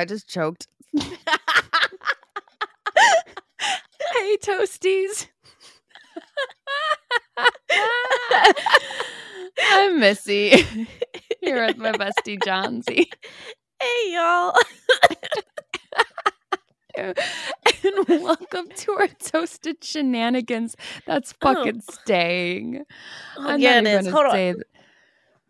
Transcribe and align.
I 0.00 0.06
just 0.06 0.26
choked. 0.26 0.66
hey, 0.98 1.06
toasties. 4.42 5.26
I'm 9.62 10.00
Missy. 10.00 10.64
Here 11.42 11.66
with 11.66 11.76
my 11.76 11.92
bestie 11.92 12.42
Johnsy. 12.42 13.10
Hey, 13.78 14.12
y'all. 14.14 14.54
and 16.96 17.14
welcome 18.08 18.68
to 18.76 18.92
our 18.92 19.08
toasted 19.08 19.84
shenanigans. 19.84 20.76
That's 21.06 21.34
Oh. 21.42 21.52
fucking 21.54 21.82
staying. 21.82 22.84
Oh, 23.36 23.48
I'm 23.50 23.60
yeah, 23.60 23.80
not 23.82 23.90
even 23.90 24.04
gonna 24.06 24.16
Hold 24.16 24.26
on. 24.28 24.32
say 24.32 24.52
th- 24.54 24.64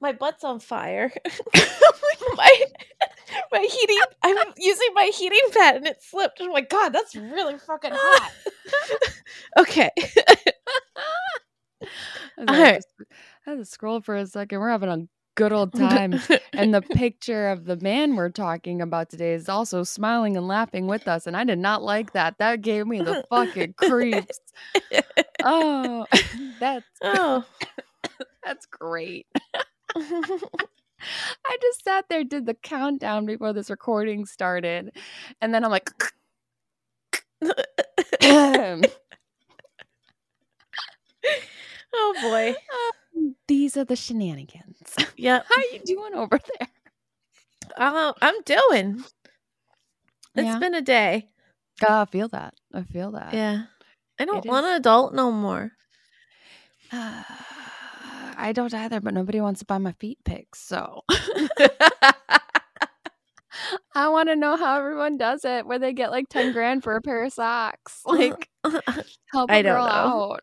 My 0.01 0.11
butt's 0.11 0.43
on 0.43 0.59
fire. 0.59 1.13
my 2.41 2.65
my 3.53 3.69
heating. 3.71 3.99
I'm 4.23 4.37
using 4.57 4.89
my 4.95 5.11
heating 5.15 5.51
pad 5.53 5.77
and 5.77 5.87
it 5.87 6.03
slipped. 6.03 6.39
Oh 6.41 6.53
my 6.53 6.63
god, 6.63 6.91
that's 6.91 7.15
really 7.15 7.59
fucking 7.59 7.93
hot. 7.95 8.33
okay. 9.59 9.91
I 9.99 10.05
was 12.39 12.49
like, 12.49 12.51
Alright. 12.51 12.85
I 13.47 13.51
had 13.51 13.59
to 13.59 13.65
scroll 13.65 14.01
for 14.01 14.17
a 14.17 14.27
second. 14.27 14.61
We're 14.61 14.71
having 14.71 14.89
a 14.89 15.07
good 15.35 15.53
old 15.53 15.75
time. 15.75 16.15
and 16.53 16.75
the 16.75 16.83
picture 16.83 17.49
of 17.49 17.65
the 17.65 17.77
man 17.77 18.17
we're 18.17 18.31
talking 18.31 18.81
about 18.83 19.11
today 19.11 19.33
is 19.33 19.49
also 19.49 19.83
smiling 19.83 20.37
and 20.37 20.47
laughing 20.47 20.87
with 20.87 21.09
us. 21.09 21.27
And 21.27 21.37
I 21.37 21.45
did 21.45 21.59
not 21.59 21.83
like 21.83 22.13
that. 22.13 22.39
That 22.39 22.63
gave 22.63 22.87
me 22.87 23.01
the 23.01 23.25
fucking 23.31 23.75
creeps. 23.75 24.41
Oh, 25.43 26.07
that's 26.59 26.87
oh. 27.03 27.45
that's 28.45 28.67
great. 28.67 29.27
I 31.47 31.57
just 31.61 31.85
sat 31.85 32.07
there, 32.09 32.25
did 32.25 32.47
the 32.47 32.55
countdown 32.55 33.27
before 33.27 33.53
this 33.53 33.71
recording 33.71 34.27
started, 34.27 34.97
and 35.41 35.55
then 35.55 35.65
I'm 35.65 35.71
like, 35.71 35.91
oh 41.93 42.15
boy. 42.23 42.55
these 43.49 43.77
are 43.77 43.85
the 43.85 43.97
shenanigans. 43.97 44.95
Yep. 45.17 45.47
How 45.49 45.63
you 45.73 45.81
doing 45.85 46.15
over 46.15 46.39
there? 46.59 46.69
Uh, 47.77 48.13
I'm 48.21 48.41
doing. 48.43 49.05
It's 50.37 50.47
Yeah. 50.47 50.59
been 50.59 50.75
a 50.75 50.83
day. 50.83 51.29
Oh, 51.83 52.03
I 52.03 52.05
feel 52.05 52.29
that. 52.29 52.55
I 52.75 52.83
feel 52.83 53.13
that. 53.13 53.35
Yeah. 53.35 53.65
I 54.19 54.25
don't 54.27 54.45
want 54.47 54.67
an 54.67 54.75
adult 54.75 55.15
no 55.15 55.33
more. 55.33 55.73
I 58.41 58.53
don't 58.53 58.73
either, 58.75 59.01
but 59.01 59.15
nobody 59.15 59.41
wants 59.41 59.61
to 59.61 59.67
buy 59.67 59.79
my 59.79 59.93
feet 59.93 60.19
pics, 60.25 60.61
so 60.61 61.03
I 63.95 64.09
want 64.09 64.29
to 64.29 64.37
know 64.37 64.57
how 64.57 64.79
everyone 64.79 65.19
does 65.19 65.45
it, 65.45 65.67
where 65.67 65.79
they 65.79 65.93
get 65.93 66.11
like 66.11 66.29
ten 66.29 66.53
grand 66.53 66.83
for 66.83 66.95
a 66.97 67.03
pair 67.03 67.23
of 67.25 67.33
socks. 67.33 68.01
Like, 68.07 68.49
help 69.33 69.51
a 69.51 69.53
I 69.53 69.63
don't 69.63 69.75
girl 69.75 69.85
know. 69.87 70.33
out. 70.37 70.41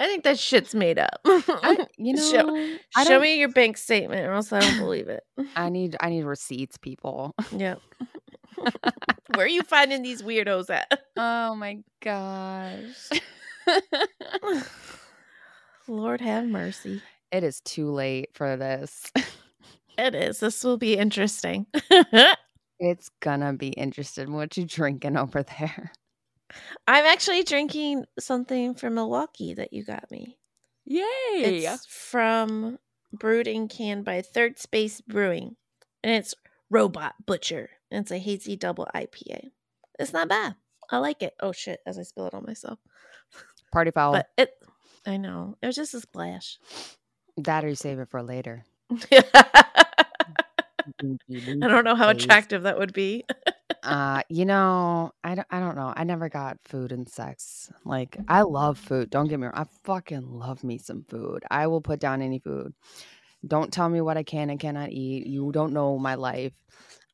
I 0.00 0.06
think 0.06 0.24
that 0.24 0.38
shit's 0.38 0.74
made 0.74 0.98
up. 0.98 1.20
I, 1.24 1.86
you 1.98 2.14
know, 2.14 2.22
Show- 2.22 3.04
Show 3.04 3.20
me 3.20 3.38
your 3.38 3.48
bank 3.50 3.76
statement 3.76 4.26
or 4.26 4.32
else 4.32 4.52
I 4.52 4.60
don't 4.60 4.78
believe 4.78 5.08
it. 5.08 5.22
I 5.54 5.68
need, 5.68 5.96
I 6.00 6.10
need 6.10 6.24
receipts, 6.24 6.76
people. 6.76 7.34
Yep. 7.56 7.80
Where 9.34 9.46
are 9.46 9.48
you 9.48 9.62
finding 9.62 10.02
these 10.02 10.22
weirdos 10.22 10.70
at? 10.70 10.90
Oh 11.16 11.54
my 11.54 11.78
gosh, 12.00 13.10
Lord 15.88 16.20
have 16.20 16.44
mercy. 16.46 17.00
It 17.32 17.42
is 17.42 17.60
too 17.60 17.90
late 17.90 18.30
for 18.34 18.56
this. 18.56 19.10
It 19.98 20.14
is. 20.14 20.40
This 20.40 20.64
will 20.64 20.78
be 20.78 20.96
interesting. 20.96 21.66
It's 22.84 23.10
gonna 23.20 23.52
be 23.52 23.68
interesting. 23.68 24.32
What 24.32 24.56
you 24.56 24.64
drinking 24.64 25.16
over 25.16 25.44
there? 25.44 25.92
I'm 26.88 27.04
actually 27.04 27.44
drinking 27.44 28.06
something 28.18 28.74
from 28.74 28.94
Milwaukee 28.94 29.54
that 29.54 29.72
you 29.72 29.84
got 29.84 30.10
me. 30.10 30.36
Yay! 30.84 31.04
It's 31.36 31.86
from 31.86 32.80
brewed 33.12 33.46
and 33.46 33.70
canned 33.70 34.04
by 34.04 34.20
Third 34.20 34.58
Space 34.58 35.00
Brewing. 35.00 35.54
And 36.02 36.12
it's 36.12 36.34
Robot 36.70 37.14
Butcher. 37.24 37.70
And 37.92 38.02
it's 38.02 38.10
a 38.10 38.18
hazy 38.18 38.56
double 38.56 38.88
IPA. 38.92 39.50
It's 40.00 40.12
not 40.12 40.28
bad. 40.28 40.56
I 40.90 40.98
like 40.98 41.22
it. 41.22 41.34
Oh 41.40 41.52
shit, 41.52 41.78
as 41.86 42.00
I 42.00 42.02
spill 42.02 42.26
it 42.26 42.34
on 42.34 42.44
myself. 42.44 42.80
Party 43.72 43.92
foul. 43.92 44.14
But 44.14 44.26
it 44.36 44.50
I 45.06 45.18
know. 45.18 45.56
It 45.62 45.66
was 45.66 45.76
just 45.76 45.94
a 45.94 46.00
splash. 46.00 46.58
That 47.38 47.64
or 47.64 47.68
you 47.68 47.74
save 47.74 47.98
it 47.98 48.08
for 48.08 48.22
later. 48.22 48.64
I 49.12 50.04
don't 51.60 51.84
know 51.84 51.94
how 51.94 52.08
attractive 52.08 52.64
that 52.64 52.78
would 52.78 52.92
be. 52.92 53.24
Uh, 53.82 54.22
you 54.28 54.44
know, 54.44 55.12
I 55.24 55.34
don't, 55.34 55.46
I 55.50 55.60
don't 55.60 55.76
know. 55.76 55.92
I 55.96 56.04
never 56.04 56.28
got 56.28 56.58
food 56.64 56.92
and 56.92 57.08
sex. 57.08 57.70
Like, 57.84 58.16
I 58.28 58.42
love 58.42 58.78
food. 58.78 59.10
Don't 59.10 59.28
get 59.28 59.40
me 59.40 59.46
wrong. 59.46 59.56
I 59.56 59.64
fucking 59.84 60.38
love 60.38 60.62
me 60.62 60.78
some 60.78 61.04
food. 61.08 61.42
I 61.50 61.66
will 61.66 61.80
put 61.80 62.00
down 62.00 62.22
any 62.22 62.38
food. 62.38 62.74
Don't 63.46 63.72
tell 63.72 63.88
me 63.88 64.00
what 64.00 64.16
I 64.16 64.22
can 64.22 64.50
and 64.50 64.60
cannot 64.60 64.90
eat. 64.90 65.26
You 65.26 65.50
don't 65.52 65.72
know 65.72 65.98
my 65.98 66.14
life. 66.14 66.52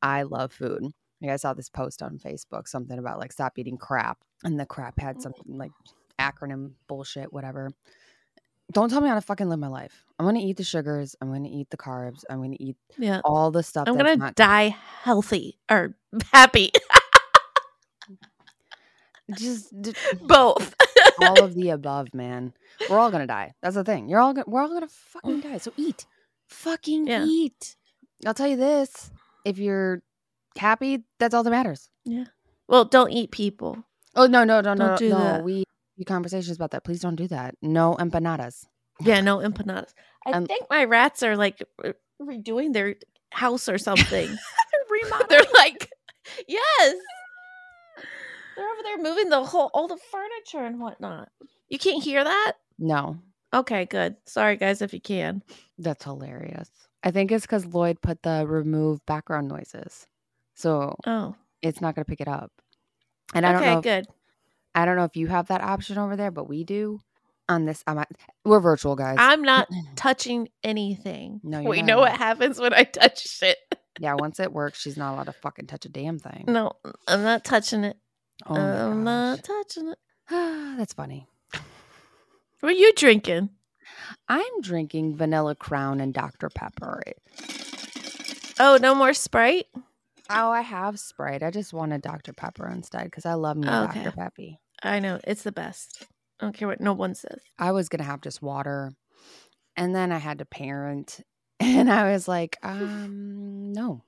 I 0.02 0.22
love 0.22 0.52
food. 0.52 0.82
Like 1.22 1.32
I 1.32 1.36
saw 1.36 1.54
this 1.54 1.70
post 1.70 2.02
on 2.02 2.18
Facebook, 2.18 2.68
something 2.68 2.98
about 2.98 3.18
like 3.18 3.32
stop 3.32 3.58
eating 3.58 3.78
crap, 3.78 4.18
and 4.44 4.60
the 4.60 4.66
crap 4.66 5.00
had 5.00 5.20
something 5.20 5.58
like 5.58 5.72
acronym 6.20 6.72
bullshit, 6.86 7.32
whatever. 7.32 7.72
Don't 8.72 8.90
tell 8.90 9.00
me 9.00 9.08
how 9.08 9.14
to 9.14 9.20
fucking 9.22 9.48
live 9.48 9.58
my 9.58 9.68
life. 9.68 10.04
I'm 10.18 10.26
gonna 10.26 10.40
eat 10.40 10.56
the 10.58 10.64
sugars. 10.64 11.16
I'm 11.22 11.32
gonna 11.32 11.48
eat 11.48 11.70
the 11.70 11.76
carbs. 11.78 12.24
I'm 12.28 12.42
gonna 12.42 12.56
eat 12.60 12.76
Yeah. 12.98 13.20
all 13.24 13.50
the 13.50 13.62
stuff. 13.62 13.88
I'm 13.88 13.96
gonna 13.96 14.16
not 14.16 14.34
die 14.34 14.76
healthy 15.02 15.58
or 15.70 15.94
happy. 16.32 16.70
just 19.36 19.80
d- 19.82 19.94
Both. 20.22 20.74
all 21.22 21.42
of 21.42 21.54
the 21.56 21.70
above, 21.70 22.12
man. 22.14 22.52
We're 22.88 22.98
all 22.98 23.10
gonna 23.10 23.26
die. 23.26 23.54
That's 23.62 23.74
the 23.74 23.84
thing. 23.84 24.08
You're 24.08 24.20
all 24.20 24.32
gonna 24.34 24.44
we're 24.46 24.62
all 24.62 24.68
gonna 24.68 24.88
fucking 24.88 25.40
die. 25.40 25.58
So 25.58 25.72
eat. 25.76 26.06
Fucking 26.48 27.06
Yeah. 27.06 27.24
eat. 27.24 27.76
I'll 28.26 28.34
tell 28.34 28.48
you 28.48 28.56
this. 28.56 29.10
If 29.44 29.58
you're 29.58 30.02
happy, 30.56 31.04
that's 31.18 31.34
all 31.34 31.42
that 31.42 31.50
matters. 31.50 31.88
Yeah. 32.04 32.24
Well, 32.66 32.84
don't 32.84 33.10
eat 33.12 33.30
people. 33.30 33.78
Oh 34.14 34.26
no, 34.26 34.44
no, 34.44 34.60
no, 34.60 34.74
no, 34.74 34.88
Don't 34.88 34.98
do 34.98 35.08
no. 35.10 35.18
that. 35.18 35.44
We 35.44 35.64
we 35.98 36.04
conversations 36.04 36.56
about 36.56 36.70
that. 36.72 36.84
Please 36.84 37.00
don't 37.00 37.16
do 37.16 37.28
that. 37.28 37.54
No 37.60 37.94
empanadas. 37.98 38.66
Yeah, 39.00 39.20
no 39.20 39.38
empanadas. 39.38 39.92
I 40.26 40.30
Um, 40.32 40.46
think 40.46 40.66
my 40.70 40.84
rats 40.84 41.22
are 41.22 41.36
like 41.36 41.62
re- 41.82 41.94
redoing 42.20 42.72
their 42.72 42.96
house 43.32 43.68
or 43.68 43.78
something. 43.78 44.28
They're 45.28 45.40
like, 45.54 45.90
yes. 46.46 46.94
They're 48.56 48.68
over 48.68 48.82
there 48.82 48.98
moving 48.98 49.28
the 49.28 49.44
whole 49.44 49.70
all 49.74 49.86
the 49.88 49.98
furniture 50.10 50.64
and 50.66 50.80
whatnot. 50.80 51.28
You 51.68 51.78
can't 51.78 52.02
hear 52.02 52.24
that? 52.24 52.54
No, 52.78 53.18
Okay, 53.54 53.84
good. 53.86 54.16
Sorry 54.26 54.56
guys 54.56 54.82
if 54.82 54.92
you 54.92 55.00
can. 55.00 55.42
that's 55.78 56.04
hilarious. 56.04 56.68
I 57.02 57.10
think 57.12 57.30
it's 57.32 57.46
because 57.46 57.64
Lloyd 57.66 58.00
put 58.02 58.22
the 58.22 58.44
remove 58.46 59.04
background 59.06 59.46
noises, 59.48 60.06
so 60.54 60.96
Oh. 61.06 61.34
it's 61.62 61.80
not 61.80 61.94
gonna 61.94 62.04
pick 62.04 62.20
it 62.20 62.28
up. 62.28 62.50
And 63.34 63.46
I 63.46 63.52
don't 63.52 63.62
okay, 63.62 63.72
know. 63.72 63.78
If, 63.78 63.84
good. 63.84 64.06
I 64.78 64.84
don't 64.84 64.94
know 64.94 65.02
if 65.02 65.16
you 65.16 65.26
have 65.26 65.48
that 65.48 65.60
option 65.60 65.98
over 65.98 66.14
there, 66.14 66.30
but 66.30 66.48
we 66.48 66.62
do. 66.62 67.00
On 67.48 67.64
this, 67.64 67.82
I'm 67.86 67.98
at, 67.98 68.08
we're 68.44 68.60
virtual 68.60 68.94
guys. 68.94 69.16
I'm 69.18 69.42
not 69.42 69.68
touching 69.96 70.50
anything. 70.62 71.40
No, 71.42 71.62
we 71.62 71.78
not. 71.78 71.86
know 71.86 71.98
what 71.98 72.12
happens 72.12 72.60
when 72.60 72.72
I 72.72 72.84
touch 72.84 73.26
shit. 73.26 73.56
Yeah, 73.98 74.14
once 74.18 74.38
it 74.38 74.52
works, 74.52 74.80
she's 74.80 74.96
not 74.96 75.14
allowed 75.14 75.24
to 75.24 75.32
fucking 75.32 75.66
touch 75.66 75.84
a 75.84 75.88
damn 75.88 76.20
thing. 76.20 76.44
No, 76.46 76.72
I'm 77.08 77.24
not 77.24 77.44
touching 77.44 77.82
it. 77.82 77.96
Oh 78.46 78.54
I'm 78.54 79.02
not 79.02 79.42
touching 79.42 79.88
it. 79.88 79.98
That's 80.30 80.92
funny. 80.92 81.26
What 82.60 82.70
are 82.70 82.76
you 82.76 82.92
drinking? 82.94 83.48
I'm 84.28 84.60
drinking 84.60 85.16
vanilla 85.16 85.56
crown 85.56 86.00
and 86.00 86.14
Dr. 86.14 86.50
Pepper. 86.50 87.02
Oh, 88.60 88.78
no 88.80 88.94
more 88.94 89.12
Sprite? 89.12 89.66
Oh, 90.30 90.50
I 90.50 90.60
have 90.60 91.00
Sprite. 91.00 91.42
I 91.42 91.50
just 91.50 91.72
wanted 91.72 92.02
Dr. 92.02 92.32
Pepper 92.32 92.68
instead 92.68 93.04
because 93.04 93.26
I 93.26 93.34
love 93.34 93.56
me 93.56 93.66
oh, 93.68 93.84
Okay. 93.84 94.04
Dr. 94.04 94.16
Peppy. 94.16 94.60
I 94.82 95.00
know. 95.00 95.20
It's 95.24 95.42
the 95.42 95.52
best. 95.52 96.06
I 96.40 96.44
don't 96.44 96.56
care 96.56 96.68
what 96.68 96.80
no 96.80 96.92
one 96.92 97.14
says. 97.14 97.40
I 97.58 97.72
was 97.72 97.88
gonna 97.88 98.04
have 98.04 98.20
just 98.20 98.42
water, 98.42 98.92
and 99.76 99.94
then 99.94 100.12
I 100.12 100.18
had 100.18 100.38
to 100.38 100.44
parent, 100.44 101.20
and 101.60 101.90
I 101.90 102.12
was 102.12 102.28
like, 102.28 102.56
um, 102.62 103.72
no. 103.72 104.04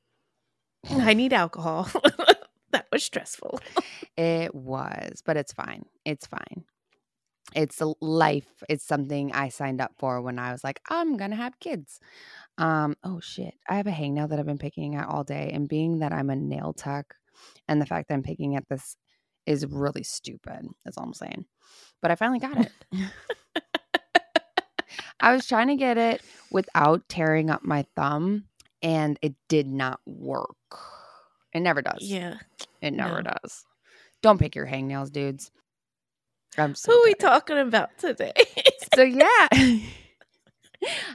I 0.90 1.14
need 1.14 1.32
alcohol. 1.32 1.88
that 2.72 2.86
was 2.92 3.04
stressful. 3.04 3.60
It 4.16 4.54
was, 4.54 5.22
but 5.24 5.38
it's 5.38 5.52
fine. 5.54 5.86
It's 6.04 6.26
fine. 6.26 6.64
It's 7.54 7.80
a 7.80 7.94
life. 8.00 8.62
It's 8.68 8.84
something 8.84 9.32
I 9.32 9.48
signed 9.48 9.80
up 9.80 9.92
for 9.98 10.20
when 10.20 10.38
I 10.38 10.52
was 10.52 10.62
like, 10.62 10.80
I'm 10.90 11.16
gonna 11.16 11.36
have 11.36 11.58
kids. 11.60 12.00
Um, 12.58 12.96
oh 13.04 13.20
shit. 13.20 13.54
I 13.68 13.76
have 13.76 13.86
a 13.86 13.92
hangnail 13.92 14.28
that 14.28 14.38
I've 14.38 14.46
been 14.46 14.58
picking 14.58 14.96
at 14.96 15.08
all 15.08 15.24
day. 15.24 15.50
And 15.54 15.68
being 15.68 16.00
that 16.00 16.12
I'm 16.12 16.30
a 16.30 16.36
nail 16.36 16.74
tech 16.74 17.14
and 17.68 17.80
the 17.80 17.86
fact 17.86 18.08
that 18.08 18.14
I'm 18.14 18.22
picking 18.22 18.56
at 18.56 18.68
this 18.68 18.96
is 19.46 19.66
really 19.66 20.02
stupid. 20.02 20.66
That's 20.84 20.96
all 20.96 21.04
I'm 21.04 21.14
saying. 21.14 21.44
But 22.02 22.10
I 22.10 22.14
finally 22.14 22.38
got 22.38 22.58
it. 22.58 22.72
I 25.20 25.34
was 25.34 25.46
trying 25.46 25.68
to 25.68 25.76
get 25.76 25.98
it 25.98 26.22
without 26.50 27.08
tearing 27.08 27.50
up 27.50 27.62
my 27.62 27.84
thumb, 27.94 28.44
and 28.82 29.18
it 29.22 29.34
did 29.48 29.66
not 29.66 30.00
work. 30.06 30.56
It 31.52 31.60
never 31.60 31.82
does. 31.82 31.98
Yeah. 32.00 32.36
It 32.80 32.92
never 32.92 33.22
no. 33.22 33.32
does. 33.42 33.64
Don't 34.22 34.38
pick 34.38 34.54
your 34.54 34.66
hangnails, 34.66 35.12
dudes. 35.12 35.50
I'm 36.58 36.74
so 36.74 36.92
Who 36.92 36.98
are 36.98 37.04
we 37.04 37.14
talking 37.14 37.58
about 37.58 37.90
today? 37.98 38.32
So 38.94 39.02
yeah. 39.02 39.48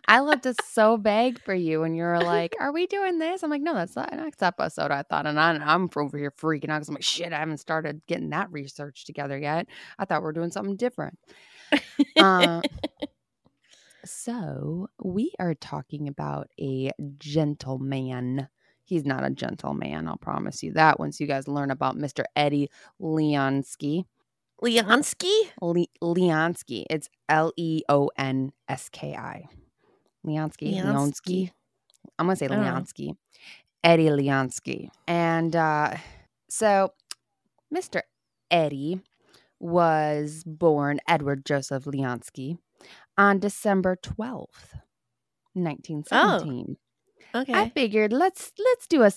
I 0.08 0.20
left 0.20 0.46
it 0.46 0.58
so 0.64 0.98
vague 0.98 1.40
for 1.42 1.54
you 1.54 1.84
and 1.84 1.96
you 1.96 2.04
were 2.04 2.22
like, 2.22 2.56
Are 2.60 2.72
we 2.72 2.88
doing 2.88 3.20
this? 3.20 3.44
I'm 3.44 3.50
like, 3.50 3.62
No, 3.62 3.74
that's 3.74 3.96
not 3.96 4.14
next 4.14 4.44
episode. 4.44 4.92
I 4.92 5.04
thought, 5.04 5.26
and 5.26 5.40
I, 5.40 5.52
I'm 5.54 5.90
over 5.96 6.18
here 6.18 6.32
freaking 6.32 6.70
out 6.70 6.80
because 6.80 6.90
I'm 6.90 6.96
like, 6.96 7.04
shit, 7.04 7.34
I 7.34 7.40
haven't 7.40 7.58
started 7.58 8.02
getting 8.08 8.30
that 8.30 8.52
research 8.52 9.06
together 9.06 9.38
yet. 9.38 9.68
I 9.98 10.06
thought 10.06 10.22
we 10.22 10.30
are 10.30 10.34
doing 10.34 10.52
something 10.52 10.76
different. 10.76 11.18
Uh, 12.18 12.62
so 14.06 14.88
we 15.04 15.34
are 15.40 15.56
talking 15.56 16.08
about 16.08 16.48
a 16.60 16.92
gentleman. 17.18 18.48
He's 18.84 19.06
not 19.06 19.26
a 19.26 19.32
gentleman, 19.32 20.08
I'll 20.08 20.18
promise 20.18 20.62
you 20.62 20.74
that 20.74 21.00
once 21.00 21.20
you 21.20 21.26
guys 21.26 21.48
learn 21.48 21.72
about 21.72 21.98
Mr. 21.98 22.24
Eddie 22.36 22.70
Leonski. 23.02 24.06
Leonski? 24.64 25.34
Le- 25.62 25.88
Leonski. 26.02 26.86
It's 26.90 27.10
L 27.30 27.52
E 27.58 27.82
O 27.90 28.10
N 28.18 28.52
S 28.68 28.90
K 28.90 29.16
I. 29.16 29.46
Leonski. 30.26 30.82
Leonski. 30.82 31.52
I'm 32.18 32.28
gonna 32.28 32.36
say 32.36 32.48
I 32.48 32.56
know. 32.56 32.62
Leonski. 32.62 33.16
Eddie 33.84 34.10
Leonski. 34.10 34.90
And 35.08 35.56
uh, 35.56 35.96
so 36.50 36.94
Mr. 37.74 38.02
Eddie 38.50 39.02
was 39.60 40.44
born 40.46 41.00
Edward 41.08 41.46
Joseph 41.46 41.86
Leonski 41.86 42.58
on 43.18 43.40
December 43.40 43.98
12th, 44.02 44.82
1917. 45.54 46.78
Okay. 47.34 47.54
I 47.54 47.70
figured 47.70 48.14
let's 48.14 48.52
let's 48.58 48.88
do 48.88 49.04
a 49.04 49.12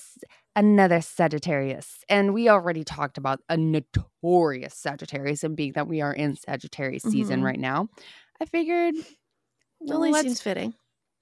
another 0.59 1.01
Sagittarius, 1.01 2.05
and 2.09 2.35
we 2.35 2.49
already 2.49 2.83
talked 2.85 3.17
about 3.17 3.41
a 3.49 3.57
notorious 3.57 4.75
Sagittarius, 4.75 5.45
and 5.45 5.57
being 5.57 5.73
that 5.73 5.87
we 5.89 6.01
are 6.01 6.13
in 6.13 6.35
Sagittarius 6.37 7.05
season 7.05 7.41
Mhm. 7.41 7.45
right 7.45 7.59
now, 7.61 7.89
I 8.41 8.45
figured 8.45 8.95
well, 9.81 10.03
it 10.05 10.15
seems 10.23 10.41
fitting. 10.41 10.75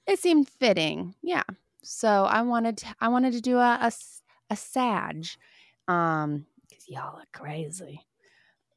it 0.06 0.19
seemed 0.19 0.49
fitting, 0.49 1.15
yeah. 1.23 1.43
So 1.83 2.25
I 2.25 2.43
wanted 2.43 2.79
to, 2.79 2.87
I 3.00 3.09
wanted 3.09 3.33
to 3.35 3.41
do 3.41 3.59
a 3.59 3.93
a 4.50 4.56
Sag, 4.56 5.27
um, 5.89 6.47
because 6.62 6.89
y'all 6.89 7.17
are 7.17 7.25
crazy. 7.32 8.00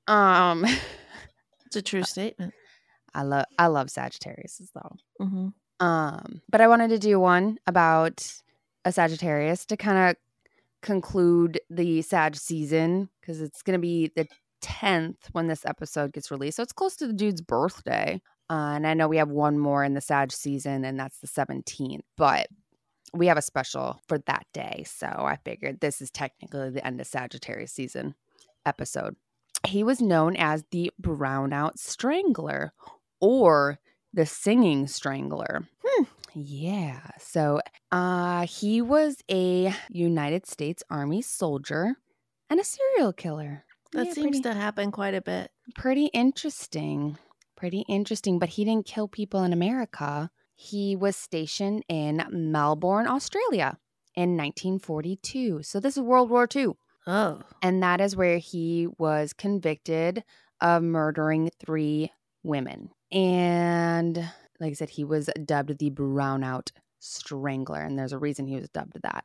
Um, 0.08 0.66
It's 1.68 1.76
a 1.76 1.82
true 1.84 2.04
statement. 2.04 2.54
I 3.14 3.22
love 3.24 3.46
I 3.60 3.68
love 3.68 3.90
Sagittarius 3.92 4.60
though. 4.74 4.96
hmm 5.24 5.50
Um, 5.80 6.42
but 6.50 6.62
I 6.62 6.68
wanted 6.68 6.90
to 6.90 7.00
do 7.00 7.20
one 7.20 7.60
about 7.68 8.26
a 8.86 8.92
Sagittarius 8.92 9.66
to 9.68 9.78
kind 9.78 10.10
of 10.10 10.16
conclude 10.82 11.60
the 11.70 12.02
Sag 12.02 12.36
season 12.36 13.10
because 13.20 13.42
it's 13.42 13.62
going 13.62 13.78
to 13.78 13.82
be 13.82 14.12
the 14.16 14.28
10th 14.62 15.18
when 15.32 15.48
this 15.48 15.66
episode 15.66 16.14
gets 16.14 16.32
released. 16.32 16.58
So 16.58 16.64
it's 16.64 16.74
close 16.74 16.96
to 16.98 17.08
the 17.08 17.14
dude's 17.14 17.42
birthday. 17.42 18.22
Uh, 18.50 18.74
and 18.76 18.88
I 18.88 18.94
know 18.94 19.08
we 19.08 19.18
have 19.18 19.30
one 19.30 19.60
more 19.60 19.84
in 19.84 19.94
the 19.94 20.02
Sag 20.02 20.32
season, 20.32 20.84
and 20.84 21.00
that's 21.00 21.20
the 21.20 21.28
17th, 21.28 22.02
but 22.18 22.48
we 23.14 23.28
have 23.28 23.38
a 23.38 23.44
special 23.44 24.02
for 24.08 24.18
that 24.20 24.46
day. 24.54 24.84
So 24.88 25.08
I 25.08 25.38
figured 25.44 25.80
this 25.80 26.02
is 26.02 26.12
technically 26.12 26.70
the 26.72 26.86
end 26.86 27.00
of 27.00 27.08
Sagittarius 27.08 27.72
season 27.72 28.16
episode. 28.66 29.16
He 29.68 29.84
was 29.84 30.02
known 30.02 30.36
as 30.36 30.64
the 30.72 30.92
Brownout 31.02 31.78
Strangler 31.78 32.74
or 33.20 33.80
the 34.14 34.26
Singing 34.26 34.88
Strangler. 34.88 35.68
Hmm. 35.84 36.04
Yeah. 36.36 37.02
So 37.20 37.62
uh, 37.92 38.46
he 38.48 38.82
was 38.82 39.18
a 39.30 39.74
United 39.90 40.46
States 40.46 40.84
Army 40.90 41.22
soldier 41.22 41.96
and 42.50 42.60
a 42.60 42.64
serial 42.64 43.14
killer. 43.14 43.66
That 43.94 44.08
Yeah, 44.08 44.14
seems 44.14 44.40
pretty, 44.40 44.42
to 44.44 44.54
happen 44.54 44.92
quite 44.92 45.16
a 45.16 45.22
bit. 45.22 45.52
pretty 45.76 46.06
interesting. 46.08 47.18
Pretty 47.56 47.84
interesting. 47.90 48.40
But 48.40 48.50
he 48.50 48.64
didn't 48.66 48.86
kill 48.86 49.08
people 49.08 49.44
in 49.44 49.54
America. 49.54 50.30
He 50.56 50.96
was 50.96 51.16
stationed 51.16 51.84
in 51.88 52.24
Melbourne, 52.30 53.08
Australia 53.08 53.78
in 54.16 54.36
1942. 54.38 55.64
So 55.64 55.80
this 55.80 55.98
is 55.98 56.04
World 56.04 56.30
War 56.30 56.48
II. 56.54 56.70
Oh. 57.08 57.42
And 57.62 57.82
that 57.82 58.02
is 58.02 58.16
where 58.16 58.38
he 58.38 58.88
was 58.98 59.34
convicted 59.34 60.24
of 60.62 60.84
murdering 60.84 61.50
three 61.66 62.12
women. 62.44 62.90
And 63.12 64.30
like 64.60 64.72
I 64.72 64.74
said, 64.74 64.90
he 64.90 65.04
was 65.04 65.30
dubbed 65.46 65.78
the 65.78 65.90
Brownout 65.90 66.72
Strangler. 67.00 67.82
And 67.82 67.98
there's 67.98 68.14
a 68.14 68.20
reason 68.20 68.48
he 68.48 68.56
was 68.56 68.70
dubbed 68.70 68.98
that. 69.04 69.24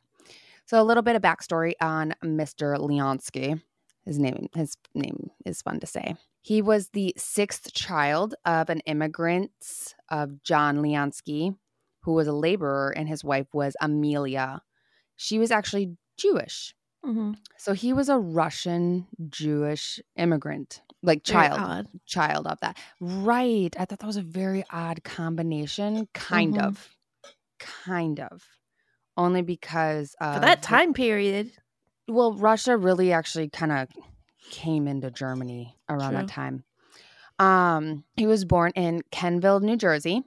So 0.65 0.81
a 0.81 0.83
little 0.83 1.03
bit 1.03 1.15
of 1.15 1.21
backstory 1.21 1.73
on 1.81 2.15
Mr. 2.23 2.77
Leonski. 2.77 3.61
His 4.05 4.19
name, 4.19 4.47
his 4.53 4.75
name 4.93 5.31
is 5.45 5.61
fun 5.61 5.79
to 5.79 5.87
say. 5.87 6.15
He 6.41 6.61
was 6.61 6.89
the 6.89 7.13
sixth 7.17 7.73
child 7.73 8.35
of 8.45 8.69
an 8.69 8.81
immigrant 8.81 9.51
of 10.09 10.43
John 10.43 10.77
Leonski, 10.77 11.55
who 12.01 12.13
was 12.13 12.27
a 12.27 12.33
laborer, 12.33 12.93
and 12.95 13.09
his 13.09 13.23
wife 13.23 13.47
was 13.51 13.75
Amelia. 13.81 14.61
She 15.15 15.39
was 15.39 15.49
actually 15.49 15.97
Jewish. 16.17 16.75
hmm 17.03 17.33
So 17.57 17.73
he 17.73 17.93
was 17.93 18.09
a 18.09 18.19
Russian 18.19 19.07
Jewish 19.27 19.99
immigrant, 20.15 20.81
like 21.05 21.23
child, 21.23 21.87
child 22.05 22.47
of 22.47 22.59
that. 22.61 22.77
Right. 22.99 23.73
I 23.79 23.85
thought 23.85 23.99
that 23.99 24.05
was 24.05 24.17
a 24.17 24.21
very 24.21 24.63
odd 24.69 25.03
combination. 25.03 26.07
Kind 26.13 26.55
Mhm. 26.55 26.63
of. 26.65 26.89
Kind 27.59 28.19
of. 28.19 28.43
Only 29.17 29.41
because 29.41 30.15
For 30.19 30.25
of 30.25 30.41
that 30.41 30.61
the- 30.61 30.67
time 30.67 30.93
period. 30.93 31.51
well, 32.07 32.33
Russia 32.33 32.75
really 32.77 33.11
actually 33.13 33.49
kind 33.49 33.71
of 33.71 33.87
came 34.51 34.87
into 34.87 35.09
Germany 35.09 35.77
around 35.89 36.13
that 36.13 36.27
time. 36.27 36.63
Um, 37.39 38.03
he 38.15 38.27
was 38.27 38.45
born 38.45 38.71
in 38.75 39.01
Kenvil, 39.11 39.59
New 39.59 39.75
Jersey, 39.75 40.23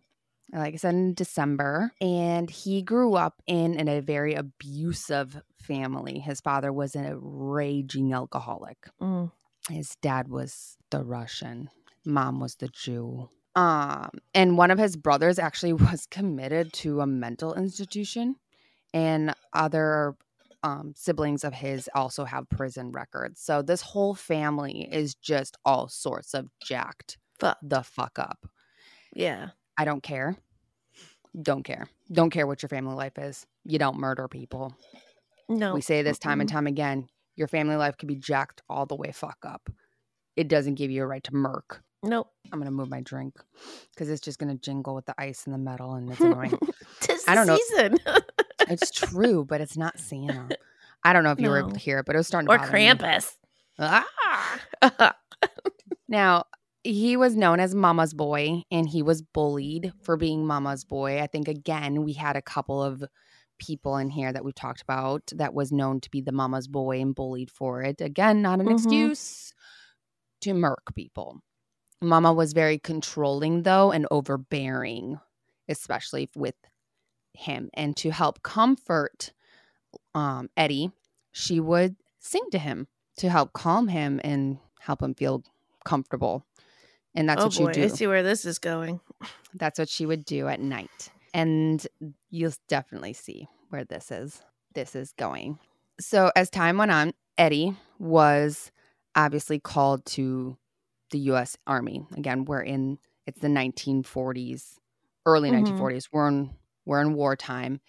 like 0.52 0.74
I 0.74 0.76
said, 0.76 0.94
in 0.94 1.14
December, 1.14 1.92
and 2.00 2.50
he 2.50 2.82
grew 2.82 3.14
up 3.14 3.40
in, 3.46 3.74
in 3.78 3.88
a 3.88 4.00
very 4.00 4.34
abusive 4.34 5.40
family. 5.62 6.18
His 6.18 6.40
father 6.40 6.72
was 6.72 6.94
a 6.96 7.16
raging 7.18 8.12
alcoholic. 8.12 8.78
Mm. 9.00 9.30
His 9.68 9.96
dad 10.02 10.28
was 10.28 10.76
the 10.90 11.04
Russian, 11.04 11.70
mom 12.04 12.40
was 12.40 12.56
the 12.56 12.68
Jew. 12.68 13.28
Um, 13.54 14.10
and 14.34 14.56
one 14.56 14.70
of 14.70 14.78
his 14.78 14.96
brothers 14.96 15.38
actually 15.38 15.72
was 15.90 16.06
committed 16.06 16.72
to 16.74 17.00
a 17.00 17.06
mental 17.06 17.54
institution, 17.54 18.36
and 18.94 19.34
other 19.52 20.16
um, 20.62 20.92
siblings 20.96 21.44
of 21.44 21.54
his 21.54 21.88
also 21.94 22.24
have 22.24 22.48
prison 22.48 22.92
records. 22.92 23.40
So 23.40 23.62
this 23.62 23.80
whole 23.80 24.14
family 24.14 24.88
is 24.90 25.14
just 25.14 25.56
all 25.64 25.88
sorts 25.88 26.34
of 26.34 26.48
jacked 26.62 27.18
Fuck. 27.38 27.58
the 27.62 27.82
fuck 27.82 28.18
up. 28.18 28.46
Yeah. 29.14 29.50
I 29.76 29.84
don't 29.84 30.02
care. 30.02 30.36
Don't 31.40 31.62
care. 31.62 31.88
Don't 32.10 32.30
care 32.30 32.46
what 32.46 32.62
your 32.62 32.68
family 32.68 32.94
life 32.94 33.18
is. 33.18 33.46
You 33.64 33.78
don't 33.78 33.98
murder 33.98 34.26
people. 34.28 34.76
No. 35.48 35.74
We 35.74 35.80
say 35.80 36.02
this 36.02 36.18
time 36.18 36.40
and 36.40 36.48
time 36.48 36.66
again. 36.66 37.08
Your 37.38 37.48
family 37.48 37.76
life 37.76 37.96
could 37.96 38.08
be 38.08 38.16
jacked 38.16 38.62
all 38.68 38.84
the 38.84 38.96
way 38.96 39.12
fuck 39.12 39.38
up. 39.46 39.70
It 40.36 40.48
doesn't 40.48 40.74
give 40.74 40.90
you 40.90 41.02
a 41.02 41.06
right 41.06 41.22
to 41.24 41.34
murk. 41.34 41.82
Nope. 42.02 42.30
I'm 42.52 42.58
gonna 42.58 42.70
move 42.70 42.90
my 42.90 43.00
drink 43.00 43.34
because 43.94 44.10
it's 44.10 44.20
just 44.20 44.38
gonna 44.38 44.56
jingle 44.56 44.94
with 44.94 45.06
the 45.06 45.14
ice 45.18 45.46
and 45.46 45.54
the 45.54 45.58
metal, 45.58 45.94
and 45.94 46.10
it's 46.10 46.20
annoying. 46.20 46.58
Tis 47.00 47.24
I 47.26 47.34
don't 47.34 47.46
know. 47.46 47.56
season. 47.56 47.98
it's 48.68 48.90
true, 48.90 49.44
but 49.44 49.60
it's 49.60 49.76
not 49.76 49.98
Santa. 49.98 50.48
I 51.04 51.12
don't 51.12 51.22
know 51.22 51.30
if 51.30 51.40
you 51.40 51.48
were 51.48 51.58
able 51.58 51.70
to 51.70 51.78
hear 51.78 52.00
it, 52.00 52.06
but 52.06 52.16
it 52.16 52.18
was 52.18 52.26
starting 52.26 52.48
to 52.48 52.54
or 52.54 52.58
me. 52.58 52.64
Krampus. 52.64 53.36
Ah! 53.78 55.14
Now, 56.08 56.44
he 56.82 57.16
was 57.16 57.36
known 57.36 57.60
as 57.60 57.74
Mama's 57.74 58.14
Boy 58.14 58.62
and 58.70 58.88
he 58.88 59.02
was 59.02 59.20
bullied 59.20 59.92
for 60.02 60.16
being 60.16 60.46
Mama's 60.46 60.84
Boy. 60.84 61.20
I 61.20 61.26
think, 61.26 61.48
again, 61.48 62.02
we 62.02 62.14
had 62.14 62.34
a 62.34 62.42
couple 62.42 62.82
of 62.82 63.04
people 63.58 63.96
in 63.96 64.10
here 64.10 64.32
that 64.32 64.44
we've 64.44 64.54
talked 64.54 64.82
about 64.82 65.22
that 65.34 65.54
was 65.54 65.72
known 65.72 66.00
to 66.00 66.10
be 66.10 66.20
the 66.20 66.32
Mama's 66.32 66.68
Boy 66.68 67.00
and 67.00 67.14
bullied 67.14 67.50
for 67.50 67.82
it. 67.82 68.00
Again, 68.00 68.42
not 68.42 68.60
an 68.60 68.66
Mhm. 68.66 68.72
excuse 68.74 69.52
to 70.40 70.54
murk 70.54 70.94
people. 70.94 71.40
Mama 72.00 72.32
was 72.32 72.52
very 72.52 72.78
controlling, 72.78 73.62
though, 73.64 73.90
and 73.90 74.06
overbearing, 74.10 75.18
especially 75.68 76.30
with 76.36 76.54
him. 77.34 77.70
And 77.74 77.96
to 77.98 78.10
help 78.10 78.42
comfort 78.42 79.32
um, 80.14 80.48
Eddie, 80.56 80.90
she 81.32 81.60
would 81.60 81.96
sing 82.18 82.44
to 82.50 82.58
him 82.58 82.88
to 83.16 83.28
help 83.28 83.52
calm 83.52 83.88
him 83.88 84.20
and 84.22 84.58
help 84.80 85.02
him 85.02 85.14
feel 85.14 85.42
comfortable. 85.84 86.44
And 87.14 87.28
that's 87.28 87.42
oh 87.42 87.46
what 87.46 87.54
boy, 87.56 87.68
you 87.68 87.72
do. 87.74 87.82
I 87.84 87.86
see 87.88 88.06
where 88.06 88.22
this 88.22 88.44
is 88.44 88.58
going. 88.58 89.00
That's 89.54 89.78
what 89.78 89.88
she 89.88 90.06
would 90.06 90.24
do 90.24 90.46
at 90.48 90.60
night. 90.60 91.10
And 91.38 91.86
you'll 92.30 92.52
definitely 92.66 93.12
see 93.12 93.46
where 93.70 93.84
this 93.84 94.10
is 94.10 94.42
this 94.74 94.96
is 94.96 95.12
going. 95.12 95.60
So 96.00 96.32
as 96.34 96.50
time 96.50 96.78
went 96.78 96.90
on, 96.90 97.14
Eddie 97.36 97.76
was 98.00 98.72
obviously 99.14 99.60
called 99.60 100.04
to 100.06 100.56
the 101.10 101.18
US 101.30 101.56
Army. 101.66 102.06
Again, 102.16 102.44
we're 102.44 102.62
in 102.62 102.98
it's 103.24 103.40
the 103.40 103.48
1940s, 103.48 104.80
early 105.26 105.50
Mhm. 105.50 105.52
1940s. 105.52 106.08
We're 106.12 106.28
in 106.28 106.50
we're 106.84 107.02
in 107.02 107.14
wartime. 107.14 107.80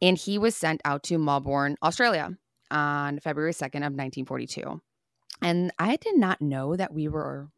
And 0.00 0.16
he 0.16 0.38
was 0.38 0.56
sent 0.56 0.80
out 0.84 1.02
to 1.04 1.18
Melbourne, 1.18 1.76
Australia 1.82 2.38
on 2.70 3.18
February 3.18 3.52
2nd 3.52 3.82
of 3.82 3.92
1942. 3.92 4.80
And 5.42 5.70
I 5.78 5.96
did 5.96 6.16
not 6.16 6.40
know 6.40 6.76
that 6.76 6.94
we 6.94 7.08
were 7.08 7.50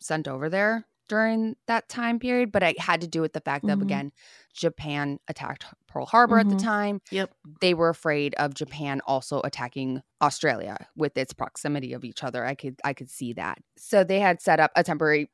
sent 0.00 0.26
over 0.26 0.48
there 0.48 0.86
during 1.08 1.56
that 1.66 1.88
time 1.88 2.18
period, 2.18 2.52
but 2.52 2.62
it 2.62 2.78
had 2.80 3.00
to 3.02 3.06
do 3.08 3.20
with 3.20 3.32
the 3.32 3.40
fact 3.40 3.66
that 3.66 3.78
Mhm. 3.78 3.82
again, 3.82 4.12
Japan 4.54 5.18
attacked 5.28 5.64
Pearl 5.86 6.06
Harbor 6.06 6.38
at 6.38 6.46
Mhm. 6.46 6.50
the 6.50 6.56
time. 6.56 7.00
Yep. 7.10 7.32
They 7.60 7.74
were 7.74 7.88
afraid 7.88 8.34
of 8.36 8.54
Japan 8.54 9.00
also 9.06 9.40
attacking 9.44 10.02
Australia 10.22 10.88
with 10.96 11.16
its 11.16 11.32
proximity 11.32 11.92
of 11.92 12.04
each 12.04 12.24
other. 12.24 12.44
I 12.44 12.54
could 12.54 12.80
I 12.84 12.92
could 12.94 13.10
see 13.10 13.32
that. 13.34 13.58
So 13.76 14.04
they 14.04 14.20
had 14.20 14.40
set 14.42 14.60
up 14.60 14.72
a 14.76 14.82
temporary 14.84 15.30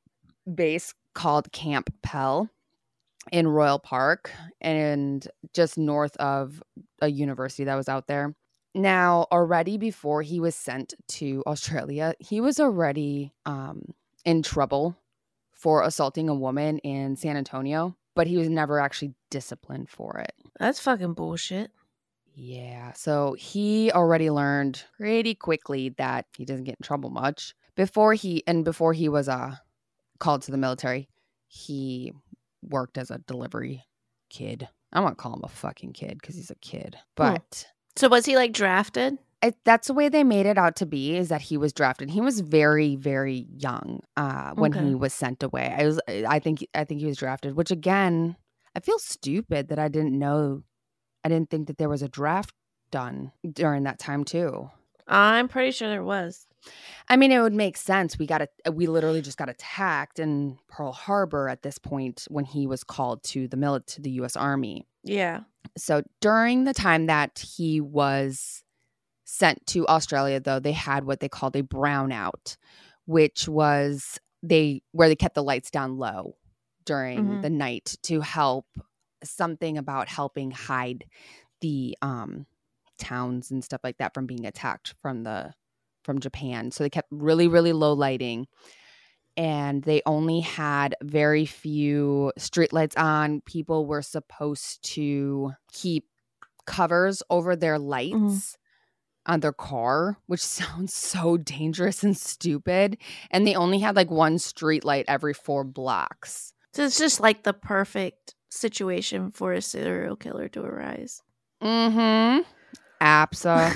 base 0.53 0.95
called 1.15 1.53
Camp 1.53 1.91
Pell 2.03 2.49
in 3.31 3.47
Royal 3.47 3.79
Park 3.79 4.33
and 4.61 5.27
just 5.55 5.79
north 5.79 6.17
of 6.17 6.63
a 7.01 7.09
university 7.09 7.65
that 7.65 7.77
was 7.77 7.89
out 7.89 8.07
there. 8.09 8.35
Now, 8.75 9.27
already 9.31 9.77
before 9.79 10.23
he 10.23 10.41
was 10.41 10.55
sent 10.57 10.95
to 11.09 11.43
Australia, 11.47 12.15
he 12.19 12.41
was 12.41 12.59
already 12.59 13.33
um, 13.47 13.95
in 14.25 14.43
trouble 14.43 14.97
for 15.63 15.85
assaulting 15.85 16.29
a 16.29 16.35
woman 16.35 16.79
in 16.79 17.15
San 17.15 17.37
Antonio, 17.37 17.97
but 18.17 18.27
he 18.27 18.37
was 18.37 18.49
never 18.49 18.81
actually 18.81 19.15
disciplined 19.31 19.89
for 19.89 20.19
it. 20.19 20.33
That's 20.59 20.81
fucking 20.81 21.15
bullshit. 21.15 21.71
Yeah. 22.35 22.93
So 22.95 23.37
he 23.39 23.93
already 23.93 24.29
learned 24.29 24.83
pretty 24.99 25.37
quickly 25.37 25.91
that 25.99 26.27
he 26.37 26.45
doesn't 26.45 26.65
get 26.65 26.79
in 26.81 26.85
trouble 26.85 27.11
much. 27.11 27.55
Before 27.77 28.13
he 28.13 28.43
and 28.49 28.65
before 28.65 28.93
he 28.93 29.09
was 29.09 29.29
uh 29.29 29.55
called 30.19 30.43
to 30.43 30.51
the 30.51 30.59
military, 30.59 31.09
he 31.47 32.13
worked 32.61 32.99
as 32.99 33.13
a 33.13 33.19
delivery 33.19 33.85
kid. 34.31 34.69
I'm 34.93 35.05
gonna 35.05 35.15
call 35.15 35.35
him 35.35 35.45
a 35.45 35.49
fucking 35.49 35.93
kid 35.93 36.19
because 36.21 36.35
he's 36.35 36.51
a 36.51 36.57
kid. 36.57 36.97
But 37.15 37.67
So 37.97 38.09
was 38.09 38.27
he 38.27 38.37
like 38.37 38.53
drafted? 38.53 39.19
it, 39.43 39.57
that's 39.65 39.89
the 39.89 39.95
way 39.95 40.09
they 40.09 40.23
made 40.23 40.47
it 40.47 40.57
out 40.57 40.77
to 40.77 40.87
be 40.87 41.17
is 41.17 41.29
that 41.29 41.43
he 41.43 41.57
was 41.57 41.73
drafted. 41.73 42.11
He 42.11 42.21
was 42.21 42.41
very, 42.41 42.95
very 42.95 43.47
young 43.57 44.01
uh, 44.17 44.53
when 44.53 44.73
Okay. 44.73 44.87
he 44.87 44.95
was 44.95 45.13
sent 45.13 45.43
away. 45.43 45.75
I 45.77 45.85
was, 45.85 46.01
I 46.09 46.39
think, 46.39 46.65
I 46.75 46.85
think 46.85 47.01
he 47.01 47.07
was 47.07 47.17
drafted. 47.17 47.57
Which 47.57 47.73
again, 47.73 48.37
I 48.77 48.81
feel 48.81 49.01
stupid 49.01 49.69
that 49.69 49.81
I 49.81 49.89
didn't 49.89 50.17
know. 50.17 50.63
I 51.25 51.29
didn't 51.29 51.51
think 51.51 51.67
that 51.67 51.79
there 51.79 51.89
was 51.89 52.03
a 52.03 52.09
draft 52.09 52.55
done 52.93 53.33
during 53.53 53.83
that 53.83 53.99
time 53.99 54.23
too. 54.25 54.71
I'm 55.07 55.49
pretty 55.49 55.71
sure 55.73 55.89
there 55.89 56.03
was. 56.05 56.47
I 57.09 57.17
mean, 57.17 57.33
it 57.33 57.41
would 57.41 57.53
make 57.53 57.77
sense. 57.77 58.19
We 58.19 58.27
got 58.27 58.49
a, 58.65 58.71
we 58.73 58.87
literally 58.87 59.21
just 59.21 59.37
got 59.37 59.49
attacked 59.49 60.19
in 60.21 60.59
Pearl 60.69 60.93
Harbor 60.93 61.49
at 61.49 61.63
this 61.63 61.77
point 61.79 62.25
when 62.29 62.45
he 62.45 62.67
was 62.67 62.85
called 62.85 63.23
to 63.25 63.49
the 63.49 63.57
mili- 63.57 63.85
to 63.87 64.01
the 64.01 64.11
U.S. 64.13 64.37
Army. 64.37 64.87
Yeah. 65.03 65.41
So 65.77 66.03
during 66.21 66.65
the 66.65 66.75
time 66.75 67.07
that 67.07 67.39
he 67.57 67.81
was 67.81 68.63
sent 69.25 69.67
to 69.69 69.87
Australia, 69.89 70.39
though, 70.39 70.61
they 70.61 70.73
had 70.73 71.05
what 71.05 71.19
they 71.21 71.29
called 71.29 71.57
a 71.57 71.63
brownout, 71.65 72.57
which 73.07 73.49
was 73.49 74.21
they 74.43 74.83
where 74.93 75.09
they 75.09 75.17
kept 75.17 75.35
the 75.35 75.43
lights 75.43 75.71
down 75.71 75.99
low 75.99 76.37
during 76.85 77.25
Mhm. 77.27 77.43
the 77.43 77.51
night 77.51 77.97
to 78.03 78.21
help 78.21 78.67
something 79.25 79.79
about 79.79 80.09
helping 80.09 80.51
hide 80.53 81.05
the 81.61 81.97
um 82.03 82.47
towns 83.03 83.51
and 83.51 83.65
stuff 83.65 83.81
like 83.85 83.99
that 83.99 84.15
from 84.15 84.27
being 84.27 84.47
attacked 84.47 84.95
from 85.03 85.25
the 85.25 85.53
from 86.05 86.19
Japan. 86.19 86.71
So 86.71 86.85
they 86.85 86.91
kept 86.91 87.09
really 87.11 87.49
really 87.49 87.73
low 87.73 87.93
lighting 87.93 88.47
and 89.37 89.83
they 89.83 90.03
only 90.05 90.41
had 90.41 90.95
very 91.03 91.47
few 91.47 92.33
streetlights 92.39 92.99
on. 92.99 93.41
People 93.43 93.87
were 93.87 94.03
supposed 94.03 94.83
to 94.95 95.53
keep 95.73 96.07
covers 96.67 97.23
over 97.31 97.57
their 97.57 97.79
lights 97.79 98.57
on 99.27 99.41
their 99.41 99.53
car, 99.53 100.19
which 100.27 100.41
sounds 100.45 100.95
so 100.95 101.37
dangerous 101.37 102.03
and 102.03 102.17
stupid. 102.17 102.99
And 103.31 103.47
they 103.47 103.55
only 103.55 103.79
had 103.79 103.97
like 103.97 104.11
one 104.11 104.39
street 104.39 104.85
light 104.85 105.07
every 105.09 105.35
four 105.35 105.65
blocks. 105.65 106.53
So 106.75 106.85
it's 106.85 106.99
just 106.99 107.21
like 107.21 107.43
the 107.43 107.53
perfect 107.53 108.35
situation 108.51 109.31
for 109.31 109.53
a 109.53 109.63
serial 109.63 110.17
killer 110.17 110.49
to 110.49 110.63
arise. 110.63 111.23
Mm-hmm. 111.63 112.43
Absa 113.03 113.73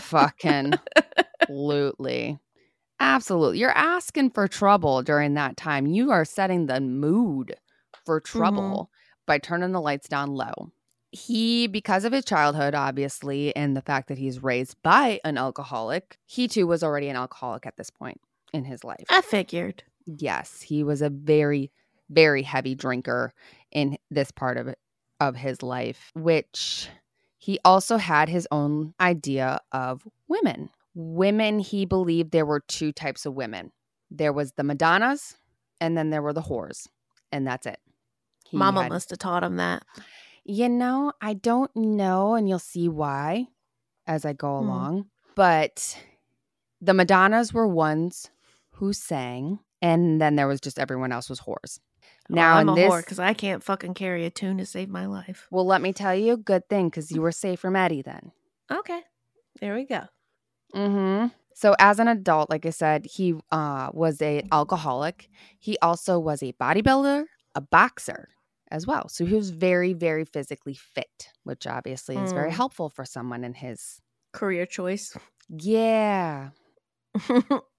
fucking 0.00 0.74
absolutely. 1.50 2.38
Absolutely. 2.98 3.58
You're 3.58 3.70
asking 3.70 4.30
for 4.30 4.46
trouble 4.46 5.02
during 5.02 5.34
that 5.34 5.56
time. 5.56 5.86
You 5.86 6.10
are 6.10 6.24
setting 6.24 6.66
the 6.66 6.80
mood 6.80 7.56
for 8.04 8.20
trouble 8.20 8.90
mm-hmm. 8.92 9.22
by 9.26 9.38
turning 9.38 9.72
the 9.72 9.80
lights 9.80 10.08
down 10.08 10.34
low. 10.34 10.72
He, 11.12 11.66
because 11.66 12.04
of 12.04 12.12
his 12.12 12.24
childhood, 12.24 12.74
obviously, 12.74 13.56
and 13.56 13.76
the 13.76 13.82
fact 13.82 14.08
that 14.08 14.18
he's 14.18 14.42
raised 14.42 14.76
by 14.82 15.18
an 15.24 15.38
alcoholic, 15.38 16.18
he 16.26 16.46
too 16.46 16.66
was 16.66 16.84
already 16.84 17.08
an 17.08 17.16
alcoholic 17.16 17.66
at 17.66 17.76
this 17.76 17.90
point 17.90 18.20
in 18.52 18.64
his 18.64 18.84
life. 18.84 19.06
I 19.08 19.22
figured. 19.22 19.82
Yes, 20.06 20.62
he 20.62 20.84
was 20.84 21.02
a 21.02 21.10
very, 21.10 21.72
very 22.10 22.42
heavy 22.42 22.74
drinker 22.74 23.32
in 23.72 23.98
this 24.10 24.30
part 24.30 24.56
of 24.56 24.74
of 25.18 25.36
his 25.36 25.62
life, 25.62 26.12
which 26.14 26.88
he 27.40 27.58
also 27.64 27.96
had 27.96 28.28
his 28.28 28.46
own 28.52 28.92
idea 29.00 29.60
of 29.72 30.06
women. 30.28 30.68
Women, 30.94 31.58
he 31.58 31.86
believed 31.86 32.30
there 32.32 32.44
were 32.44 32.60
two 32.60 32.92
types 32.92 33.24
of 33.24 33.32
women. 33.34 33.72
There 34.10 34.32
was 34.32 34.52
the 34.52 34.62
Madonnas, 34.62 35.36
and 35.80 35.96
then 35.96 36.10
there 36.10 36.20
were 36.20 36.34
the 36.34 36.42
whores, 36.42 36.86
and 37.32 37.46
that's 37.46 37.64
it. 37.66 37.80
He 38.44 38.56
Mama 38.58 38.82
had- 38.82 38.92
must 38.92 39.08
have 39.10 39.18
taught 39.18 39.42
him 39.42 39.56
that. 39.56 39.82
you 40.44 40.68
know, 40.68 41.12
I 41.20 41.34
don't 41.34 41.74
know, 41.74 42.34
and 42.34 42.48
you'll 42.48 42.58
see 42.58 42.88
why 42.88 43.48
as 44.06 44.24
I 44.24 44.32
go 44.34 44.58
Hmm. 44.58 44.66
along. 44.68 45.10
But 45.34 45.96
the 46.80 46.92
Madonnas 46.94 47.52
were 47.54 47.66
ones 47.66 48.30
who 48.72 48.92
sang, 48.92 49.60
and 49.80 50.20
then 50.20 50.36
there 50.36 50.46
was 50.48 50.60
just 50.60 50.78
everyone 50.78 51.12
else 51.12 51.30
was 51.30 51.40
whores. 51.40 51.78
Now, 52.34 52.56
I'm 52.56 52.68
a 52.68 52.74
this, 52.74 52.90
whore 52.92 53.00
because 53.00 53.18
I 53.18 53.34
can't 53.34 53.62
fucking 53.62 53.94
carry 53.94 54.24
a 54.26 54.30
tune 54.30 54.58
to 54.58 54.66
save 54.66 54.88
my 54.88 55.06
life. 55.06 55.46
well, 55.50 55.66
let 55.66 55.80
me 55.82 55.92
tell 55.92 56.14
you, 56.14 56.36
good 56.36 56.68
thing 56.68 56.88
because 56.88 57.10
you 57.10 57.20
were 57.22 57.32
safe 57.32 57.60
from 57.60 57.76
Eddie 57.76 58.02
then. 58.02 58.32
Okay, 58.70 59.00
there 59.60 59.74
we 59.74 59.84
go. 59.84 60.02
Mm-hmm. 60.74 61.28
So 61.54 61.74
as 61.78 61.98
an 61.98 62.08
adult, 62.08 62.48
like 62.48 62.64
I 62.64 62.70
said, 62.70 63.04
he 63.06 63.34
uh, 63.50 63.90
was 63.92 64.22
a 64.22 64.42
alcoholic. 64.52 65.28
He 65.58 65.76
also 65.82 66.18
was 66.18 66.42
a 66.42 66.52
bodybuilder, 66.54 67.24
a 67.54 67.60
boxer 67.60 68.28
as 68.70 68.86
well. 68.86 69.08
So 69.08 69.26
he 69.26 69.34
was 69.34 69.50
very, 69.50 69.92
very 69.92 70.24
physically 70.24 70.74
fit, 70.74 71.30
which 71.42 71.66
obviously 71.66 72.16
is 72.16 72.32
very 72.32 72.50
Mm. 72.50 72.54
helpful 72.54 72.88
for 72.88 73.04
someone 73.04 73.42
in 73.44 73.54
his 73.54 74.00
Career 74.32 74.64
choice. 74.64 75.16
yeah. 75.48 76.50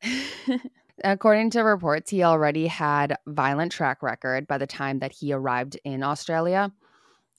According 1.04 1.52
to 1.52 1.62
reports, 1.62 2.12
he 2.12 2.24
already 2.24 2.68
had 2.68 3.18
violent 3.28 3.72
track 3.72 4.04
record 4.04 4.48
by 4.48 4.58
the 4.58 4.68
time 4.68 5.00
that 5.00 5.12
he 5.12 5.34
arrived 5.34 5.78
in 5.84 6.04
Australia. 6.04 6.72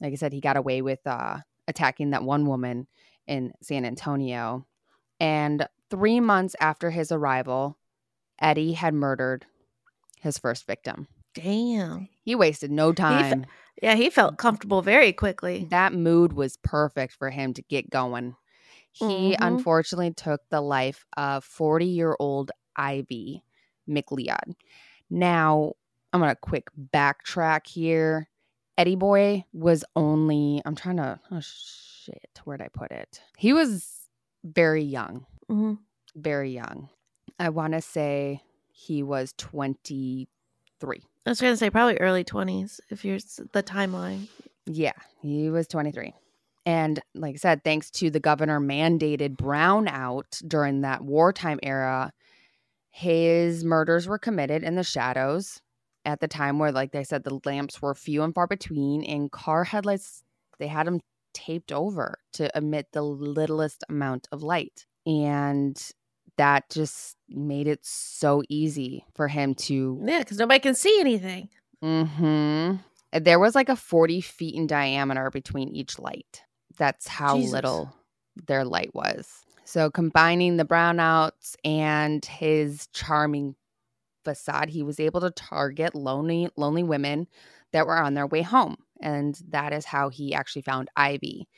Like 0.01 0.13
I 0.13 0.17
said, 0.17 0.33
he 0.33 0.41
got 0.41 0.57
away 0.57 0.83
with 0.83 1.01
uh, 1.07 1.39
attacking 1.69 2.11
that 2.11 2.25
one 2.25 2.47
woman 2.47 2.87
in 3.27 3.53
San 3.63 3.85
Antonio. 3.85 4.67
And 5.21 5.69
three 5.91 6.19
months 6.21 6.57
after 6.61 6.91
his 6.91 7.13
arrival, 7.13 7.79
Eddie 8.41 8.73
had 8.73 8.95
murdered 8.95 9.47
his 10.21 10.39
first 10.39 10.67
victim. 10.67 11.07
Damn. 11.35 12.09
He 12.25 12.35
wasted 12.35 12.71
no 12.71 12.93
time. 12.93 13.47
Yeah, 13.81 13.95
he 13.95 14.11
felt 14.11 14.39
comfortable 14.39 14.83
very 14.83 15.13
quickly. 15.13 15.67
that 15.71 15.93
mood 15.93 16.33
was 16.33 16.57
perfect 16.59 17.15
for 17.15 17.31
him 17.31 17.55
to 17.55 17.63
get 17.63 17.91
going. 17.91 18.37
He 18.93 19.35
Mhm. 19.35 19.39
unfortunately 19.41 20.13
took 20.13 20.41
the 20.51 20.61
life 20.61 21.07
of 21.17 21.45
40 21.45 21.87
year 21.87 22.15
old 22.19 22.51
Ivy 22.77 23.45
McLeod. 23.89 24.55
Now, 25.11 25.73
I'm 26.13 26.21
going 26.21 26.31
to 26.31 26.37
quick 26.37 26.69
backtrack 26.93 27.67
here. 27.67 28.29
Eddie 28.79 28.97
Boy 28.97 29.45
was 29.53 29.85
only, 29.97 30.63
I'm 30.65 30.75
trying 30.75 30.97
to, 30.97 31.21
oh 31.31 31.41
shit, 31.41 32.41
where'd 32.45 32.63
I 32.63 32.69
put 32.69 32.91
it? 32.91 33.21
He 33.37 33.53
was 33.53 34.09
very 34.45 34.83
young, 34.83 35.27
Mhm. 35.51 35.79
very 36.15 36.51
young. 36.51 36.89
I 37.39 37.51
want 37.51 37.75
to 37.75 37.81
say 37.83 38.43
he 38.71 39.03
was 39.03 39.35
23. 39.37 41.03
I 41.27 41.31
was 41.31 41.41
going 41.41 41.53
to 41.53 41.57
say 41.57 41.71
probably 41.71 41.97
early 41.99 42.25
20s 42.25 42.81
if 42.91 43.05
you're 43.05 43.19
the 43.53 43.63
timeline. 43.63 44.29
Yeah, 44.67 44.93
he 45.21 45.51
was 45.51 45.67
23. 45.69 46.15
And 46.65 47.01
like 47.15 47.35
I 47.35 47.39
said, 47.39 47.65
thanks 47.65 47.91
to 47.93 48.11
the 48.11 48.21
governor 48.21 48.61
mandated 48.61 49.37
brownout 49.37 50.47
during 50.47 50.81
that 50.83 51.03
wartime 51.03 51.59
era, 51.63 52.13
his 52.93 53.65
murders 53.65 54.07
were 54.07 54.19
committed 54.19 54.63
in 54.63 54.77
the 54.77 54.85
shadows 54.85 55.61
at 56.05 56.21
the 56.21 56.29
time 56.29 56.59
where, 56.59 56.71
like 56.71 56.93
they 56.93 57.05
said, 57.05 57.25
the 57.25 57.41
lamps 57.45 57.81
were 57.81 57.95
few 57.95 58.23
and 58.23 58.35
far 58.35 58.47
between, 58.47 59.03
and 59.05 59.33
car 59.33 59.65
headlights, 59.65 60.23
they 60.59 60.67
had 60.67 60.87
them 60.87 61.01
taped 61.33 61.73
over 61.73 62.19
to 62.35 62.51
emit 62.57 62.89
the 62.93 63.03
littlest 63.03 63.83
amount 63.89 64.29
of 64.31 64.43
light. 64.43 64.87
And 65.07 65.81
that 66.37 66.69
just 66.71 67.17
made 67.29 67.67
it 67.67 67.81
so 67.83 68.43
easy 68.49 69.07
for 69.15 69.29
him 69.29 69.55
to 69.55 69.99
Yeah, 70.05 70.19
because 70.21 70.39
nobody 70.39 70.61
can 70.61 70.75
see 70.75 71.01
anything. 71.01 71.49
hmm 71.81 72.75
There 73.13 73.39
was 73.39 73.55
like 73.55 73.69
a 73.69 73.77
40 73.77 74.21
feet 74.21 74.55
in 74.55 74.67
diameter 74.67 75.31
between 75.31 75.69
each 75.71 75.99
light. 75.99 76.43
That's 76.79 77.09
how 77.09 77.37
Jesus. 77.37 77.53
little 77.53 77.95
their 78.47 78.65
light 78.65 78.95
was. 78.95 79.29
So, 79.65 79.91
combining 79.91 80.57
the 80.57 80.65
brownouts 80.65 81.57
and 81.65 82.25
his 82.25 82.89
charming 82.93 83.55
facade, 84.25 84.69
he 84.69 84.83
was 84.83 85.01
able 85.01 85.21
to 85.21 85.31
target 85.31 85.95
lonely, 85.95 86.49
lonely 86.57 86.83
women 86.83 87.29
that 87.73 87.87
were 87.87 87.99
on 87.99 88.15
their 88.15 88.27
way 88.27 88.43
home. 88.43 88.77
And 89.01 89.39
that 89.49 89.73
is 89.73 89.85
how 89.85 90.09
he 90.11 90.35
actually 90.35 90.63
found 90.63 90.91
Ivy, 90.97 91.49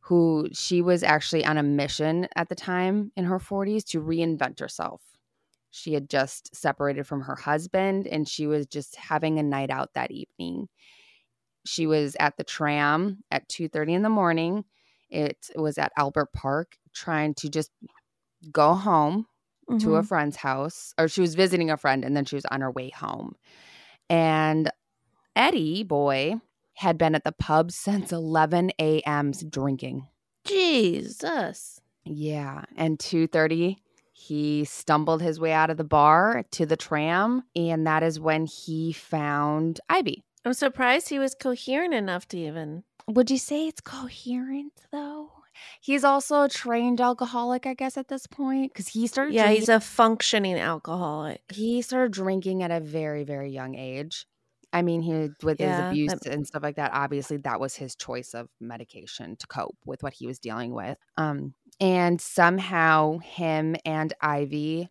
who 0.00 0.48
she 0.52 0.82
was 0.82 1.02
actually 1.02 1.44
on 1.44 1.58
a 1.58 1.62
mission 1.62 2.28
at 2.36 2.48
the 2.48 2.54
time 2.54 3.12
in 3.16 3.24
her 3.24 3.38
40s 3.38 3.84
to 3.86 4.00
reinvent 4.02 4.60
herself. 4.60 5.02
She 5.70 5.94
had 5.94 6.08
just 6.08 6.54
separated 6.54 7.06
from 7.06 7.22
her 7.22 7.36
husband 7.36 8.06
and 8.06 8.28
she 8.28 8.46
was 8.46 8.66
just 8.66 8.96
having 8.96 9.38
a 9.38 9.42
night 9.42 9.70
out 9.70 9.94
that 9.94 10.10
evening. 10.10 10.68
She 11.66 11.86
was 11.86 12.16
at 12.20 12.36
the 12.36 12.44
tram 12.44 13.24
at 13.30 13.48
2:30 13.48 13.94
in 13.94 14.02
the 14.02 14.08
morning. 14.10 14.64
It 15.14 15.38
was 15.56 15.78
at 15.78 15.92
Albert 15.96 16.32
Park 16.32 16.76
trying 16.92 17.34
to 17.34 17.48
just 17.48 17.70
go 18.52 18.74
home 18.74 19.26
to 19.78 19.94
a 19.96 20.02
Mhm. 20.02 20.06
friend's 20.06 20.36
house 20.36 20.92
or 20.98 21.08
she 21.08 21.20
was 21.22 21.34
visiting 21.34 21.70
a 21.70 21.76
friend 21.76 22.04
and 22.04 22.16
then 22.16 22.24
she 22.26 22.36
was 22.36 22.44
on 22.46 22.60
her 22.60 22.70
way 22.70 22.90
home. 22.90 23.34
And 24.10 24.70
Eddie 25.36 25.82
boy 25.84 26.34
had 26.74 26.98
been 26.98 27.14
at 27.14 27.24
the 27.24 27.32
pub 27.32 27.70
since 27.86 28.12
11 28.12 28.72
a.m. 28.78 29.30
drinking. 29.48 30.08
Jesus. 30.44 31.80
Yeah, 32.04 32.64
and 32.76 32.98
2:30 32.98 33.78
he 34.16 34.64
stumbled 34.64 35.22
his 35.22 35.40
way 35.40 35.52
out 35.52 35.70
of 35.70 35.76
the 35.76 35.84
bar 35.84 36.44
to 36.52 36.64
the 36.66 36.76
tram 36.76 37.42
and 37.56 37.86
that 37.86 38.02
is 38.02 38.20
when 38.20 38.46
he 38.46 38.92
found 38.92 39.80
Ivy. 39.88 40.22
I'm 40.44 40.52
surprised 40.54 41.08
he 41.08 41.18
was 41.18 41.34
coherent 41.34 41.94
enough 41.94 42.28
to 42.28 42.38
even. 42.38 42.84
Would 43.08 43.30
you 43.30 43.38
say 43.38 43.66
it's 43.66 43.80
coherent 43.80 44.72
though? 44.92 45.03
He's 45.80 46.04
also 46.04 46.42
a 46.42 46.48
trained 46.48 47.00
alcoholic, 47.00 47.66
I 47.66 47.74
guess, 47.74 47.96
at 47.96 48.08
this 48.08 48.26
point, 48.26 48.72
because 48.72 48.88
he 48.88 49.06
started. 49.06 49.34
Yeah, 49.34 49.44
drinking, 49.44 49.60
he's 49.60 49.68
a 49.68 49.80
functioning 49.80 50.56
alcoholic. 50.58 51.42
he 51.52 51.82
started 51.82 52.12
drinking 52.12 52.62
at 52.62 52.70
a 52.70 52.80
very, 52.80 53.24
very 53.24 53.50
young 53.50 53.74
age. 53.74 54.26
I 54.72 54.82
mean, 54.82 55.02
he 55.02 55.30
with 55.42 55.60
his 55.60 55.78
abuse 55.78 56.12
that- 56.12 56.26
and 56.26 56.44
stuff 56.46 56.62
like 56.64 56.76
that. 56.76 56.90
Obviously, 56.92 57.36
that 57.38 57.60
was 57.60 57.76
his 57.76 57.94
choice 57.94 58.34
of 58.34 58.48
medication 58.60 59.36
to 59.36 59.46
cope 59.46 59.76
with 59.86 60.02
what 60.02 60.14
he 60.14 60.26
was 60.26 60.40
dealing 60.40 60.74
with. 60.74 60.98
Um, 61.16 61.54
and 61.80 62.20
somehow, 62.20 63.18
him 63.18 63.76
and 63.84 64.12
Ivy 64.20 64.88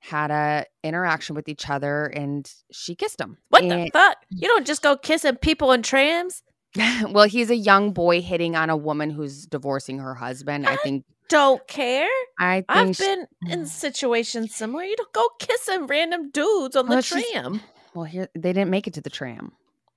had 0.00 0.32
a 0.32 0.66
interaction 0.82 1.36
with 1.36 1.48
each 1.48 1.70
other, 1.70 2.06
and 2.06 2.52
she 2.72 2.96
kissed 2.96 3.20
him. 3.20 3.38
What 3.50 3.62
the 3.62 3.88
fuck? 3.92 4.16
You 4.30 4.48
don't 4.48 4.66
just 4.66 4.82
go 4.82 4.96
kissing 4.96 5.36
people 5.36 5.70
in 5.70 5.82
trams. 5.82 6.42
well, 7.10 7.26
he's 7.28 7.50
a 7.50 7.56
young 7.56 7.92
boy 7.92 8.20
hitting 8.22 8.56
on 8.56 8.70
a 8.70 8.76
woman 8.76 9.10
who's 9.10 9.46
divorcing 9.46 9.98
her 9.98 10.14
husband. 10.14 10.66
I 10.66 10.76
think. 10.76 11.04
Don't 11.28 11.66
care. 11.66 12.08
I 12.38 12.56
think. 12.56 12.64
I've 12.68 12.96
she- 12.96 13.04
been 13.04 13.26
in 13.48 13.66
situations 13.66 14.54
similar. 14.54 14.84
You 14.84 14.96
don't 14.96 15.12
go 15.12 15.28
kissing 15.38 15.86
random 15.86 16.30
dudes 16.30 16.76
on 16.76 16.86
the 16.86 16.90
Well, 16.94 17.02
just- 17.02 17.30
tram. 17.32 17.60
Well, 17.94 18.04
here 18.04 18.28
they 18.34 18.52
didn't 18.52 18.70
make 18.70 18.86
it 18.86 18.94
to 18.94 19.00
the 19.02 19.10
tram. 19.10 19.52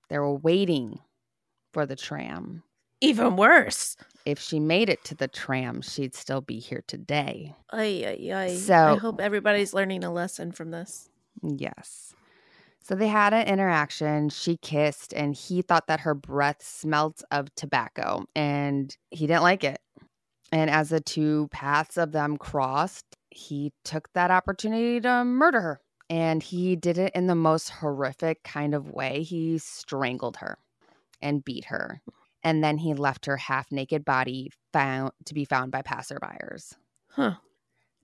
They 0.09 0.19
were 0.19 0.33
waiting 0.35 0.99
for 1.73 1.85
the 1.85 1.95
tram. 1.95 2.63
Even 3.01 3.35
worse. 3.35 3.95
If 4.25 4.39
she 4.39 4.59
made 4.59 4.89
it 4.89 5.03
to 5.05 5.15
the 5.15 5.27
tram, 5.27 5.81
she'd 5.81 6.15
still 6.15 6.41
be 6.41 6.59
here 6.59 6.83
today. 6.87 7.53
Ay, 7.71 8.03
ay, 8.05 8.31
ay. 8.33 8.73
I 8.73 8.95
hope 8.97 9.21
everybody's 9.21 9.73
learning 9.73 10.03
a 10.03 10.11
lesson 10.11 10.51
from 10.51 10.71
this. 10.71 11.09
Yes. 11.43 12.14
So 12.87 12.93
they 12.93 13.07
had 13.07 13.33
an 13.33 13.47
interaction. 13.47 14.29
She 14.29 14.57
kissed, 14.57 15.11
and 15.11 15.33
he 15.33 15.63
thought 15.63 15.87
that 15.87 16.01
her 16.01 16.13
breath 16.13 16.61
smelt 16.61 17.23
of 17.31 17.53
tobacco, 17.55 18.25
and 18.35 18.95
he 19.09 19.25
didn't 19.25 19.41
like 19.41 19.63
it. 19.63 19.79
And 20.51 20.69
as 20.69 20.89
the 20.89 20.99
two 20.99 21.47
paths 21.51 21.97
of 21.97 22.11
them 22.11 22.37
crossed, 22.37 23.17
he 23.31 23.73
took 23.83 24.13
that 24.13 24.29
opportunity 24.29 25.01
to 25.01 25.25
murder 25.25 25.61
her. 25.61 25.81
And 26.11 26.43
he 26.43 26.75
did 26.75 26.99
it 26.99 27.11
in 27.15 27.25
the 27.25 27.33
most 27.33 27.71
horrific 27.71 28.43
kind 28.43 28.75
of 28.75 28.91
way. 28.91 29.23
He 29.23 29.57
strangled 29.57 30.37
her 30.37 30.59
and 31.23 31.43
beat 31.43 31.65
her. 31.65 32.03
And 32.43 32.63
then 32.63 32.77
he 32.77 32.93
left 32.93 33.25
her 33.25 33.37
half 33.37 33.71
naked 33.71 34.05
body 34.05 34.51
found 34.71 35.11
to 35.25 35.33
be 35.33 35.43
found 35.43 35.71
by 35.71 35.81
passerbyers. 35.81 36.75
Huh. 37.09 37.37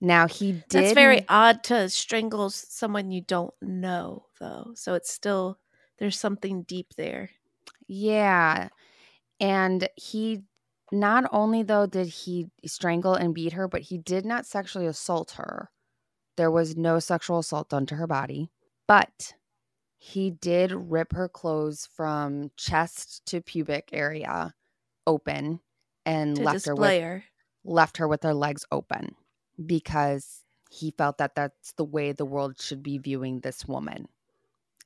Now 0.04 0.26
he 0.26 0.50
did 0.52 0.64
That's 0.68 0.92
very 0.94 1.24
odd 1.28 1.62
to 1.64 1.88
strangle 1.88 2.50
someone 2.50 3.12
you 3.12 3.20
don't 3.20 3.54
know, 3.62 4.26
though. 4.40 4.72
So 4.74 4.94
it's 4.94 5.12
still, 5.12 5.60
there's 5.98 6.18
something 6.18 6.62
deep 6.62 6.88
there. 6.96 7.30
Yeah. 7.86 8.70
And 9.38 9.88
he 9.94 10.42
not 10.90 11.30
only 11.32 11.62
though 11.62 11.86
did 11.86 12.08
he 12.08 12.50
strangle 12.66 13.14
and 13.14 13.32
beat 13.32 13.52
her, 13.52 13.68
but 13.68 13.82
he 13.82 13.96
did 13.96 14.26
not 14.26 14.44
sexually 14.44 14.88
assault 14.88 15.34
her. 15.36 15.70
There 16.36 16.50
was 16.50 16.76
no 16.76 16.98
sexual 16.98 17.38
assault 17.38 17.68
done 17.68 17.86
to 17.86 17.94
her 17.94 18.08
body, 18.08 18.50
but 18.88 19.34
he 19.98 20.32
did 20.32 20.72
rip 20.72 21.12
her 21.12 21.28
clothes 21.28 21.88
from 21.94 22.50
chest 22.56 23.24
to 23.26 23.40
pubic 23.40 23.90
area 23.92 24.52
open 25.06 25.60
and 26.04 26.34
To 26.38 26.42
left 26.42 26.66
her 26.66 26.74
with 26.74 27.00
her. 27.00 27.24
left 27.62 27.98
her 27.98 28.08
with 28.08 28.24
her 28.24 28.34
legs 28.34 28.64
open 28.72 29.14
because 29.64 30.42
he 30.70 30.90
felt 30.90 31.18
that 31.18 31.34
that's 31.34 31.72
the 31.72 31.84
way 31.84 32.12
the 32.12 32.24
world 32.24 32.60
should 32.60 32.82
be 32.82 32.98
viewing 32.98 33.40
this 33.40 33.66
woman 33.66 34.08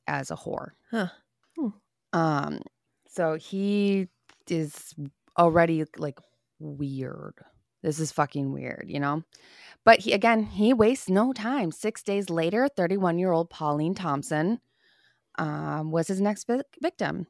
as 0.07 0.31
a 0.31 0.37
whore. 0.37 0.71
Huh. 0.91 1.09
Hmm. 1.57 1.69
Um 2.13 2.61
so 3.09 3.35
he 3.35 4.09
is 4.49 4.95
already 5.39 5.85
like 5.97 6.19
weird. 6.59 7.35
This 7.83 8.01
is 8.01 8.11
fucking 8.11 8.53
weird, 8.53 8.87
you 8.89 8.99
know? 8.99 9.23
But 9.85 10.01
he 10.01 10.13
again, 10.13 10.43
he 10.45 10.73
wastes 10.73 11.09
no 11.09 11.33
time. 11.33 11.71
6 11.71 12.03
days 12.03 12.31
later, 12.31 12.69
31-year-old 12.77 13.51
Pauline 13.51 13.95
Thompson 13.95 14.61
um 15.39 15.93
was 15.93 16.09
his 16.09 16.21
next 16.21 16.47
vic- 16.47 16.79
victim. 16.83 17.27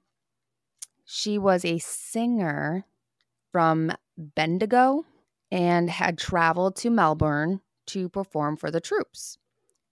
She 1.05 1.39
was 1.39 1.65
a 1.65 1.79
singer 1.79 2.87
from 3.53 3.93
Bendigo 4.17 5.05
and 5.51 5.89
had 5.91 6.19
traveled 6.19 6.77
to 6.77 6.91
Melbourne 6.91 7.61
to 7.89 8.09
perform 8.09 8.57
for 8.57 8.71
the 8.71 8.81
troops. 8.81 9.39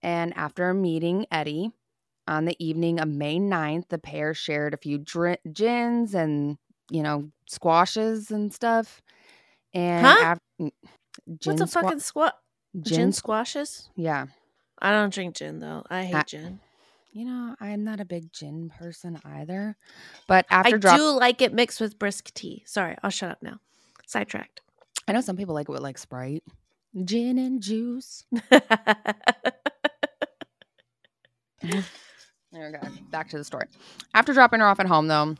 And 0.03 0.35
after 0.37 0.73
meeting 0.73 1.25
Eddie 1.31 1.71
on 2.27 2.45
the 2.45 2.55
evening 2.63 2.99
of 2.99 3.07
May 3.07 3.39
9th, 3.39 3.87
the 3.89 3.97
pair 3.97 4.33
shared 4.33 4.73
a 4.73 4.77
few 4.77 4.97
dri- 4.97 5.37
gins 5.51 6.13
and, 6.13 6.57
you 6.91 7.01
know, 7.03 7.31
squashes 7.47 8.31
and 8.31 8.53
stuff. 8.53 9.01
And 9.73 10.05
Huh? 10.05 10.35
What's 11.43 11.61
a 11.61 11.65
squa- 11.65 11.69
fucking 11.69 11.99
squat? 11.99 12.35
gin? 12.81 12.95
Gin 12.95 13.11
squashes? 13.13 13.89
yeah. 13.95 14.27
I 14.79 14.91
don't 14.91 15.13
drink 15.13 15.35
gin, 15.35 15.59
though. 15.59 15.83
I 15.89 16.03
hate 16.03 16.15
I- 16.15 16.23
gin. 16.23 16.59
You 17.13 17.23
know, 17.23 17.55
I'm 17.61 17.85
not 17.85 18.01
a 18.01 18.05
big 18.05 18.33
gin 18.33 18.69
person 18.77 19.17
either. 19.23 19.77
But 20.27 20.45
after 20.49 20.75
I 20.75 20.79
drop, 20.79 20.97
do 20.97 21.11
like 21.11 21.41
it 21.41 21.53
mixed 21.53 21.79
with 21.79 21.97
brisk 21.97 22.33
tea. 22.33 22.63
Sorry, 22.65 22.97
I'll 23.01 23.09
shut 23.09 23.31
up 23.31 23.41
now. 23.41 23.59
Sidetracked. 24.05 24.59
I 25.07 25.13
know 25.13 25.21
some 25.21 25.37
people 25.37 25.53
like 25.55 25.69
it 25.69 25.71
with 25.71 25.81
like 25.81 25.97
Sprite, 25.97 26.43
gin 27.03 27.37
and 27.37 27.61
juice. 27.61 28.23
Okay, 32.55 32.87
back 33.11 33.29
to 33.29 33.37
the 33.37 33.43
story. 33.43 33.67
After 34.13 34.33
dropping 34.33 34.61
her 34.61 34.67
off 34.67 34.79
at 34.79 34.85
home, 34.85 35.07
though, 35.07 35.35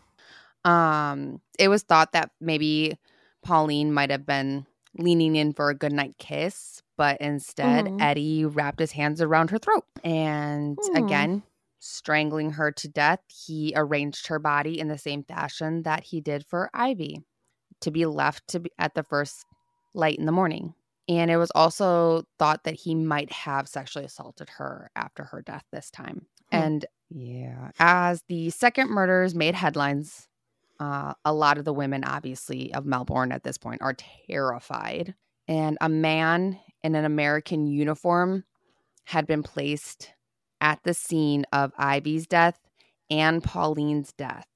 um, 0.70 1.40
it 1.58 1.70
was 1.70 1.84
thought 1.84 2.12
that 2.12 2.32
maybe 2.42 2.98
Pauline 3.42 3.94
might 3.94 4.10
have 4.12 4.26
been 4.26 4.66
leaning 4.98 5.36
in 5.36 5.54
for 5.54 5.70
a 5.70 5.76
goodnight 5.76 6.18
kiss, 6.18 6.82
but 6.98 7.22
instead 7.22 7.86
Mhm. 7.86 8.02
Eddie 8.02 8.46
wrapped 8.46 8.80
his 8.80 8.92
hands 8.92 9.22
around 9.22 9.52
her 9.52 9.58
throat 9.60 9.86
and 10.04 10.78
Hmm. 10.90 10.98
again 10.98 11.44
strangling 11.80 12.52
her 12.52 12.72
to 12.72 12.88
death. 12.90 13.22
He 13.30 13.72
arranged 13.76 14.28
her 14.28 14.40
body 14.40 14.80
in 14.80 14.88
the 14.88 14.98
same 14.98 15.24
fashion 15.24 15.84
that 15.84 16.06
he 16.06 16.20
did 16.20 16.46
for 16.46 16.70
Ivy, 16.74 17.24
to 17.82 17.92
be 17.92 18.06
left 18.06 18.48
to 18.50 18.60
be 18.62 18.72
at 18.80 18.96
the 18.96 19.04
first 19.04 19.46
light 19.96 20.18
in 20.18 20.26
the 20.26 20.32
morning. 20.32 20.74
And 21.08 21.30
it 21.30 21.38
was 21.38 21.52
also 21.54 22.24
thought 22.40 22.64
that 22.64 22.74
he 22.74 22.96
might 22.96 23.32
have 23.32 23.68
sexually 23.68 24.06
assaulted 24.06 24.50
her 24.58 24.90
after 24.96 25.24
her 25.24 25.42
death 25.42 25.64
this 25.72 25.92
time. 25.92 26.26
Hmm. 26.52 26.58
And 26.58 26.86
yeah, 27.10 27.72
as 27.80 28.24
the 28.28 28.50
second 28.50 28.90
murders 28.90 29.36
made 29.36 29.56
headlines, 29.56 30.28
uh, 30.80 31.14
a 31.24 31.34
lot 31.34 31.58
of 31.58 31.66
the 31.66 31.74
women, 31.74 32.04
obviously, 32.04 32.74
of 32.74 32.86
Melbourne 32.86 33.32
at 33.32 33.44
this 33.44 33.58
point 33.58 33.82
are 33.82 33.96
terrified. 34.28 35.14
And 35.48 35.78
a 35.80 35.90
man 35.90 36.60
in 36.84 36.96
an 36.96 37.06
American 37.06 37.68
uniform 37.68 38.44
had 39.06 39.28
been 39.28 39.44
placed 39.44 40.12
at 40.60 40.80
the 40.84 40.94
scene 40.94 41.46
of 41.54 41.72
Ivy's 41.78 42.26
death 42.26 42.60
and 43.10 43.44
Pauline's 43.44 44.12
death. 44.14 44.48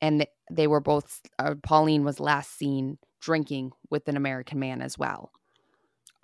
And 0.00 0.26
they 0.50 0.68
were 0.68 0.80
both, 0.80 1.20
uh, 1.40 1.56
Pauline 1.62 2.04
was 2.04 2.20
last 2.20 2.56
seen 2.56 2.98
drinking 3.20 3.72
with 3.90 4.08
an 4.08 4.16
American 4.16 4.58
man 4.58 4.82
as 4.82 4.98
well. 4.98 5.30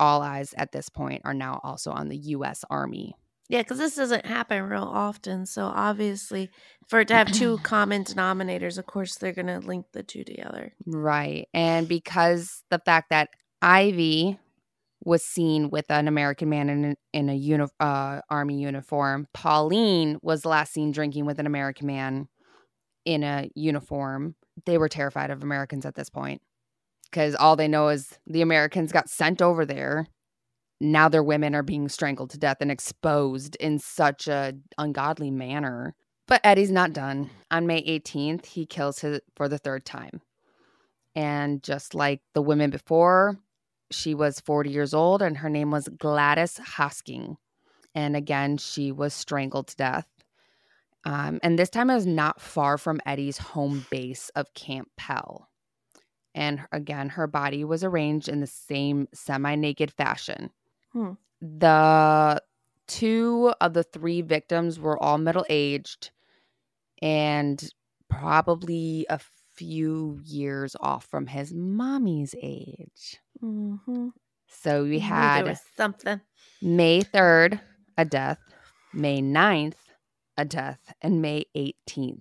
All 0.00 0.22
eyes 0.22 0.54
at 0.56 0.72
this 0.72 0.88
point 0.88 1.22
are 1.24 1.34
now 1.34 1.60
also 1.62 1.90
on 1.90 2.08
the 2.08 2.16
U.S. 2.16 2.64
Army. 2.68 3.14
Yeah, 3.48 3.62
because 3.62 3.78
this 3.78 3.94
doesn't 3.94 4.26
happen 4.26 4.62
real 4.64 4.82
often. 4.82 5.46
So 5.46 5.64
obviously, 5.66 6.50
for 6.88 7.00
it 7.00 7.08
to 7.08 7.14
have 7.14 7.30
two 7.30 7.58
common 7.62 8.04
denominators, 8.04 8.78
of 8.78 8.86
course, 8.86 9.16
they're 9.16 9.32
going 9.32 9.46
to 9.46 9.60
link 9.60 9.86
the 9.92 10.02
two 10.02 10.24
together. 10.24 10.72
Right. 10.86 11.46
And 11.52 11.86
because 11.86 12.64
the 12.70 12.78
fact 12.78 13.10
that 13.10 13.28
Ivy 13.60 14.38
was 15.04 15.22
seen 15.22 15.70
with 15.70 15.90
an 15.90 16.08
American 16.08 16.48
man 16.48 16.68
in 16.68 16.96
in 17.12 17.28
a 17.28 17.34
uni- 17.34 17.66
uh, 17.78 18.20
army 18.30 18.60
uniform. 18.60 19.28
Pauline 19.34 20.18
was 20.22 20.44
last 20.44 20.72
seen 20.72 20.92
drinking 20.92 21.26
with 21.26 21.38
an 21.38 21.46
American 21.46 21.86
man 21.86 22.28
in 23.04 23.22
a 23.22 23.50
uniform. 23.54 24.34
They 24.64 24.78
were 24.78 24.88
terrified 24.88 25.30
of 25.30 25.42
Americans 25.42 25.84
at 25.84 25.94
this 25.94 26.08
point 26.08 26.40
because 27.14 27.36
all 27.36 27.54
they 27.54 27.68
know 27.68 27.90
is 27.90 28.18
the 28.26 28.42
Americans 28.42 28.90
got 28.90 29.08
sent 29.08 29.40
over 29.40 29.64
there. 29.64 30.08
Now 30.80 31.08
their 31.08 31.22
women 31.22 31.54
are 31.54 31.62
being 31.62 31.88
strangled 31.88 32.30
to 32.30 32.38
death 32.38 32.56
and 32.60 32.72
exposed 32.72 33.54
in 33.60 33.78
such 33.78 34.26
a 34.26 34.54
ungodly 34.78 35.30
manner. 35.30 35.94
But 36.26 36.40
Eddie's 36.42 36.72
not 36.72 36.92
done. 36.92 37.30
On 37.52 37.68
May 37.68 37.84
18th, 37.84 38.46
he 38.46 38.66
kills 38.66 38.98
his 38.98 39.20
for 39.36 39.48
the 39.48 39.58
third 39.58 39.84
time. 39.84 40.22
And 41.14 41.62
just 41.62 41.94
like 41.94 42.20
the 42.32 42.42
women 42.42 42.70
before, 42.70 43.38
she 43.92 44.12
was 44.16 44.40
40 44.40 44.70
years 44.70 44.92
old 44.92 45.22
and 45.22 45.38
her 45.38 45.48
name 45.48 45.70
was 45.70 45.88
Gladys 45.96 46.58
Hosking. 46.58 47.36
And 47.94 48.16
again, 48.16 48.56
she 48.56 48.90
was 48.90 49.14
strangled 49.14 49.68
to 49.68 49.76
death. 49.76 50.08
Um, 51.04 51.38
and 51.44 51.56
this 51.56 51.70
time 51.70 51.90
it 51.90 51.94
was 51.94 52.06
not 52.06 52.40
far 52.40 52.76
from 52.76 53.00
Eddie's 53.06 53.38
home 53.38 53.86
base 53.88 54.30
of 54.30 54.52
Camp 54.54 54.88
Pell. 54.96 55.48
And 56.34 56.62
again, 56.72 57.10
her 57.10 57.26
body 57.26 57.64
was 57.64 57.84
arranged 57.84 58.28
in 58.28 58.40
the 58.40 58.46
same 58.46 59.08
semi 59.14 59.54
naked 59.54 59.92
fashion. 59.92 60.50
Hmm. 60.92 61.12
The 61.40 62.42
two 62.86 63.52
of 63.60 63.74
the 63.74 63.82
three 63.82 64.22
victims 64.22 64.78
were 64.78 65.00
all 65.02 65.18
middle 65.18 65.46
aged 65.48 66.10
and 67.00 67.62
probably 68.08 69.06
a 69.08 69.20
few 69.54 70.20
years 70.24 70.76
off 70.80 71.06
from 71.06 71.26
his 71.26 71.52
mommy's 71.52 72.34
age. 72.40 73.20
Mm-hmm. 73.42 74.08
So 74.48 74.84
we 74.84 74.98
had 75.00 75.58
something. 75.76 76.20
May 76.62 77.00
3rd, 77.00 77.60
a 77.98 78.04
death, 78.04 78.38
May 78.92 79.20
9th, 79.20 79.74
a 80.36 80.44
death, 80.44 80.92
and 81.02 81.20
May 81.20 81.44
18th, 81.56 82.20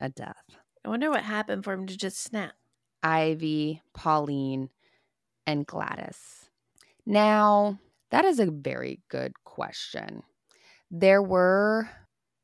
a 0.00 0.08
death. 0.08 0.44
I 0.84 0.88
wonder 0.88 1.10
what 1.10 1.22
happened 1.22 1.64
for 1.64 1.72
him 1.72 1.86
to 1.86 1.96
just 1.96 2.22
snap. 2.22 2.52
Ivy, 3.04 3.82
Pauline, 3.92 4.70
and 5.46 5.66
Gladys. 5.66 6.48
Now, 7.06 7.78
that 8.10 8.24
is 8.24 8.40
a 8.40 8.50
very 8.50 9.00
good 9.08 9.34
question. 9.44 10.22
There 10.90 11.22
were 11.22 11.88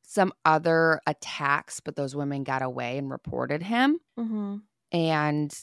some 0.02 0.32
other 0.44 1.00
attacks, 1.06 1.80
but 1.80 1.96
those 1.96 2.14
women 2.14 2.44
got 2.44 2.62
away 2.62 2.98
and 2.98 3.10
reported 3.10 3.62
him. 3.62 4.00
Mm-hmm. 4.18 4.56
And 4.92 5.58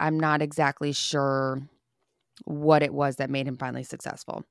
I'm 0.00 0.18
not 0.18 0.42
exactly 0.42 0.92
sure 0.92 1.62
what 2.44 2.82
it 2.82 2.94
was 2.94 3.16
that 3.16 3.30
made 3.30 3.46
him 3.46 3.58
finally 3.58 3.84
successful. 3.84 4.44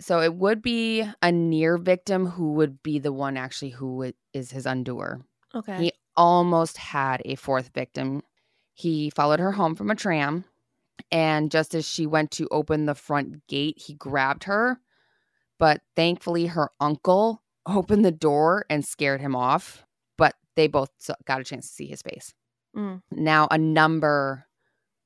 So 0.00 0.20
it 0.20 0.34
would 0.34 0.62
be 0.62 1.04
a 1.22 1.30
near 1.30 1.76
victim 1.76 2.26
who 2.26 2.54
would 2.54 2.82
be 2.82 2.98
the 2.98 3.12
one 3.12 3.36
actually 3.36 3.70
who 3.70 4.12
is 4.32 4.50
his 4.50 4.64
undoer. 4.64 5.20
Okay. 5.54 5.76
He 5.76 5.92
almost 6.16 6.78
had 6.78 7.20
a 7.26 7.34
fourth 7.34 7.70
victim. 7.74 8.22
He 8.80 9.10
followed 9.10 9.40
her 9.40 9.52
home 9.52 9.74
from 9.74 9.90
a 9.90 9.94
tram, 9.94 10.46
and 11.12 11.50
just 11.50 11.74
as 11.74 11.86
she 11.86 12.06
went 12.06 12.30
to 12.32 12.48
open 12.50 12.86
the 12.86 12.94
front 12.94 13.46
gate, 13.46 13.78
he 13.78 13.92
grabbed 13.92 14.44
her. 14.44 14.80
But 15.58 15.82
thankfully, 15.96 16.46
her 16.46 16.70
uncle 16.80 17.42
opened 17.66 18.06
the 18.06 18.10
door 18.10 18.64
and 18.70 18.82
scared 18.82 19.20
him 19.20 19.36
off. 19.36 19.84
But 20.16 20.34
they 20.56 20.66
both 20.66 20.90
got 21.26 21.42
a 21.42 21.44
chance 21.44 21.68
to 21.68 21.74
see 21.74 21.86
his 21.88 22.00
face. 22.00 22.32
Mm. 22.74 23.02
Now, 23.10 23.48
a 23.50 23.58
number 23.58 24.46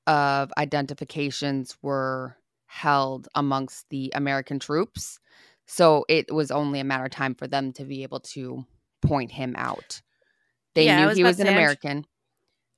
of 0.07 0.53
identifications 0.57 1.77
were 1.83 2.37
held 2.67 3.27
amongst 3.35 3.89
the 3.91 4.13
American 4.15 4.61
troops. 4.61 5.19
So 5.67 6.05
it 6.09 6.33
was 6.33 6.53
only 6.53 6.79
a 6.79 6.85
matter 6.85 7.07
of 7.07 7.11
time 7.11 7.35
for 7.35 7.49
them 7.49 7.73
to 7.73 7.85
be 7.85 8.05
able 8.05 8.21
to 8.21 8.65
point 9.03 9.33
him 9.33 9.57
out. 9.59 10.01
They 10.77 10.87
Yeah, 10.87 11.01
knew 11.01 11.09
was 11.09 11.17
he 11.17 11.25
was 11.25 11.41
an 11.41 11.49
American. 11.49 12.07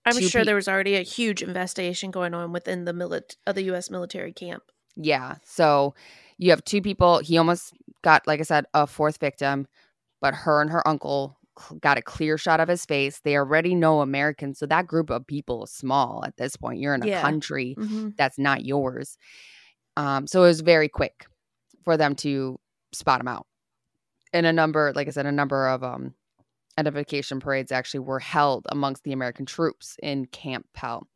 I'm 0.07 0.21
sure 0.21 0.43
pe- 0.43 0.45
there 0.47 0.55
was 0.55 0.69
already 0.69 0.95
a 0.97 1.03
huge 1.03 1.43
investigation 1.43 2.11
going 2.11 2.35
on 2.35 2.53
within 2.53 2.85
the 2.85 2.93
milit- 2.93 3.37
of 3.47 3.55
the 3.55 3.63
U.S. 3.65 3.91
military 3.91 4.33
camp. 4.33 4.63
Yeah. 4.97 5.37
So 5.45 5.95
you 6.39 6.51
have 6.51 6.65
two 6.65 6.81
people. 6.81 7.19
He 7.19 7.37
almost 7.39 7.73
got, 8.03 8.27
like 8.27 8.41
I 8.41 8.45
said, 8.45 8.67
a 8.75 8.87
fourth 8.87 9.19
victim, 9.19 9.67
but 10.21 10.35
her 10.35 10.61
and 10.63 10.71
her 10.71 10.87
uncle 10.87 11.39
got 11.81 11.97
a 11.99 12.03
clear 12.03 12.37
shot 12.39 12.61
of 12.61 12.69
his 12.69 12.85
face. 12.85 13.21
They 13.21 13.37
already 13.37 13.75
know 13.75 14.01
Americans. 14.01 14.59
So 14.59 14.67
that 14.67 14.87
group 14.87 15.09
of 15.11 15.27
people 15.27 15.65
is 15.65 15.71
small 15.73 16.23
at 16.27 16.37
this 16.37 16.57
point. 16.57 16.81
You're 16.81 16.95
in 16.95 17.03
a 17.03 17.07
Yeah. 17.07 17.23
country 17.23 17.75
Mm-hmm. 17.79 18.11
that's 18.17 18.39
not 18.39 18.65
yours. 18.65 19.17
Um, 19.97 20.27
so 20.27 20.45
it 20.45 20.49
was 20.49 20.61
very 20.61 20.89
quick 20.89 21.27
for 21.85 21.97
them 21.97 22.15
to 22.17 22.59
spot 22.93 23.21
him 23.21 23.29
out. 23.29 23.47
And 24.35 24.45
a 24.45 24.53
number, 24.53 24.93
like 24.95 25.09
I 25.09 25.11
said, 25.13 25.25
a 25.25 25.33
number 25.33 25.67
of 25.69 25.83
um, 25.83 26.13
identification 26.79 27.41
parades 27.41 27.73
actually 27.73 28.01
were 28.01 28.19
held 28.19 28.67
amongst 28.71 29.05
the 29.05 29.13
American 29.13 29.47
troops 29.47 29.97
in 30.03 30.27
Camp 30.27 30.67
Pell. 30.75 31.07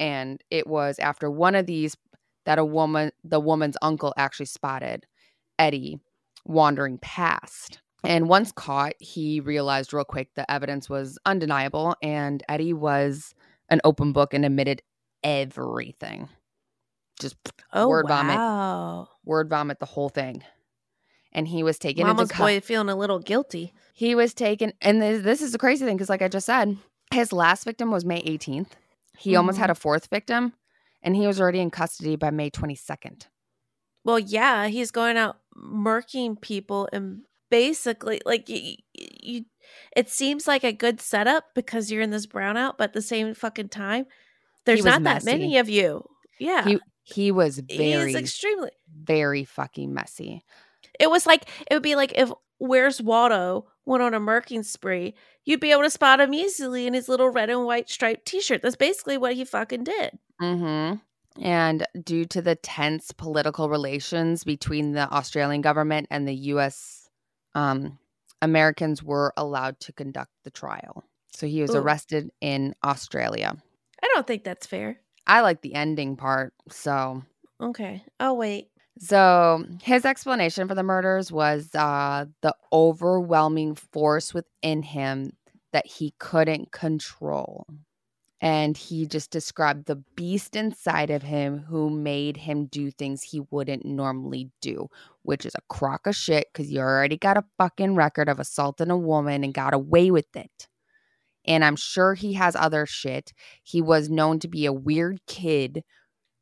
And 0.00 0.42
it 0.50 0.66
was 0.66 0.98
after 0.98 1.30
one 1.30 1.54
of 1.54 1.66
these 1.66 1.96
that 2.44 2.58
a 2.58 2.64
woman, 2.64 3.12
the 3.22 3.40
woman's 3.40 3.76
uncle, 3.82 4.12
actually 4.16 4.46
spotted 4.46 5.06
Eddie 5.58 6.00
wandering 6.44 6.98
past. 6.98 7.80
And 8.04 8.28
once 8.28 8.50
caught, 8.50 8.94
he 8.98 9.38
realized 9.38 9.92
real 9.92 10.04
quick 10.04 10.30
the 10.34 10.50
evidence 10.50 10.90
was 10.90 11.18
undeniable, 11.24 11.94
and 12.02 12.42
Eddie 12.48 12.72
was 12.72 13.32
an 13.68 13.80
open 13.84 14.12
book 14.12 14.34
and 14.34 14.44
admitted 14.44 14.82
everything. 15.22 16.28
Just 17.20 17.36
Oh 17.72 17.88
Word 17.88 18.08
vomit. 18.08 18.38
word 19.24 19.48
vomit 19.48 19.78
the 19.78 19.86
whole 19.86 20.08
thing. 20.08 20.42
And 21.32 21.48
he 21.48 21.62
was 21.62 21.78
taken 21.78 22.06
Mama's 22.06 22.30
into 22.30 22.42
boy 22.42 22.60
feeling 22.60 22.88
a 22.90 22.96
little 22.96 23.18
guilty. 23.18 23.72
he 23.94 24.14
was 24.14 24.34
taken 24.34 24.72
and 24.82 25.00
this, 25.00 25.22
this 25.22 25.42
is 25.42 25.52
the 25.52 25.58
crazy 25.58 25.84
thing 25.86 25.96
because 25.96 26.08
like 26.10 26.22
I 26.22 26.28
just 26.28 26.46
said, 26.46 26.76
his 27.12 27.32
last 27.32 27.64
victim 27.64 27.90
was 27.90 28.04
May 28.04 28.22
18th. 28.22 28.68
He 29.18 29.36
almost 29.36 29.56
Mhm. 29.58 29.60
had 29.62 29.70
a 29.70 29.74
fourth 29.74 30.08
victim 30.08 30.52
and 31.02 31.16
he 31.16 31.26
was 31.26 31.40
already 31.40 31.60
in 31.60 31.70
custody 31.70 32.16
by 32.16 32.30
May 32.30 32.50
22nd. 32.50 33.26
Well, 34.04 34.18
yeah, 34.18 34.66
he's 34.66 34.90
going 34.90 35.16
out 35.16 35.38
murking 35.56 36.40
people 36.40 36.88
and 36.92 37.22
basically 37.50 38.20
like 38.24 38.48
you, 38.48 38.76
you 38.94 39.44
it 39.96 40.08
seems 40.10 40.46
like 40.48 40.64
a 40.64 40.72
good 40.72 41.00
setup 41.00 41.44
because 41.54 41.90
you're 41.90 42.02
in 42.02 42.10
this 42.10 42.26
brownout, 42.26 42.74
but 42.78 42.84
at 42.90 42.92
the 42.94 43.02
same 43.02 43.32
fucking 43.34 43.68
time, 43.68 44.06
there's 44.64 44.84
not 44.84 45.02
that 45.04 45.24
many 45.24 45.56
of 45.58 45.68
you. 45.68 46.04
Yeah. 46.38 46.64
He 46.66 46.78
he 47.04 47.30
was 47.32 47.56
he 47.68 47.76
very 47.92 48.10
is 48.12 48.16
extremely 48.16 48.70
very 48.94 49.44
fucking 49.44 49.92
messy. 49.92 50.44
It 50.98 51.10
was 51.10 51.26
like 51.26 51.48
it 51.70 51.74
would 51.74 51.82
be 51.82 51.96
like 51.96 52.12
if 52.16 52.30
Where's 52.58 53.02
Waldo 53.02 53.66
went 53.84 54.04
on 54.04 54.14
a 54.14 54.20
murking 54.20 54.64
spree, 54.64 55.14
you'd 55.44 55.58
be 55.58 55.72
able 55.72 55.82
to 55.82 55.90
spot 55.90 56.20
him 56.20 56.32
easily 56.32 56.86
in 56.86 56.94
his 56.94 57.08
little 57.08 57.28
red 57.28 57.50
and 57.50 57.64
white 57.64 57.90
striped 57.90 58.24
t 58.24 58.40
shirt. 58.40 58.62
That's 58.62 58.76
basically 58.76 59.18
what 59.18 59.34
he 59.34 59.44
fucking 59.44 59.84
did. 59.84 60.18
Mm-hmm. 60.40 61.42
And 61.42 61.86
due 62.04 62.24
to 62.26 62.42
the 62.42 62.54
tense 62.54 63.10
political 63.10 63.68
relations 63.68 64.44
between 64.44 64.92
the 64.92 65.10
Australian 65.10 65.60
government 65.60 66.06
and 66.10 66.28
the 66.28 66.34
US 66.34 67.08
um 67.54 67.98
Americans 68.40 69.02
were 69.02 69.32
allowed 69.36 69.80
to 69.80 69.92
conduct 69.92 70.32
the 70.44 70.50
trial. 70.50 71.04
So 71.34 71.46
he 71.46 71.62
was 71.62 71.74
Ooh. 71.74 71.78
arrested 71.78 72.30
in 72.40 72.74
Australia. 72.84 73.56
I 74.02 74.10
don't 74.14 74.26
think 74.26 74.44
that's 74.44 74.66
fair. 74.66 75.00
I 75.26 75.40
like 75.40 75.62
the 75.62 75.74
ending 75.74 76.16
part. 76.16 76.52
So, 76.68 77.22
Okay. 77.60 78.04
Oh 78.18 78.34
wait. 78.34 78.68
So 78.98 79.64
his 79.82 80.04
explanation 80.04 80.68
for 80.68 80.74
the 80.74 80.82
murders 80.82 81.32
was 81.32 81.74
uh, 81.74 82.26
the 82.42 82.54
overwhelming 82.72 83.74
force 83.74 84.34
within 84.34 84.82
him 84.82 85.32
that 85.72 85.86
he 85.86 86.14
couldn't 86.18 86.72
control. 86.72 87.66
And 88.40 88.76
he 88.76 89.06
just 89.06 89.30
described 89.30 89.86
the 89.86 90.02
beast 90.16 90.56
inside 90.56 91.10
of 91.10 91.22
him 91.22 91.58
who 91.60 91.88
made 91.90 92.36
him 92.36 92.66
do 92.66 92.90
things 92.90 93.22
he 93.22 93.40
wouldn't 93.50 93.84
normally 93.84 94.50
do, 94.60 94.88
which 95.22 95.46
is 95.46 95.54
a 95.54 95.72
crock 95.72 96.08
of 96.08 96.16
shit 96.16 96.48
because 96.52 96.70
you 96.70 96.80
already 96.80 97.16
got 97.16 97.36
a 97.36 97.44
fucking 97.56 97.94
record 97.94 98.28
of 98.28 98.40
assaulting 98.40 98.90
a 98.90 98.98
woman 98.98 99.44
and 99.44 99.54
got 99.54 99.74
away 99.74 100.10
with 100.10 100.34
it. 100.34 100.68
And 101.44 101.64
I'm 101.64 101.76
sure 101.76 102.14
he 102.14 102.32
has 102.34 102.56
other 102.56 102.84
shit. 102.84 103.32
He 103.62 103.80
was 103.80 104.10
known 104.10 104.40
to 104.40 104.48
be 104.48 104.66
a 104.66 104.72
weird 104.72 105.20
kid 105.28 105.84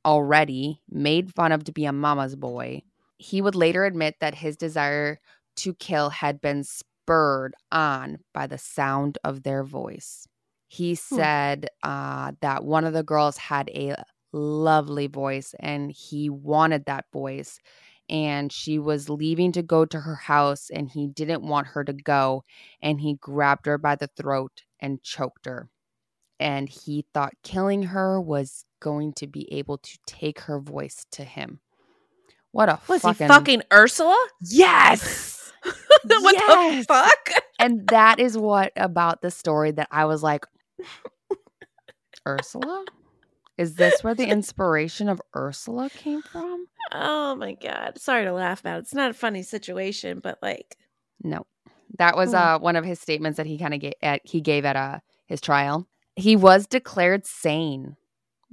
already, 0.04 0.82
made 0.88 1.34
fun 1.34 1.52
of 1.52 1.64
to 1.64 1.72
be 1.72 1.84
a 1.84 1.92
mama's 1.92 2.36
boy. 2.36 2.82
He 3.18 3.42
would 3.42 3.54
later 3.54 3.84
admit 3.84 4.16
that 4.20 4.34
his 4.36 4.56
desire 4.56 5.18
to 5.56 5.74
kill 5.74 6.10
had 6.10 6.40
been 6.40 6.64
spurred 6.64 7.54
on 7.70 8.18
by 8.32 8.46
the 8.46 8.58
sound 8.58 9.18
of 9.24 9.42
their 9.42 9.64
voice. 9.64 10.26
He 10.68 10.94
said 10.94 11.68
uh, 11.82 12.32
that 12.40 12.64
one 12.64 12.84
of 12.84 12.92
the 12.92 13.02
girls 13.02 13.36
had 13.36 13.68
a 13.70 13.96
lovely 14.32 15.08
voice 15.08 15.54
and 15.58 15.90
he 15.90 16.30
wanted 16.30 16.84
that 16.86 17.06
voice. 17.12 17.58
And 18.08 18.52
she 18.52 18.78
was 18.78 19.08
leaving 19.08 19.52
to 19.52 19.62
go 19.62 19.84
to 19.84 20.00
her 20.00 20.16
house 20.16 20.70
and 20.70 20.88
he 20.88 21.06
didn't 21.08 21.42
want 21.42 21.68
her 21.68 21.84
to 21.84 21.92
go. 21.92 22.44
And 22.82 23.00
he 23.00 23.14
grabbed 23.14 23.66
her 23.66 23.78
by 23.78 23.96
the 23.96 24.08
throat 24.08 24.62
and 24.80 25.02
choked 25.02 25.46
her. 25.46 25.68
And 26.40 26.68
he 26.68 27.04
thought 27.14 27.34
killing 27.44 27.82
her 27.84 28.20
was 28.20 28.64
going 28.80 29.12
to 29.12 29.26
be 29.26 29.46
able 29.52 29.76
to 29.78 29.98
take 30.06 30.40
her 30.40 30.58
voice 30.58 31.04
to 31.12 31.22
him, 31.22 31.60
What 32.50 32.68
a 32.70 32.80
Was 32.88 33.02
fucking, 33.02 33.26
he 33.26 33.28
fucking 33.32 33.62
Ursula? 33.72 34.16
yes. 34.50 35.52
what 35.62 36.34
Yes. 36.34 36.86
the 36.86 36.94
fuck? 36.94 37.44
and 37.58 37.86
that 37.88 38.18
is 38.18 38.38
what 38.38 38.72
about 38.74 39.20
the 39.20 39.30
story 39.30 39.70
that 39.72 39.88
I 39.90 40.06
was 40.06 40.22
like, 40.22 40.46
Ursula? 42.26 42.84
Is 43.58 43.74
this 43.74 44.02
where 44.02 44.14
the 44.14 44.26
inspiration 44.26 45.08
of 45.10 45.20
Ursula 45.36 45.90
came 45.90 46.22
from? 46.22 46.66
Oh 46.92 47.34
my 47.34 47.52
god. 47.52 47.98
Sorry 47.98 48.24
to 48.24 48.32
laugh 48.32 48.60
about 48.60 48.76
it. 48.76 48.80
It's 48.80 48.94
not 48.94 49.10
a 49.10 49.14
funny 49.14 49.42
situation, 49.42 50.20
but 50.22 50.38
like 50.40 50.76
No. 51.22 51.46
That 51.98 52.16
was 52.16 52.30
Hmm. 52.30 52.36
uh, 52.36 52.58
one 52.60 52.76
of 52.76 52.84
his 52.86 52.98
statements 53.00 53.36
that 53.36 53.46
he 53.46 53.58
kind 53.58 53.74
of 53.74 53.80
gave 53.80 53.92
at 54.00 54.22
he 54.24 54.40
gave 54.40 54.64
at 54.64 54.76
uh, 54.76 55.00
his 55.26 55.40
trial. 55.42 55.86
He 56.16 56.36
was 56.36 56.66
declared 56.66 57.26
sane 57.26 57.96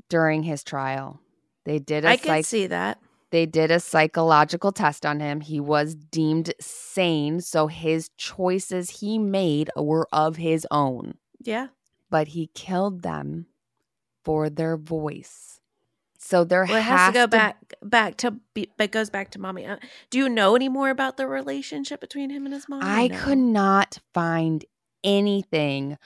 during 0.10 0.43
his 0.43 0.63
trial. 0.63 1.20
They 1.65 1.80
did 1.80 2.06
a 2.06 2.10
I 2.10 2.17
can 2.17 2.43
see 2.43 2.67
that. 2.67 3.00
they 3.32 3.46
did 3.46 3.72
a 3.72 3.80
psychological 3.80 4.72
test 4.72 5.06
on 5.06 5.20
him. 5.20 5.41
He 5.41 5.60
was 5.60 5.96
deemed 5.96 6.54
sane, 6.62 7.41
so 7.41 7.67
his 7.67 8.10
choices 8.17 9.02
he 9.02 9.17
made 9.17 9.70
were 9.76 10.08
of 10.13 10.38
his 10.38 10.65
own. 10.72 11.15
Yeah. 11.41 11.67
But 12.10 12.30
he 12.30 12.50
killed 12.54 13.02
them 13.02 13.48
for 14.24 14.50
their 14.50 14.78
voice. 14.78 15.60
So 16.20 16.43
there 16.43 16.65
Well, 16.67 16.82
has, 16.82 17.00
has 17.00 17.13
to 17.13 17.20
go 17.20 17.28
back 17.28 17.74
back 17.82 18.17
to 18.17 18.36
but 18.78 18.91
goes 18.91 19.10
back 19.10 19.32
to 19.32 19.39
mommy. 19.39 19.65
Uh, 19.65 19.78
do 20.10 20.17
you 20.17 20.28
know 20.30 20.56
any 20.56 20.67
more 20.70 20.89
about 20.89 21.15
the 21.17 21.28
relationship 21.28 22.02
between 22.02 22.30
him 22.30 22.46
and 22.46 22.54
his 22.54 22.67
mom? 22.67 22.82
I 22.84 23.08
no? 23.08 23.17
could 23.20 23.38
not 23.38 24.00
find 24.13 24.65
anything 25.04 25.98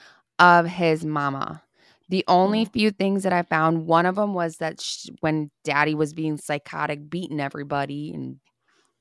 of 0.42 0.66
his 0.66 1.06
mama. 1.06 1.62
The 2.10 2.24
only 2.28 2.66
Mm. 2.66 2.72
few 2.72 2.90
things 2.90 3.22
that 3.22 3.32
I 3.32 3.42
found, 3.42 3.86
one 3.86 4.04
of 4.06 4.16
them 4.16 4.34
was 4.34 4.58
that 4.58 4.80
sh- 4.82 5.08
when 5.20 5.50
daddy 5.64 5.94
was 5.94 6.12
being 6.12 6.36
psychotic, 6.36 7.08
beating 7.08 7.40
everybody 7.40 8.12
and 8.12 8.40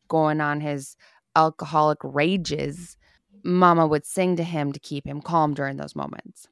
going 0.08 0.40
on 0.40 0.62
his 0.62 0.96
alcoholic 1.36 2.00
rages, 2.04 2.96
mama 3.44 3.88
would 3.88 4.06
sing 4.06 4.36
to 4.38 4.44
him 4.44 4.72
to 4.72 4.80
keep 4.80 5.06
him 5.06 5.22
calm 5.22 5.54
during 5.54 5.78
those 5.78 5.96
moments. 5.96 6.48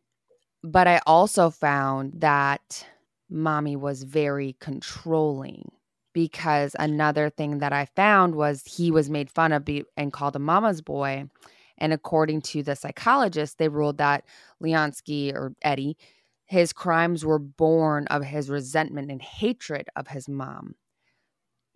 But 0.63 0.87
I 0.87 1.01
also 1.05 1.49
found 1.51 2.21
that 2.21 2.85
mommy 3.29 3.75
was 3.75 4.03
very 4.03 4.57
controlling 4.59 5.71
because 6.13 6.75
another 6.79 7.29
thing 7.29 7.59
that 7.59 7.71
I 7.71 7.85
found 7.85 8.35
was 8.35 8.63
he 8.65 8.91
was 8.91 9.09
made 9.09 9.29
fun 9.29 9.53
of 9.53 9.63
be- 9.65 9.85
and 9.95 10.11
called 10.11 10.35
a 10.35 10.39
mama's 10.39 10.81
boy. 10.81 11.29
And 11.79 11.93
according 11.93 12.41
to 12.41 12.63
the 12.63 12.75
psychologist, 12.75 13.57
they 13.57 13.69
ruled 13.69 13.97
that 13.97 14.25
Leonski 14.61 15.33
or 15.33 15.53
Eddie, 15.61 15.97
his 16.45 16.73
crimes 16.73 17.25
were 17.25 17.39
born 17.39 18.07
of 18.07 18.23
his 18.23 18.49
resentment 18.49 19.09
and 19.11 19.21
hatred 19.21 19.87
of 19.95 20.07
his 20.07 20.27
mom. 20.27 20.75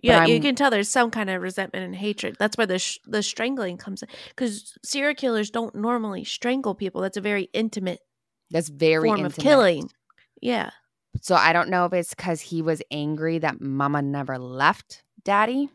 Yeah, 0.01 0.25
you 0.25 0.41
can 0.41 0.55
tell 0.55 0.69
there's 0.69 0.89
some 0.89 1.11
kind 1.11 1.29
of 1.29 1.41
resentment 1.41 1.85
and 1.85 1.95
hatred. 1.95 2.35
That's 2.37 2.57
where 2.57 2.67
the 2.67 2.77
sh- 2.77 2.99
the 3.05 3.23
strangling 3.23 3.77
comes 3.77 4.03
in 4.03 4.09
because 4.29 4.77
serial 4.83 5.15
killers 5.15 5.49
don't 5.49 5.73
normally 5.75 6.25
strangle 6.25 6.75
people. 6.75 7.01
That's 7.01 7.15
a 7.15 7.21
very 7.21 7.49
intimate 7.53 8.01
That's 8.51 8.67
very 8.67 9.07
form 9.07 9.23
of 9.23 9.37
killing. 9.37 9.89
Yeah. 10.41 10.71
So 11.21 11.35
I 11.35 11.53
don't 11.53 11.69
know 11.69 11.85
if 11.85 11.93
it's 11.93 12.13
because 12.13 12.41
he 12.41 12.61
was 12.61 12.81
angry 12.91 13.37
that 13.39 13.61
mama 13.61 14.01
never 14.01 14.37
left 14.37 15.03
daddy 15.23 15.69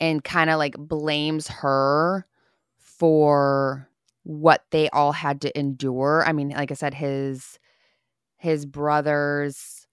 and 0.00 0.22
kind 0.22 0.50
of 0.50 0.58
like 0.58 0.74
blames 0.76 1.48
her 1.48 2.26
for 3.02 3.88
what 4.22 4.62
they 4.70 4.88
all 4.90 5.10
had 5.10 5.40
to 5.40 5.58
endure. 5.58 6.22
I 6.24 6.32
mean, 6.32 6.50
like 6.50 6.70
I 6.70 6.74
said, 6.74 6.94
his 6.94 7.58
his 8.36 8.64
brothers 8.64 9.88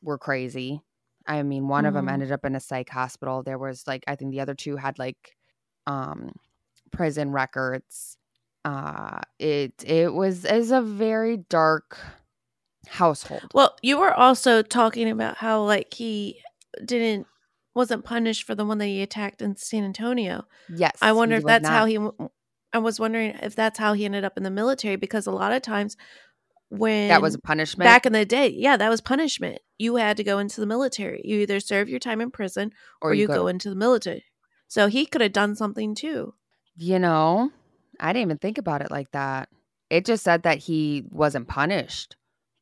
were 0.00 0.16
crazy. 0.16 0.80
I 1.26 1.42
mean, 1.42 1.68
one 1.68 1.84
of 1.84 1.92
them 1.92 2.08
ended 2.08 2.32
up 2.32 2.46
in 2.46 2.56
a 2.56 2.60
psych 2.60 2.88
hospital. 2.88 3.42
There 3.42 3.58
was 3.58 3.86
like 3.86 4.04
I 4.08 4.16
think 4.16 4.30
the 4.30 4.40
other 4.40 4.54
two 4.54 4.76
had 4.76 4.98
like 4.98 5.36
um 5.86 6.32
prison 6.92 7.30
records. 7.30 8.16
Uh 8.64 9.20
it 9.38 9.74
it 9.84 10.14
was 10.14 10.46
is 10.46 10.70
a 10.70 10.80
very 10.80 11.36
dark 11.36 11.98
household. 12.88 13.50
Well, 13.52 13.76
you 13.82 13.98
were 13.98 14.14
also 14.14 14.62
talking 14.62 15.10
about 15.10 15.36
how 15.36 15.62
like 15.62 15.92
he 15.92 16.40
didn't 16.82 17.26
wasn't 17.74 18.06
punished 18.06 18.44
for 18.44 18.54
the 18.54 18.64
one 18.64 18.78
that 18.78 18.86
he 18.86 19.02
attacked 19.02 19.42
in 19.42 19.56
San 19.56 19.84
Antonio. 19.84 20.46
Yes. 20.74 20.96
I 21.02 21.12
wonder 21.12 21.36
if 21.36 21.44
that's 21.44 21.68
how 21.68 21.84
he. 21.84 21.98
I 22.72 22.78
was 22.78 23.00
wondering 23.00 23.36
if 23.42 23.54
that's 23.54 23.78
how 23.78 23.92
he 23.92 24.04
ended 24.04 24.24
up 24.24 24.36
in 24.36 24.42
the 24.42 24.50
military 24.50 24.96
because 24.96 25.26
a 25.26 25.30
lot 25.30 25.52
of 25.52 25.62
times 25.62 25.96
when 26.68 27.08
that 27.08 27.22
was 27.22 27.34
a 27.34 27.38
punishment. 27.38 27.86
back 27.86 28.06
in 28.06 28.12
the 28.12 28.24
day, 28.24 28.48
yeah, 28.48 28.76
that 28.76 28.88
was 28.88 29.00
punishment. 29.00 29.60
You 29.78 29.96
had 29.96 30.16
to 30.16 30.24
go 30.24 30.38
into 30.38 30.60
the 30.60 30.66
military. 30.66 31.22
You 31.24 31.38
either 31.40 31.60
serve 31.60 31.88
your 31.88 32.00
time 32.00 32.20
in 32.20 32.30
prison 32.30 32.72
or, 33.00 33.14
you 33.14 33.26
go, 33.26 33.46
into 33.46 33.70
the 33.70 33.76
military. 33.76 34.24
So 34.68 34.88
he 34.88 35.06
could 35.06 35.20
have 35.20 35.32
done 35.32 35.54
something 35.54 35.94
too. 35.94 36.34
You 36.76 36.98
know, 36.98 37.50
I 38.00 38.12
didn't 38.12 38.26
even 38.28 38.38
think 38.38 38.58
about 38.58 38.82
it 38.82 38.90
like 38.90 39.12
that. 39.12 39.48
It 39.90 40.04
just 40.04 40.24
said 40.24 40.42
that 40.42 40.58
he 40.58 41.04
wasn't 41.10 41.46
punished 41.46 42.16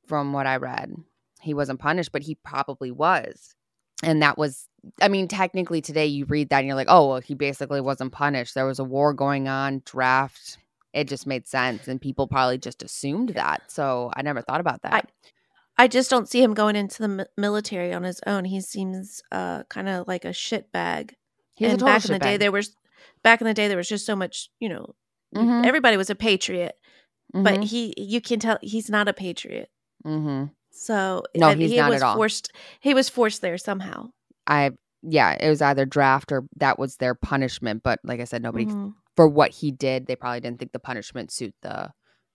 from 0.07 0.33
what 0.33 0.47
I 0.47 0.57
read. 0.57 0.93
He 1.41 1.55
wasn't 1.55 1.81
punished, 1.81 2.13
but 2.13 2.23
he 2.23 2.35
probably 2.35 2.91
was. 2.91 3.55
And 4.03 4.23
that 4.23 4.37
was, 4.37 4.69
I 5.01 5.09
mean, 5.09 5.29
technically 5.29 5.81
today 5.81 6.07
you 6.07 6.25
read 6.27 6.49
that 6.51 6.59
and 6.59 6.67
you're 6.67 6.77
like, 6.77 6.89
oh, 6.91 7.09
well, 7.09 7.21
he 7.21 7.35
basically 7.35 7.81
wasn't 7.81 8.13
punished. 8.13 8.55
There 8.55 8.67
was 8.67 8.79
a 8.79 8.85
war 8.85 9.13
going 9.13 9.49
on, 9.49 9.83
draft. 9.85 10.59
It 10.93 11.09
just 11.09 11.27
made 11.27 11.47
sense. 11.47 11.89
And 11.89 12.01
people 12.01 12.29
probably 12.29 12.59
just 12.59 12.83
assumed 12.83 13.31
that. 13.31 13.71
So 13.71 14.11
I 14.17 14.23
never 14.23 14.43
thought 14.43 14.61
about 14.61 14.83
that. 14.83 15.11
I 15.77 15.89
just 15.89 16.09
don't 16.09 16.29
see 16.29 16.41
him 16.43 16.55
going 16.55 16.77
into 16.77 17.03
the 17.03 17.29
military 17.37 17.93
on 17.93 18.05
his 18.05 18.21
own. 18.27 18.45
He 18.45 18.61
seems 18.61 19.23
uh, 19.33 19.65
kind 19.65 19.89
of 19.89 20.07
like 20.07 20.25
a 20.25 20.33
shit 20.33 20.71
bag. 20.71 21.17
He's 21.57 21.73
and 21.73 21.85
back 21.85 22.05
in 22.05 22.13
the 22.13 22.19
day, 22.19 22.37
there 22.37 22.53
was 22.53 22.77
back 23.23 23.41
in 23.41 23.47
the 23.47 23.55
day 23.55 23.69
there 23.69 23.77
was 23.77 23.89
just 23.89 24.07
so 24.07 24.15
much. 24.15 24.51
You 24.61 24.69
know, 24.69 24.95
Mhm, 25.35 25.67
everybody 25.67 25.97
was 25.97 26.11
a 26.11 26.15
patriot, 26.15 26.77
but 27.33 27.61
mhm, 27.61 27.65
he 27.65 27.95
you 27.97 28.21
can 28.21 28.39
tell 28.39 28.59
he's 28.63 28.89
not 28.89 29.09
a 29.09 29.13
patriot. 29.13 29.69
mhm. 30.07 30.51
So 30.71 31.25
No, 31.37 31.51
he's 31.53 31.71
he 31.71 31.79
not 31.79 31.91
was 31.91 32.03
at 32.03 32.07
all. 32.07 32.15
forced. 32.17 32.53
He 32.81 32.95
was 32.95 33.09
forced 33.09 33.41
there 33.41 33.59
somehow. 33.59 34.11
I, 34.47 34.71
yeah, 35.03 35.37
it 35.41 35.49
was 35.49 35.63
either 35.63 35.85
draft 35.87 36.33
or 36.33 36.45
that 36.57 36.79
was 36.79 36.97
their 36.97 37.15
punishment. 37.15 37.83
But 37.83 38.01
like 38.05 38.21
I 38.21 38.25
said, 38.25 38.43
nobody 38.43 38.67
Mhm. 38.67 38.95
for 39.17 39.29
what 39.29 39.51
he 39.51 39.71
did, 39.71 40.07
they 40.07 40.17
probably 40.17 40.41
didn't 40.41 40.59
think 40.59 40.73
the 40.73 40.79
punishment 40.79 41.31
suit 41.33 41.55
the 41.63 41.91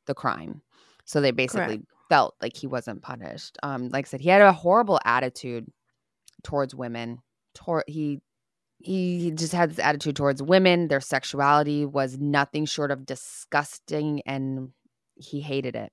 the 0.05 0.13
crime. 0.15 0.61
So 1.05 1.21
they 1.21 1.31
basically 1.31 1.81
felt 2.09 2.35
like 2.41 2.55
he 2.55 2.67
wasn't 2.67 3.01
punished. 3.01 3.57
Um, 3.63 3.89
like 3.89 4.05
I 4.05 4.09
said, 4.09 4.21
he 4.21 4.29
had 4.29 4.41
a 4.41 4.51
horrible 4.53 4.99
attitude 5.05 5.67
towards 6.43 6.73
women. 6.75 7.19
Tor- 7.53 7.83
he 7.87 8.21
he 8.81 9.31
just 9.31 9.51
had 9.53 9.71
this 9.71 9.79
attitude 9.79 10.15
towards 10.15 10.41
women. 10.41 10.87
Their 10.87 11.01
sexuality 11.01 11.85
was 11.85 12.17
nothing 12.17 12.65
short 12.65 12.91
of 12.91 13.05
disgusting, 13.05 14.21
and 14.25 14.69
he 15.15 15.41
hated 15.41 15.75
it. 15.75 15.91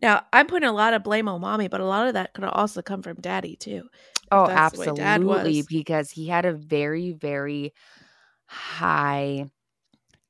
Now 0.00 0.24
I'm 0.32 0.46
putting 0.46 0.68
a 0.68 0.72
lot 0.72 0.94
of 0.94 1.02
blame 1.02 1.28
on 1.28 1.40
mommy, 1.40 1.68
but 1.68 1.80
a 1.80 1.86
lot 1.86 2.06
of 2.06 2.14
that 2.14 2.32
could 2.34 2.44
also 2.44 2.82
come 2.82 3.02
from 3.02 3.20
daddy 3.20 3.56
too. 3.56 3.88
Oh, 4.32 4.46
that's 4.46 4.72
the 4.72 4.78
way 4.78 4.86
dad 4.86 5.22
absolutely, 5.22 5.62
because 5.62 6.10
he 6.10 6.26
had 6.28 6.44
a 6.44 6.52
very 6.52 7.12
very 7.12 7.72
high 8.46 9.46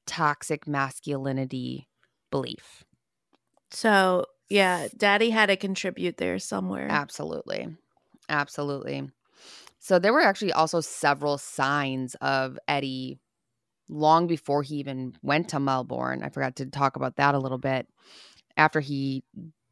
toxic 0.07 0.67
masculinity 0.67 1.89
belief. 2.31 2.85
So 3.71 4.27
yeah, 4.49 4.89
daddy 4.97 5.31
had 5.31 5.47
to 5.47 5.57
contribute 5.57 6.17
there 6.17 6.39
somewhere. 6.39 6.89
Absolutely. 6.91 7.69
Absolutely. 8.29 9.09
So 9.79 9.99
there 9.99 10.13
were 10.13 10.21
actually 10.21 10.53
also 10.53 10.81
several 10.81 11.39
signs 11.39 12.15
of 12.17 12.59
Eddie 12.69 13.19
long 13.89 14.27
before 14.27 14.63
he 14.63 14.77
even 14.77 15.15
went 15.23 15.49
to 15.51 15.61
Melbourne. 15.61 16.23
I 16.23 16.29
forgot 16.29 16.57
to 16.57 16.67
talk 16.67 16.97
about 16.97 17.17
that 17.17 17.35
a 17.35 17.39
little 17.39 17.59
bit. 17.59 17.89
After 18.57 18.81
he 18.81 19.25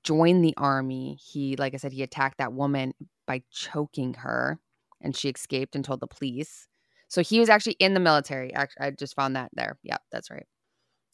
joined 0.03 0.45
the 0.45 0.55
army, 0.57 1.19
he, 1.21 1.57
like 1.57 1.75
I 1.75 1.77
said, 1.77 1.93
he 1.93 2.03
attacked 2.03 2.39
that 2.39 2.53
woman 2.53 2.95
by 3.29 3.43
choking 3.53 4.15
her 4.15 4.59
and 5.01 5.15
she 5.15 5.29
escaped 5.29 5.77
and 5.77 5.85
told 5.85 6.01
the 6.01 6.09
police. 6.09 6.67
So 7.07 7.23
he 7.23 7.39
was 7.39 7.49
actually 7.49 7.77
in 7.79 7.95
the 7.95 8.01
military. 8.01 8.53
Actually, 8.53 8.87
I 8.87 8.91
just 8.91 9.15
found 9.15 9.37
that 9.37 9.51
there. 9.55 9.79
Yep, 9.85 10.03
that's 10.11 10.31
right. 10.31 10.47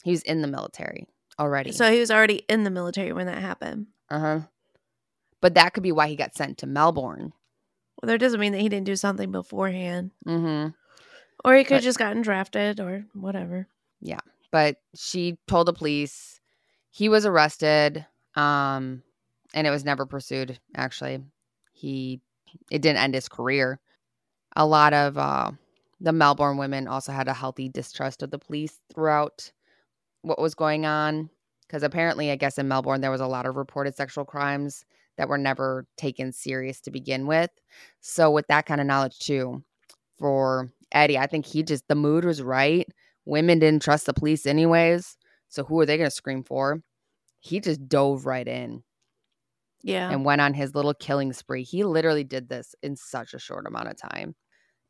He 0.05 0.11
was 0.13 0.23
in 0.23 0.41
the 0.41 0.49
military 0.49 1.07
already. 1.39 1.73
So 1.73 1.93
he 1.93 2.01
was 2.01 2.11
already 2.11 2.45
in 2.49 2.65
the 2.65 2.71
military 2.71 3.13
when 3.13 3.27
that 3.27 3.39
happened. 3.43 3.89
uh 4.09 4.19
huh. 4.21 4.41
But 5.43 5.55
that 5.57 5.75
could 5.75 5.83
be 5.83 5.93
why 5.93 6.09
he 6.09 6.17
got 6.17 6.35
sent 6.35 6.59
to 6.59 6.67
Melbourne. 6.67 7.33
Well, 8.01 8.07
that 8.09 8.19
doesn't 8.19 8.41
mean 8.41 8.53
that 8.53 8.61
he 8.63 8.69
didn't 8.71 8.87
do 8.87 8.97
something 8.97 9.31
beforehand, 9.31 10.11
Mm-hmm. 10.27 10.71
or 11.45 11.55
he 11.55 11.65
could 11.65 11.71
But- 11.71 11.75
have 11.77 11.83
just 11.85 11.99
gotten 11.99 12.23
drafted 12.23 12.81
or 12.81 13.05
whatever. 13.13 13.69
Yeah. 14.01 14.21
But 14.51 14.77
she 14.95 15.37
told 15.47 15.67
the 15.69 15.73
police 15.75 16.41
he 16.91 17.09
was 17.09 17.27
arrested 17.27 18.07
um 18.37 19.03
and 19.53 19.67
it 19.67 19.71
was 19.71 19.85
never 19.85 20.07
pursued 20.07 20.59
actually 20.77 21.23
he 21.75 22.21
it 22.71 22.83
didn't 22.83 23.03
end 23.03 23.15
his 23.15 23.29
career 23.29 23.81
a 24.57 24.67
lot 24.67 24.95
of 24.95 25.19
uh 25.19 25.51
the 26.01 26.13
melbourne 26.13 26.57
women 26.57 26.89
also 26.89 27.13
had 27.13 27.29
a 27.29 27.35
healthy 27.35 27.69
distrust 27.69 28.23
of 28.23 28.31
the 28.31 28.39
police 28.39 28.81
throughout 28.93 29.53
what 30.23 30.41
was 30.41 30.55
going 30.55 30.87
on 30.87 31.29
because 31.67 31.83
apparently 31.83 32.31
i 32.31 32.37
guess 32.37 32.59
in 32.59 32.69
melbourne 32.69 33.01
there 33.01 33.11
was 33.11 33.21
a 33.21 33.27
lot 33.27 33.47
of 33.47 33.57
reported 33.57 33.95
sexual 33.95 34.25
crimes 34.25 34.85
that 35.17 35.29
were 35.29 35.39
never 35.39 35.87
taken 35.97 36.33
serious 36.33 36.81
to 36.81 36.91
begin 36.91 37.27
with 37.27 37.51
so 38.01 38.31
with 38.31 38.47
that 38.49 38.67
kind 38.67 38.81
of 38.81 38.87
knowledge 38.87 39.19
too 39.19 39.63
for 40.19 40.71
Eddie, 40.93 41.19
I 41.19 41.27
think 41.27 41.45
he 41.45 41.63
just 41.63 41.87
the 41.89 41.95
mood 41.95 42.25
was 42.25 42.43
right. 42.43 42.89
Women 43.25 43.59
didn't 43.59 43.83
trust 43.83 44.07
the 44.07 44.15
police 44.15 44.47
anyways. 44.47 45.17
So 45.49 45.65
who 45.65 45.79
are 45.81 45.87
they 45.87 45.99
gonna 45.99 46.11
scream 46.11 46.45
for? 46.45 46.81
He 47.41 47.61
just 47.61 47.89
dove 47.89 48.27
right 48.27 48.47
in 48.47 48.83
Yeah. 49.85 50.11
and 50.11 50.25
went 50.25 50.41
on 50.41 50.55
his 50.55 50.75
little 50.75 50.95
killing 50.95 51.33
spree. 51.33 51.63
He 51.63 51.85
literally 51.85 52.25
did 52.25 52.49
this 52.49 52.75
in 52.83 52.97
such 52.97 53.35
a 53.35 53.39
short 53.39 53.67
amount 53.67 53.89
of 53.89 53.97
time. 53.97 54.35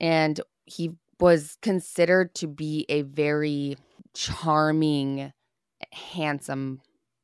And 0.01 0.41
he 0.65 0.93
was 1.21 1.57
considered 1.63 2.35
to 2.37 2.47
be 2.47 2.87
a 2.89 3.03
very 3.03 3.77
charming, 4.15 5.33
handsome 5.93 6.81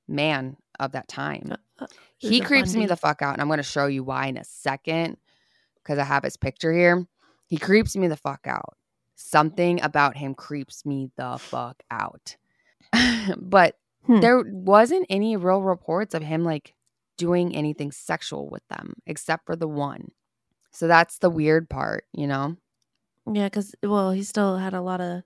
man 0.09 0.57
of 0.79 0.93
that 0.93 1.09
time. 1.09 1.55
Uh, 1.79 1.87
He 2.19 2.29
Who's 2.39 2.41
a 2.41 2.45
creeps 2.45 2.75
me 2.75 2.87
the 2.87 2.97
fuck 2.97 3.23
out. 3.23 3.35
And 3.35 3.41
I'm 3.43 3.49
going 3.49 3.57
to 3.59 3.63
show 3.63 3.87
you 3.87 4.05
why 4.05 4.27
in 4.27 4.37
a 4.37 4.45
second 4.45 5.17
because 5.77 5.99
I 5.99 6.05
have 6.05 6.25
his 6.25 6.37
picture 6.37 6.73
here. 6.73 7.07
He 7.47 7.57
creeps 7.57 7.97
me 7.97 8.07
the 8.09 8.17
fuck 8.17 8.47
out. 8.47 8.77
Something 9.17 9.83
about 9.83 10.17
him 10.17 10.35
creeps 10.35 10.85
me 10.87 11.11
the 11.17 11.37
fuck 11.39 11.83
out. 11.91 12.37
but 13.37 13.77
Hmm. 14.07 14.21
there 14.21 14.43
wasn't 14.47 15.05
any 15.11 15.37
real 15.37 15.61
reports 15.61 16.15
of 16.15 16.23
him 16.23 16.43
like 16.43 16.75
doing 17.17 17.55
anything 17.55 17.93
sexual 17.93 18.49
with 18.49 18.67
them 18.69 18.95
except 19.07 19.47
for 19.47 19.57
the 19.57 19.69
one. 19.69 20.09
So 20.71 20.87
that's 20.87 21.19
the 21.19 21.31
weird 21.31 21.69
part, 21.69 22.05
you 22.13 22.27
know? 22.27 22.57
Yeah, 23.31 23.47
because 23.47 23.75
well, 23.83 24.13
he 24.13 24.23
still 24.23 24.57
had 24.57 24.75
a 24.75 24.81
lot 24.81 25.01
of. 25.01 25.23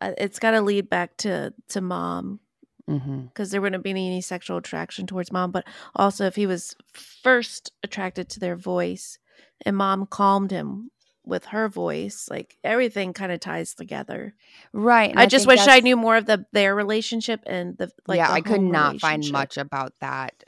Uh, 0.00 0.12
it's 0.18 0.38
got 0.38 0.52
to 0.52 0.60
lead 0.60 0.88
back 0.88 1.16
to 1.18 1.52
to 1.70 1.80
mom 1.80 2.40
Mm-hmm. 2.88 3.26
because 3.26 3.50
there 3.50 3.60
wouldn't 3.60 3.84
be 3.84 3.90
any 3.90 4.22
sexual 4.22 4.56
attraction 4.56 5.06
towards 5.06 5.30
mom, 5.30 5.50
but 5.50 5.66
also 5.94 6.24
if 6.24 6.36
he 6.36 6.46
was 6.46 6.74
first 6.94 7.70
attracted 7.82 8.30
to 8.30 8.40
their 8.40 8.56
voice, 8.56 9.18
and 9.66 9.76
mom 9.76 10.06
calmed 10.06 10.50
him 10.50 10.90
with 11.22 11.44
her 11.46 11.68
voice, 11.68 12.28
like 12.30 12.56
everything 12.64 13.12
kind 13.12 13.30
of 13.30 13.40
ties 13.40 13.74
together. 13.74 14.34
Right. 14.72 15.10
and 15.10 15.20
I, 15.20 15.26
just 15.26 15.46
wish 15.46 15.68
I 15.68 15.80
knew 15.80 15.96
more 15.96 16.16
of 16.16 16.24
the 16.24 16.46
their 16.52 16.74
relationship 16.74 17.40
and 17.46 17.76
the 17.76 17.90
like. 18.06 18.16
yeah, 18.16 18.28
the 18.28 18.32
I 18.32 18.40
could 18.40 18.62
not 18.62 18.98
find 19.00 19.30
much 19.30 19.58
about 19.58 19.92
that. 20.00 20.42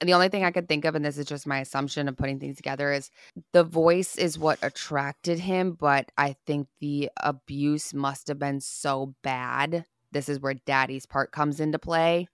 And 0.00 0.08
the 0.08 0.14
only 0.14 0.28
thing 0.28 0.44
I 0.44 0.50
could 0.50 0.68
think 0.68 0.84
of, 0.84 0.94
and 0.94 1.04
this 1.04 1.16
is 1.16 1.24
just 1.24 1.46
my 1.46 1.60
assumption 1.60 2.06
of 2.06 2.16
putting 2.16 2.38
things 2.38 2.56
together, 2.56 2.92
is 2.92 3.10
the 3.52 3.64
voice 3.64 4.16
is 4.16 4.38
what 4.38 4.58
attracted 4.62 5.38
him, 5.38 5.72
but 5.72 6.12
I 6.18 6.36
think 6.46 6.68
the 6.80 7.10
abuse 7.16 7.94
must 7.94 8.28
have 8.28 8.38
been 8.38 8.60
so 8.60 9.14
bad. 9.22 9.86
This 10.12 10.28
is 10.28 10.40
where 10.40 10.54
daddy's 10.54 11.06
part 11.06 11.32
comes 11.32 11.60
into 11.60 11.78
play. 11.78 12.28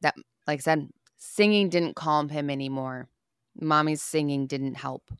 That, 0.00 0.14
like 0.46 0.60
I 0.60 0.62
said, 0.62 0.90
singing 1.16 1.68
didn't 1.68 1.96
calm 1.96 2.28
him 2.28 2.50
anymore. 2.50 3.08
Mommy's 3.60 4.02
singing 4.02 4.46
didn't 4.46 4.76
help. 4.76 5.10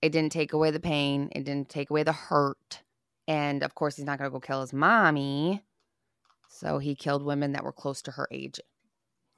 It 0.00 0.12
didn't 0.12 0.32
take 0.32 0.54
away 0.54 0.70
the 0.70 0.80
pain, 0.80 1.30
it 1.32 1.44
didn't 1.44 1.68
take 1.68 1.90
away 1.90 2.02
the 2.04 2.12
hurt. 2.12 2.82
And 3.28 3.62
of 3.62 3.74
course, 3.74 3.96
he's 3.96 4.04
not 4.06 4.18
going 4.18 4.30
to 4.30 4.32
go 4.32 4.40
kill 4.40 4.62
his 4.62 4.72
mommy. 4.72 5.62
So 6.48 6.78
he 6.78 6.94
killed 6.94 7.22
women 7.22 7.52
that 7.52 7.64
were 7.64 7.72
close 7.72 8.00
to 8.02 8.12
her 8.12 8.28
age. 8.30 8.60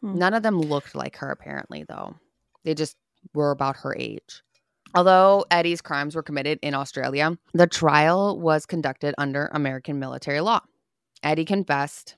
Hmm. 0.03 0.15
None 0.19 0.35
of 0.35 0.43
them 0.43 0.61
looked 0.61 0.95
like 0.95 1.17
her, 1.17 1.31
apparently, 1.31 1.85
though. 1.89 2.15
They 2.65 2.75
just 2.75 2.97
were 3.35 3.51
about 3.51 3.77
her 3.79 3.95
age. 3.97 4.43
Although 4.95 5.45
Eddie's 5.51 5.83
crimes 5.83 6.15
were 6.15 6.23
committed 6.23 6.59
in 6.63 6.75
Australia, 6.75 7.37
the 7.53 7.67
trial 7.67 8.39
was 8.39 8.67
conducted 8.67 9.15
under 9.19 9.51
American 9.53 9.99
military 9.99 10.41
law. 10.41 10.61
Eddie 11.23 11.45
confessed 11.45 12.17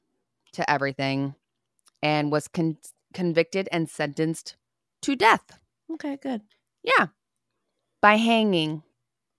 to 0.53 0.71
everything 0.71 1.35
and 2.03 2.31
was 2.31 2.49
con- 2.49 2.79
convicted 3.15 3.69
and 3.73 3.89
sentenced 3.89 4.57
to 5.03 5.17
death. 5.17 5.59
Okay, 5.95 6.19
good. 6.23 6.43
Yeah. 6.83 7.07
By 8.01 8.17
hanging. 8.17 8.83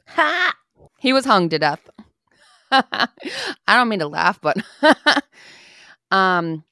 Ha! 0.08 0.54
He 1.00 1.14
was 1.14 1.26
hung 1.26 1.50
to 1.50 1.60
death. 1.60 1.90
I 2.72 3.08
don't 3.68 3.90
mean 3.90 4.00
to 4.00 4.08
laugh, 4.08 4.40
but 4.42 4.58
um 6.12 6.64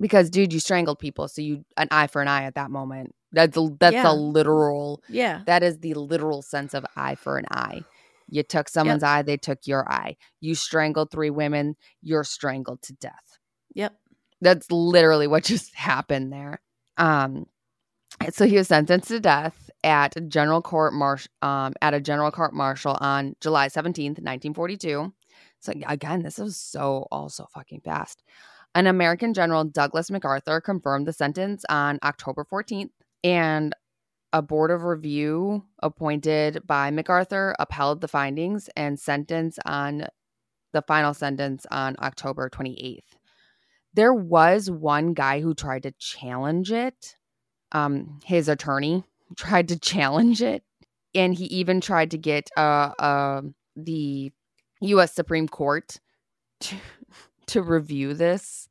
because 0.00 0.30
dude, 0.30 0.52
you 0.52 0.60
strangled 0.60 0.98
people, 0.98 1.28
so 1.28 1.42
you 1.42 1.64
an 1.76 1.88
eye 1.90 2.06
for 2.06 2.22
an 2.22 2.28
eye 2.28 2.44
at 2.44 2.54
that 2.54 2.70
moment. 2.70 3.14
That's 3.32 3.56
a, 3.56 3.68
that's 3.78 3.94
Yeah. 3.94 4.10
a 4.10 4.14
literal 4.14 5.02
Yeah. 5.08 5.42
that 5.46 5.62
is 5.62 5.78
the 5.78 5.94
literal 5.94 6.42
sense 6.42 6.74
of 6.74 6.84
eye 6.96 7.14
for 7.14 7.38
an 7.38 7.46
eye. 7.50 7.84
You 8.28 8.42
took 8.42 8.68
someone's 8.68 9.02
eye, 9.02 9.22
they 9.22 9.36
took 9.36 9.66
your 9.66 9.90
eye. 9.90 10.16
You 10.40 10.54
strangled 10.54 11.10
three 11.10 11.30
women, 11.30 11.76
you're 12.02 12.24
strangled 12.24 12.82
to 12.82 12.92
death. 12.94 13.38
Yep. 13.74 13.94
That's 14.40 14.70
literally 14.70 15.26
what 15.26 15.44
just 15.52 15.74
happened 15.74 16.32
there. 16.32 16.60
Um, 16.96 17.46
so 18.30 18.46
he 18.46 18.56
was 18.56 18.68
sentenced 18.68 19.08
to 19.08 19.20
death 19.20 19.70
at 19.84 20.14
general 20.28 20.60
court 20.60 20.92
marsh 20.92 21.26
um 21.42 21.72
at 21.80 21.94
a 21.94 22.00
general 22.00 22.30
court 22.30 22.52
martial 22.52 22.96
on 23.00 23.34
July 23.40 23.68
17th, 23.68 24.18
1942. 24.20 25.12
So 25.60 25.72
again, 25.86 26.22
this 26.22 26.38
was 26.38 26.56
so 26.56 27.06
also 27.10 27.46
fucking 27.54 27.80
fast. 27.82 28.22
An 28.74 28.86
American 28.86 29.34
general 29.34 29.64
Douglas 29.64 30.10
MacArthur 30.10 30.60
confirmed 30.60 31.06
the 31.06 31.12
sentence 31.12 31.64
on 31.68 31.98
October 32.04 32.46
14th 32.50 32.90
and 33.24 33.74
a 34.32 34.42
board 34.42 34.70
of 34.70 34.84
review 34.84 35.64
appointed 35.82 36.62
by 36.66 36.90
MacArthur 36.90 37.54
upheld 37.58 38.00
the 38.00 38.08
findings 38.08 38.68
and 38.76 38.98
sentence 38.98 39.58
on 39.64 40.06
the 40.72 40.82
final 40.82 41.14
sentence 41.14 41.66
on 41.70 41.96
October 42.00 42.48
28th. 42.48 43.00
There 43.94 44.14
was 44.14 44.70
one 44.70 45.14
guy 45.14 45.40
who 45.40 45.52
tried 45.52 45.82
to 45.82 45.92
challenge 45.98 46.70
it. 46.70 47.16
Um, 47.72 48.20
his 48.24 48.48
attorney 48.48 49.04
tried 49.36 49.68
to 49.68 49.78
challenge 49.78 50.42
it, 50.42 50.62
and 51.14 51.34
he 51.34 51.46
even 51.46 51.80
tried 51.80 52.12
to 52.12 52.18
get 52.18 52.50
uh, 52.56 52.92
uh 52.98 53.42
the 53.76 54.32
U.S. 54.80 55.14
Supreme 55.14 55.48
Court 55.48 55.98
to, 56.60 56.76
to 57.50 57.62
review 57.62 58.14
this 58.14 58.68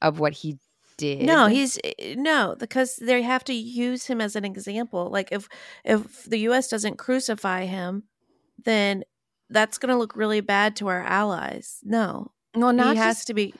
of 0.00 0.18
what 0.18 0.32
he 0.32 0.58
did. 0.96 1.22
No, 1.22 1.46
he's 1.46 1.78
eh, 1.82 2.14
no 2.16 2.56
because 2.58 2.96
they 2.96 3.22
have 3.22 3.44
to 3.44 3.54
use 3.54 4.06
him 4.06 4.20
as 4.20 4.36
an 4.36 4.44
example. 4.44 5.10
Like 5.10 5.32
if 5.32 5.48
if 5.84 6.24
the 6.24 6.38
U.S. 6.40 6.68
doesn't 6.68 6.98
crucify 6.98 7.64
him, 7.64 8.04
then 8.62 9.04
that's 9.48 9.78
going 9.78 9.92
to 9.92 9.98
look 9.98 10.14
really 10.14 10.40
bad 10.40 10.76
to 10.76 10.88
our 10.88 11.02
allies. 11.02 11.78
No, 11.82 12.32
no, 12.54 12.70
not 12.70 12.96
he 12.96 12.96
has 12.96 13.24
to 13.26 13.34
be. 13.34 13.54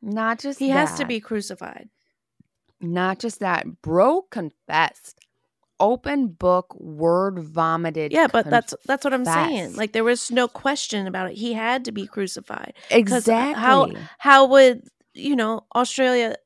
not 0.00 0.38
just 0.38 0.58
He 0.58 0.70
has 0.70 0.96
to 0.98 1.04
be 1.04 1.20
crucified. 1.20 1.88
Not 2.80 3.18
just 3.18 3.40
that, 3.40 3.82
bro 3.82 4.22
confessed. 4.22 5.20
Open 5.80 6.28
book, 6.28 6.74
word 6.78 7.38
vomited. 7.38 8.12
Yeah, 8.12 8.26
but 8.26 8.50
that's 8.50 8.74
that's 8.86 9.04
what 9.04 9.14
I'm 9.14 9.24
saying. 9.24 9.76
Like 9.76 9.92
there 9.92 10.04
was 10.04 10.30
no 10.30 10.48
question 10.48 11.06
about 11.06 11.30
it. 11.30 11.36
He 11.36 11.52
had 11.52 11.84
to 11.84 11.92
be 11.92 12.06
crucified 12.06 12.74
exactly. 12.90 13.54
how- 13.54 13.90
How 14.18 14.46
would 14.46 14.82
you 15.14 15.36
know 15.36 15.64
Australia 15.74 16.36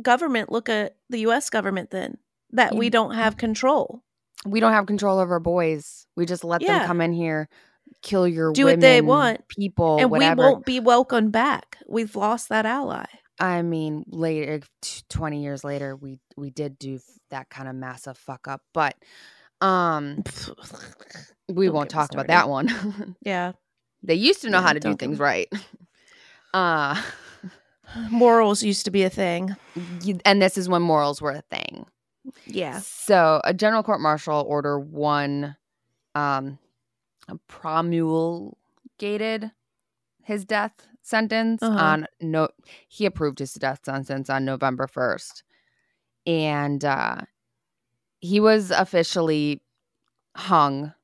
government 0.00 0.50
look 0.50 0.68
at 0.68 0.96
the 1.10 1.20
U.S. 1.20 1.48
government 1.50 1.90
then 1.90 2.18
that 2.50 2.74
we 2.74 2.88
mm. 2.88 2.92
don't 2.92 3.14
have 3.14 3.36
control? 3.36 4.02
we 4.44 4.60
don't 4.60 4.72
have 4.72 4.86
control 4.86 5.18
over 5.18 5.38
boys. 5.38 6.06
We 6.16 6.26
just 6.26 6.44
let 6.44 6.62
Yeah. 6.62 6.78
them 6.78 6.86
come 6.86 7.00
in 7.00 7.12
here, 7.12 7.48
kill 8.02 8.26
your 8.26 8.52
Do 8.52 8.64
what 8.64 8.80
they 8.80 9.00
want, 9.00 9.46
people, 9.48 9.98
and 9.98 10.10
whatever. 10.10 10.42
we 10.42 10.48
won't 10.48 10.66
be 10.66 10.80
welcomed 10.80 11.32
back. 11.32 11.78
We've 11.86 12.14
lost 12.16 12.48
that 12.48 12.66
ally. 12.66 13.04
I 13.42 13.62
mean, 13.62 14.04
later, 14.08 14.60
t- 14.80 15.02
twenty 15.08 15.42
years 15.42 15.64
later, 15.64 15.96
we 15.96 16.20
we 16.36 16.50
did 16.50 16.78
do 16.78 16.96
f- 16.96 17.02
that 17.30 17.50
kind 17.50 17.68
of 17.68 17.74
massive 17.74 18.16
fuck 18.16 18.46
up, 18.46 18.62
but 18.72 18.94
um, 19.60 20.22
we 21.48 21.66
Don't 21.66 21.74
won't 21.74 21.90
talk 21.90 22.12
about 22.12 22.28
that 22.28 22.48
one. 22.48 23.16
Yeah. 23.24 23.52
they 24.02 24.14
used 24.14 24.42
to 24.42 24.50
know 24.50 24.58
Yeah, 24.58 24.66
how 24.68 24.72
to 24.72 24.80
do 24.80 24.94
things 24.94 25.18
right. 25.18 25.48
Uh, 26.54 27.00
Morals 28.10 28.62
used 28.62 28.84
to 28.84 28.90
be 28.90 29.04
a 29.04 29.10
thing. 29.10 29.56
and 30.26 30.42
this 30.42 30.58
is 30.58 30.68
when 30.68 30.82
morals 30.82 31.22
were 31.22 31.30
a 31.32 31.40
thing. 31.50 31.86
Yeah. 32.46 32.78
So 32.80 33.40
a 33.44 33.54
general 33.54 33.82
court 33.82 34.00
martial 34.02 34.44
order 34.46 34.78
one 34.78 35.56
um 36.14 36.58
promulgated 37.48 39.50
his 40.22 40.44
death 40.44 40.72
sentence 41.02 41.62
Uh-huh. 41.62 41.78
on 41.78 42.06
no 42.20 42.48
he 42.88 43.04
approved 43.06 43.38
his 43.38 43.54
death 43.54 43.80
sentence 43.84 44.30
on 44.30 44.44
November 44.44 44.86
1st. 44.86 45.42
And 46.26 46.84
uh 46.84 47.16
he 48.20 48.38
was 48.40 48.70
officially 48.70 49.60
hung 50.36 50.94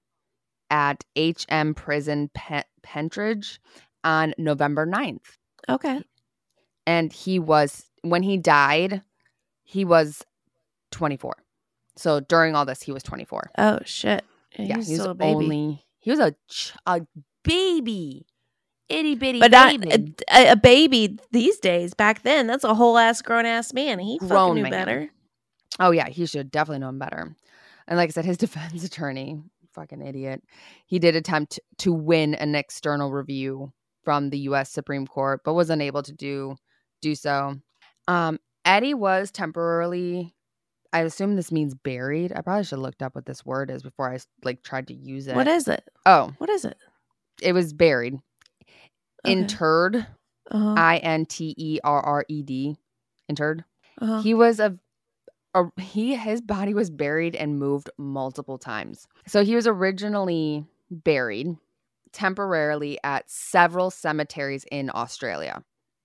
at 0.70 1.04
HM 1.16 1.74
Prison 1.74 2.30
Pe- 2.34 2.62
Pentridge 2.82 3.60
on 4.04 4.34
November 4.38 4.86
9th. 4.86 5.36
Okay. 5.68 6.00
And 6.86 7.12
he 7.12 7.38
was 7.38 7.84
when 8.02 8.22
he 8.22 8.36
died, 8.38 9.02
he 9.64 9.84
was 9.84 10.22
24. 10.92 11.34
So 11.96 12.20
during 12.20 12.54
all 12.54 12.64
this, 12.64 12.82
he 12.82 12.92
was 12.92 13.02
24. 13.02 13.50
Oh 13.58 13.80
shit. 13.84 14.24
Yeah, 14.56 14.64
yeah, 14.64 14.72
he 14.74 14.78
was 14.78 14.86
still 15.00 15.10
a 15.10 15.14
baby. 15.14 15.34
only 15.34 15.84
he 15.98 16.10
was 16.10 16.20
a 16.20 16.34
ch- 16.48 16.72
a 16.86 17.00
baby, 17.42 18.26
itty 18.88 19.14
bitty 19.14 19.40
but 19.40 19.50
not 19.50 19.80
baby. 19.80 20.14
a, 20.30 20.52
a 20.52 20.56
baby 20.56 21.18
these 21.32 21.58
days. 21.58 21.94
Back 21.94 22.22
then, 22.22 22.46
that's 22.46 22.64
a 22.64 22.74
whole 22.74 22.98
ass 22.98 23.22
grown 23.22 23.46
ass 23.46 23.72
man. 23.72 23.98
He 23.98 24.18
Grown 24.18 24.30
fucking 24.30 24.54
knew 24.54 24.62
man. 24.62 24.70
better. 24.70 25.10
oh 25.80 25.90
yeah, 25.90 26.08
he 26.08 26.26
should 26.26 26.50
definitely 26.50 26.80
know 26.80 26.88
him 26.88 26.98
better. 26.98 27.34
And 27.86 27.96
like 27.96 28.10
I 28.10 28.12
said, 28.12 28.24
his 28.24 28.36
defense 28.38 28.84
attorney 28.84 29.40
fucking 29.74 30.02
idiot. 30.04 30.42
He 30.86 30.98
did 30.98 31.14
attempt 31.16 31.60
to 31.78 31.92
win 31.92 32.34
an 32.34 32.54
external 32.54 33.12
review 33.12 33.72
from 34.04 34.30
the 34.30 34.38
US 34.40 34.70
Supreme 34.70 35.06
Court, 35.06 35.42
but 35.44 35.54
was 35.54 35.70
unable 35.70 36.02
to 36.02 36.12
do 36.12 36.56
do 37.02 37.14
so. 37.14 37.56
Um, 38.08 38.38
Eddie 38.64 38.94
was 38.94 39.30
temporarily 39.30 40.34
I 40.90 41.00
assume 41.00 41.36
this 41.36 41.52
means 41.52 41.74
buried. 41.74 42.32
I 42.34 42.40
probably 42.40 42.64
should 42.64 42.76
have 42.76 42.80
looked 42.80 43.02
up 43.02 43.14
what 43.14 43.26
this 43.26 43.44
word 43.44 43.70
is 43.70 43.82
before 43.82 44.10
I 44.10 44.18
like 44.42 44.62
tried 44.62 44.86
to 44.88 44.94
use 44.94 45.26
it. 45.28 45.36
What 45.36 45.46
is 45.46 45.68
it? 45.68 45.84
Oh, 46.06 46.32
What 46.38 46.48
is 46.48 46.64
it? 46.64 46.78
it 47.42 47.52
was 47.52 47.74
buried. 47.74 48.18
Okay. 49.24 49.32
Interred. 49.32 50.06
Uh-huh. 50.50 50.74
I 50.76 50.96
N 50.98 51.26
T 51.26 51.54
E 51.56 51.78
R 51.84 52.00
R 52.00 52.24
E 52.28 52.42
D. 52.42 52.76
Interred. 53.28 53.64
uh-huh. 54.00 54.22
He 54.22 54.32
was 54.34 54.60
a, 54.60 54.78
a 55.54 55.64
he 55.80 56.14
his 56.16 56.40
body 56.40 56.72
was 56.74 56.88
buried 56.90 57.34
and 57.36 57.58
moved 57.58 57.90
multiple 57.98 58.58
times. 58.58 59.06
So 59.26 59.44
he 59.44 59.54
was 59.54 59.66
originally 59.66 60.64
buried 60.90 61.56
temporarily 62.12 62.98
at 63.04 63.28
several 63.30 63.90
cemeteries 63.90 64.64
in 64.72 64.90
Australia, 64.94 65.62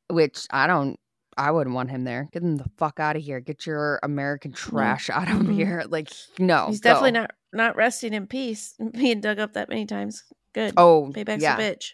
which 0.10 0.46
I 0.52 0.68
don't 0.68 1.00
I 1.38 1.50
wouldn't 1.52 1.76
want 1.76 1.90
him 1.90 2.04
there. 2.04 2.30
Get 2.32 2.44
him 2.44 2.58
the 2.58 2.70
fuck 2.78 3.00
out 3.00 3.16
of 3.16 3.24
here. 3.24 3.40
Get 3.40 3.66
your 3.66 4.00
American 4.04 4.52
trash 4.54 5.10
out 5.10 5.30
of 5.30 5.38
Mhm. 5.38 5.56
here. 5.56 5.84
Like 5.88 6.10
no. 6.38 6.68
He's 6.68 6.82
definitely 6.82 7.12
go. 7.12 7.22
not 7.22 7.32
not 7.54 7.76
resting 7.76 8.14
in 8.14 8.28
peace. 8.28 8.76
Being 8.92 9.22
dug 9.22 9.40
up 9.40 9.54
that 9.54 9.70
many 9.70 9.86
times. 9.86 10.24
Good. 10.54 10.74
Oh, 10.78 11.12
Payback's 11.14 11.42
yeah. 11.42 11.58
a 11.58 11.60
bitch. 11.60 11.92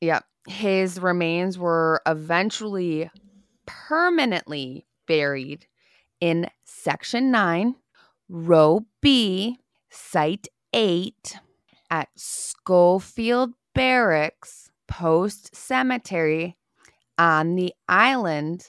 Yep. 0.00 0.24
His 0.48 1.00
remains 1.00 1.58
were 1.58 2.00
eventually 2.06 3.10
permanently 3.66 4.86
buried 5.06 5.66
in 6.20 6.48
Section 6.64 7.30
9, 7.30 7.74
Row 8.28 8.86
B, 9.00 9.58
Site 9.90 10.48
8 10.72 11.38
at 11.90 12.08
Schofield 12.16 13.54
Barracks 13.74 14.70
Post 14.88 15.54
Cemetery 15.54 16.56
on 17.18 17.56
the 17.56 17.74
island 17.88 18.68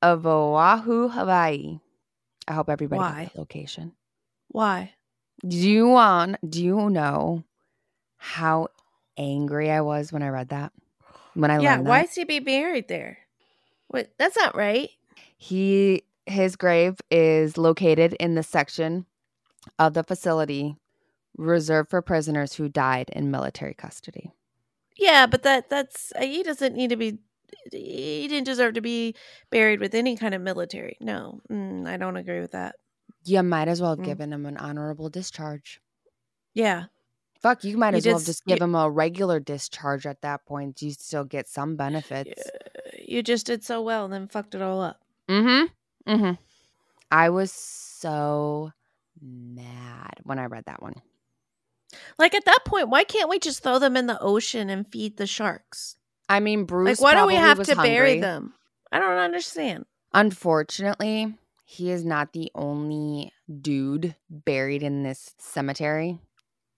of 0.00 0.26
Oahu, 0.26 1.08
Hawaii. 1.08 1.80
I 2.46 2.52
hope 2.52 2.68
everybody 2.68 3.00
got 3.00 3.16
that 3.16 3.38
location. 3.38 3.92
Why? 4.48 4.94
Do 5.46 5.56
you 5.56 5.88
want 5.88 6.36
do 6.48 6.62
you 6.62 6.90
know 6.90 7.44
how 8.16 8.68
angry 9.16 9.70
I 9.70 9.80
was 9.80 10.12
when 10.12 10.22
I 10.22 10.28
read 10.28 10.48
that? 10.50 10.72
When 11.34 11.50
I 11.50 11.60
yeah. 11.60 11.78
Why 11.80 12.02
is 12.02 12.14
he 12.14 12.24
be 12.24 12.38
buried 12.38 12.88
there? 12.88 13.18
What? 13.88 14.12
That's 14.18 14.36
not 14.36 14.56
right. 14.56 14.90
He 15.36 16.04
his 16.26 16.56
grave 16.56 17.00
is 17.10 17.58
located 17.58 18.14
in 18.14 18.34
the 18.34 18.42
section 18.42 19.06
of 19.78 19.94
the 19.94 20.04
facility 20.04 20.76
reserved 21.36 21.90
for 21.90 22.02
prisoners 22.02 22.54
who 22.54 22.68
died 22.68 23.10
in 23.10 23.30
military 23.30 23.74
custody. 23.74 24.32
Yeah, 24.96 25.26
but 25.26 25.42
that 25.42 25.70
that's 25.70 26.12
uh, 26.14 26.22
he 26.22 26.42
doesn't 26.42 26.74
need 26.76 26.90
to 26.90 26.96
be. 26.96 27.18
He 27.70 28.26
didn't 28.28 28.44
deserve 28.44 28.74
to 28.74 28.80
be 28.80 29.14
buried 29.50 29.80
with 29.80 29.94
any 29.94 30.16
kind 30.16 30.34
of 30.34 30.40
military. 30.40 30.96
No, 31.00 31.40
mm, 31.50 31.86
I 31.86 31.96
don't 31.96 32.16
agree 32.16 32.40
with 32.40 32.52
that. 32.52 32.76
You 33.24 33.42
might 33.42 33.68
as 33.68 33.80
well 33.80 33.90
have 33.90 34.00
Mm. 34.00 34.04
given 34.04 34.32
him 34.32 34.46
an 34.46 34.56
honorable 34.56 35.08
discharge. 35.08 35.80
Yeah, 36.54 36.84
Fuck, 37.42 37.64
you 37.64 37.76
might 37.76 37.94
You 37.94 37.98
as 37.98 38.06
well 38.06 38.18
just 38.20 38.44
give 38.44 38.58
you- 38.58 38.64
him 38.64 38.74
a 38.74 38.88
regular 38.90 39.40
discharge 39.40 40.06
at 40.06 40.22
that 40.22 40.46
point. 40.46 40.80
You 40.80 40.92
still 40.92 41.24
get 41.24 41.48
some 41.48 41.76
benefits. 41.76 42.42
you 42.98 43.22
just 43.22 43.46
did 43.46 43.64
so 43.64 43.82
well 43.82 44.04
and 44.04 44.12
then 44.14 44.28
fucked 44.28 44.54
it 44.54 44.62
all 44.62 44.80
up. 44.80 45.00
Mm-hmm. 45.28 46.12
Mm-hmm. 46.12 46.32
I 47.10 47.28
was 47.30 47.52
so 47.52 48.72
mad 49.20 50.14
when 50.22 50.38
I 50.38 50.46
read 50.46 50.64
that 50.66 50.82
one. 50.82 50.94
Like 52.18 52.34
at 52.34 52.44
that 52.46 52.60
point, 52.64 52.88
why 52.88 53.04
can't 53.04 53.28
we 53.28 53.38
just 53.38 53.62
throw 53.62 53.78
them 53.78 53.96
in 53.96 54.06
the 54.06 54.20
ocean 54.20 54.70
and 54.70 54.90
feed 54.90 55.16
the 55.16 55.26
sharks? 55.26 55.96
I 56.28 56.40
mean, 56.40 56.64
Bruce. 56.64 57.00
like, 57.00 57.14
why 57.14 57.20
do 57.20 57.26
we 57.26 57.34
have 57.34 57.62
to 57.64 57.76
bury 57.76 58.20
them? 58.20 58.54
I 58.90 58.98
don't 58.98 59.18
understand. 59.18 59.84
Unfortunately, 60.14 61.34
he 61.64 61.90
is 61.90 62.04
not 62.04 62.32
the 62.32 62.50
only 62.54 63.32
dude 63.60 64.14
buried 64.30 64.82
in 64.82 65.02
this 65.02 65.34
cemetery 65.38 66.18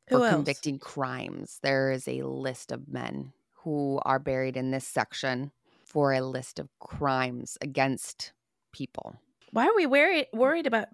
Who 0.09 0.19
for 0.19 0.25
else? 0.27 0.35
convicting 0.35 0.79
crimes. 0.79 1.59
There 1.63 1.91
is 1.91 2.07
a 2.09 2.23
list 2.23 2.73
of 2.73 2.89
men 2.89 3.33
who 3.63 4.01
are 4.05 4.19
buried 4.19 4.57
in 4.57 4.71
this 4.71 4.87
section 4.87 5.51
for 5.85 6.13
a 6.13 6.21
list 6.21 6.59
of 6.59 6.69
crimes 6.81 7.57
against 7.61 8.33
people. 8.73 9.17
Why 9.53 9.67
are 9.67 9.75
we 9.77 9.87
worried 9.87 10.27
worried 10.33 10.67
about 10.67 10.89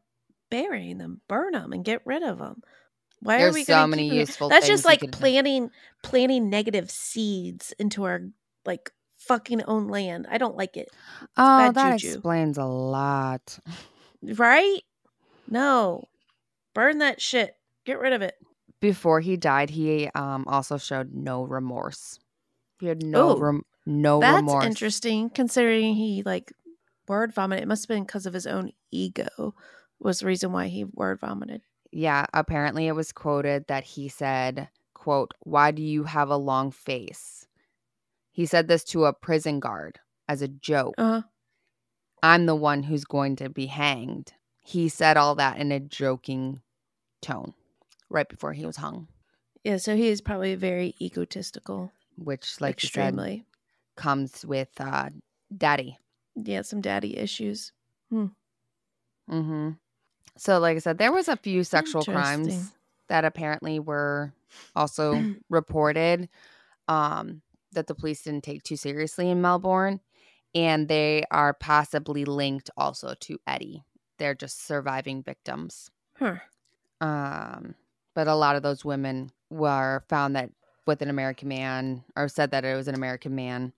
burying 0.51 0.99
them? 0.99 1.21
Burn 1.29 1.53
them 1.53 1.73
and 1.73 1.85
get 1.85 2.03
rid 2.05 2.23
of 2.23 2.39
them. 2.39 2.63
Why 3.23 3.43
are 3.43 3.53
we 3.53 3.65
so 3.65 3.87
many 3.87 4.05
keep 4.05 4.11
'em 4.11 4.15
here? 4.15 4.21
useful 4.23 4.49
That's 4.49 4.67
just 4.67 4.85
like 4.85 5.11
planting 5.13 5.71
planting 6.03 6.49
negative 6.51 6.91
seeds 6.91 7.73
into 7.79 8.05
our 8.05 8.23
like 8.65 8.93
fucking 9.19 9.63
own 9.65 9.89
land. 9.89 10.27
I 10.31 10.39
don't 10.39 10.57
like 10.57 10.77
it. 10.77 10.89
Oh, 11.37 11.73
that 11.73 12.01
juju. 12.01 12.15
explains 12.15 12.59
a 12.59 12.65
lot. 12.65 13.59
Right? 14.23 14.83
No. 15.49 16.05
Burn 16.75 16.99
that 16.99 17.23
shit. 17.23 17.57
Get 17.87 17.99
rid 17.99 18.13
of 18.13 18.21
it. 18.21 18.35
Before 18.81 19.21
he 19.21 19.37
died, 19.37 19.71
he 19.71 20.09
um 20.15 20.45
also 20.49 20.79
showed 20.79 21.13
no 21.15 21.43
remorse. 21.45 22.19
He 22.81 22.87
had 22.87 23.03
no 23.05 23.33
Ooh, 23.33 23.41
rem- 23.41 23.65
no 23.87 24.21
That's 24.21 24.37
remorse. 24.39 24.65
interesting 24.65 25.29
considering 25.31 25.95
he 25.95 26.23
like 26.25 26.53
word 27.07 27.33
vomited. 27.35 27.63
It 27.63 27.69
must 27.69 27.85
have 27.85 27.89
been 27.89 28.05
because 28.05 28.27
of 28.27 28.33
his 28.33 28.47
own 28.47 28.73
ego 28.91 29.55
was 29.99 30.21
the 30.21 30.27
reason 30.27 30.53
why 30.53 30.69
he 30.69 30.85
word 30.85 31.21
vomited. 31.21 31.63
Yeah, 31.93 32.25
apparently 32.33 32.87
it 32.87 32.93
was 32.93 33.13
quoted 33.13 33.67
that 33.67 33.85
he 33.85 34.09
said, 34.09 34.69
quote, 34.95 35.35
"Why 35.41 35.73
do 35.73 35.83
you 35.83 36.05
have 36.05 36.31
a 36.31 36.37
long 36.37 36.71
face?" 36.71 37.47
He 38.33 38.47
said 38.47 38.69
this 38.69 38.85
to 38.85 39.05
a 39.05 39.13
prison 39.13 39.61
guard 39.61 39.99
as 40.29 40.41
a 40.41 40.49
joke. 40.49 40.95
Uh 40.97 41.23
I'm 42.23 42.47
the 42.47 42.55
one 42.55 42.83
who's 42.85 43.05
going 43.05 43.37
to 43.37 43.49
be 43.49 43.67
hanged. 43.67 44.33
He 44.63 44.89
said 44.89 45.17
all 45.17 45.35
that 45.37 45.59
in 45.59 45.73
a 45.73 45.81
joking 45.81 46.61
tone 47.23 47.55
right 48.11 48.29
before 48.29 48.53
he 48.53 48.67
was 48.67 48.77
hung, 48.77 49.09
yeah, 49.65 49.77
so 49.79 49.97
he 49.97 50.09
is 50.09 50.21
probably 50.21 50.55
very 50.55 50.95
egotistical. 51.01 51.93
which 52.17 52.61
like 52.61 52.83
you 52.83 52.89
said 52.89 53.15
extremely. 53.15 53.45
comes 53.97 54.45
with 54.45 54.69
uh 54.81 55.11
daddy. 55.57 55.99
Yeah, 56.37 56.63
some 56.63 56.81
daddy 56.81 57.17
issues. 57.17 57.73
Mhm. 58.13 59.79
So 60.37 60.59
like 60.59 60.77
I 60.77 60.81
said 60.81 60.99
there 60.99 61.13
was 61.13 61.29
a 61.29 61.37
few 61.37 61.65
sexual 61.65 62.05
crimes 62.05 62.73
that 63.09 63.25
apparently 63.25 63.79
were 63.79 64.33
also 64.75 65.25
reported 65.51 66.29
um, 66.89 67.43
that 67.73 67.87
the 67.87 67.95
police 67.95 68.23
didn't 68.23 68.45
take 68.45 68.63
too 68.63 68.77
seriously 68.77 69.31
in 69.31 69.41
Melbourne, 69.41 70.01
and 70.55 70.89
they 70.89 71.25
are 71.31 71.53
possibly 71.55 72.25
linked 72.25 72.71
also 72.77 73.15
to 73.21 73.39
Eddie. 73.47 73.85
They're 74.19 74.35
just 74.35 74.67
surviving 74.67 75.23
victims. 75.23 75.91
Huh. 76.19 76.37
Um, 77.01 77.75
but 78.15 78.29
a 78.29 78.35
lot 78.35 78.57
of 78.57 78.63
those 78.63 78.85
women 78.85 79.31
were 79.51 80.03
found 80.09 80.37
that 80.37 80.51
with 80.87 81.03
an 81.03 81.11
American 81.11 81.49
man, 81.49 82.03
or 82.17 82.29
said 82.29 82.51
that 82.51 82.65
it 82.65 82.75
was 82.75 82.89
an 82.89 82.95
American 82.95 83.35
man. 83.35 83.73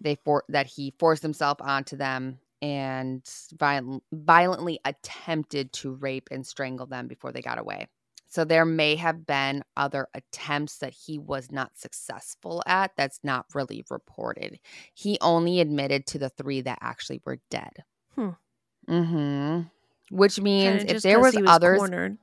They 0.00 0.16
for 0.24 0.44
that 0.48 0.66
he 0.66 0.94
forced 0.98 1.22
himself 1.22 1.58
onto 1.60 1.96
them 1.96 2.38
and 2.60 3.22
viol- 3.58 4.02
violently 4.12 4.80
attempted 4.84 5.72
to 5.74 5.94
rape 5.94 6.28
and 6.30 6.46
strangle 6.46 6.86
them 6.86 7.06
before 7.06 7.32
they 7.32 7.42
got 7.42 7.58
away. 7.58 7.86
So 8.28 8.44
there 8.44 8.64
may 8.64 8.96
have 8.96 9.26
been 9.26 9.62
other 9.76 10.08
attempts 10.12 10.78
that 10.78 10.92
he 10.92 11.18
was 11.18 11.50
not 11.50 11.78
successful 11.78 12.62
at. 12.66 12.90
That's 12.96 13.20
not 13.22 13.46
really 13.54 13.84
reported. 13.88 14.58
He 14.92 15.16
only 15.20 15.60
admitted 15.60 16.06
to 16.08 16.18
the 16.18 16.28
three 16.28 16.60
that 16.62 16.78
actually 16.82 17.22
were 17.24 17.38
dead. 17.50 17.84
Hmm. 18.14 18.30
Mm-hmm. 18.88 19.60
Which 20.14 20.40
means 20.40 20.84
if 20.84 21.02
there 21.02 21.20
was, 21.20 21.34
he 21.34 21.44
others, 21.46 21.78
cornered. 21.78 22.18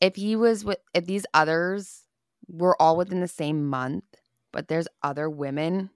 If 0.00 0.16
he 0.16 0.36
was 0.36 0.64
with, 0.64 0.78
if 0.94 1.06
these 1.06 1.26
others 1.34 2.02
were 2.48 2.80
all 2.80 2.96
within 2.96 3.20
the 3.20 3.28
same 3.28 3.66
month, 3.66 4.04
but 4.52 4.68
there's 4.68 4.88
other 5.02 5.28
women, 5.30 5.90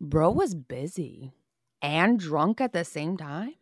bro 0.00 0.30
was 0.30 0.54
busy 0.54 1.32
and 1.82 2.18
drunk 2.18 2.60
at 2.60 2.72
the 2.72 2.84
same 2.84 3.16
time. 3.16 3.54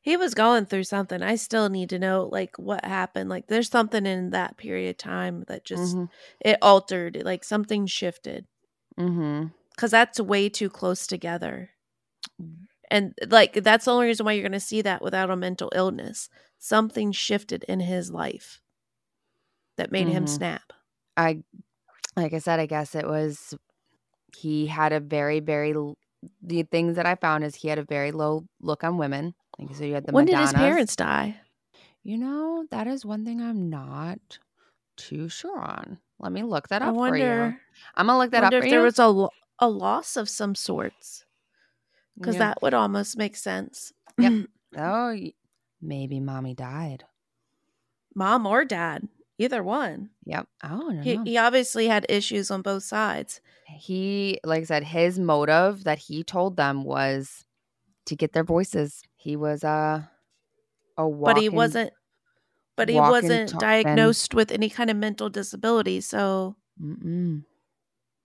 he 0.00 0.16
was 0.16 0.32
going 0.32 0.64
through 0.64 0.84
something. 0.84 1.22
I 1.22 1.34
still 1.36 1.68
need 1.68 1.90
to 1.90 1.98
know 1.98 2.28
like 2.30 2.56
what 2.58 2.84
happened. 2.84 3.28
Like 3.28 3.48
there's 3.48 3.68
something 3.68 4.06
in 4.06 4.30
that 4.30 4.56
period 4.56 4.90
of 4.90 4.96
time 4.96 5.44
that 5.48 5.64
just 5.64 5.96
Mhm. 5.96 6.08
it 6.40 6.56
altered. 6.62 7.20
Like 7.24 7.44
something 7.44 7.86
shifted. 7.86 8.46
Mm-hmm. 8.98 9.48
because 9.74 9.90
that's 9.92 10.18
way 10.18 10.48
too 10.48 10.68
close 10.70 11.06
together. 11.06 11.70
And 12.90 13.14
like 13.28 13.52
that's 13.54 13.84
the 13.84 13.92
only 13.92 14.06
reason 14.06 14.24
why 14.26 14.32
you're 14.32 14.42
going 14.48 14.52
to 14.52 14.60
see 14.60 14.82
that 14.82 15.02
without 15.02 15.30
a 15.30 15.36
mental 15.36 15.70
illness. 15.74 16.28
Something 16.58 17.12
shifted 17.12 17.64
in 17.68 17.80
his 17.80 18.10
life 18.10 18.60
that 19.76 19.92
made 19.92 20.08
him 20.08 20.24
Mhm. 20.24 20.28
snap. 20.28 20.72
I, 21.16 21.42
like 22.16 22.32
I 22.32 22.38
said, 22.38 22.60
I 22.60 22.66
guess 22.66 22.94
it 22.94 23.06
was 23.06 23.54
he 24.36 24.66
had 24.66 24.92
a 24.92 25.00
very, 25.00 25.40
very. 25.40 25.74
The 26.42 26.64
things 26.64 26.96
that 26.96 27.06
I 27.06 27.14
found 27.14 27.44
is 27.44 27.54
he 27.54 27.68
had 27.68 27.78
a 27.78 27.84
very 27.84 28.10
low 28.10 28.44
look 28.60 28.82
on 28.82 28.98
women. 28.98 29.34
Like 29.58 29.74
so, 29.76 29.84
you 29.84 29.94
had 29.94 30.06
the 30.06 30.12
when 30.12 30.26
did 30.26 30.38
his 30.38 30.52
parents 30.52 30.96
die? 30.96 31.36
You 32.02 32.18
know, 32.18 32.66
that 32.70 32.86
is 32.86 33.04
one 33.04 33.24
thing 33.24 33.40
I'm 33.40 33.70
not 33.70 34.38
too 34.96 35.28
sure 35.28 35.60
on. 35.60 35.98
Let 36.18 36.32
me 36.32 36.42
look 36.42 36.68
that 36.68 36.82
I 36.82 36.88
up 36.88 36.94
for 36.94 37.16
you. 37.16 37.24
wonder. 37.24 37.60
I'm 37.94 38.06
gonna 38.06 38.18
look 38.18 38.30
that 38.32 38.42
up 38.44 38.52
wonder 38.52 38.60
for 38.60 38.64
if 38.64 38.72
you. 38.72 38.76
there 38.76 38.82
was 38.82 38.98
a 38.98 39.28
a 39.60 39.68
loss 39.68 40.16
of 40.16 40.28
some 40.28 40.54
sorts 40.54 41.24
because 42.18 42.34
Yeah. 42.34 42.40
that 42.40 42.62
would 42.62 42.74
almost 42.74 43.16
make 43.16 43.36
sense. 43.36 43.92
Yep. 44.18 44.46
oh, 44.76 45.16
maybe 45.80 46.20
mommy 46.20 46.54
died. 46.54 47.04
Mom 48.14 48.46
or 48.46 48.64
dad, 48.64 49.08
either 49.38 49.62
one. 49.62 50.10
Yep. 50.24 50.48
Oh, 50.64 50.90
don't 50.90 51.02
He, 51.02 51.16
he 51.24 51.36
obviously 51.36 51.86
had 51.88 52.06
issues 52.08 52.50
on 52.50 52.62
both 52.62 52.82
sides. 52.82 53.40
he 53.66 54.38
like 54.44 54.62
i 54.62 54.64
said 54.64 54.82
his 54.82 55.18
motive 55.18 55.84
that 55.84 55.98
he 55.98 56.24
told 56.24 56.56
them 56.56 56.84
was 56.84 57.44
to 58.06 58.16
get 58.16 58.32
their 58.32 58.42
voices 58.44 59.02
he 59.16 59.36
was 59.36 59.62
uh, 59.62 60.00
a 60.96 61.08
but 61.08 61.36
he 61.36 61.48
wasn't. 61.50 61.92
But 62.76 62.88
he 62.88 62.94
wasn't 62.94 63.58
diagnosed 63.58 64.34
with 64.34 64.52
any 64.52 64.70
kind 64.70 64.88
of 64.88 64.96
mental 64.96 65.28
disability, 65.28 66.00
so 66.00 66.54
Mm-mm. 66.80 67.42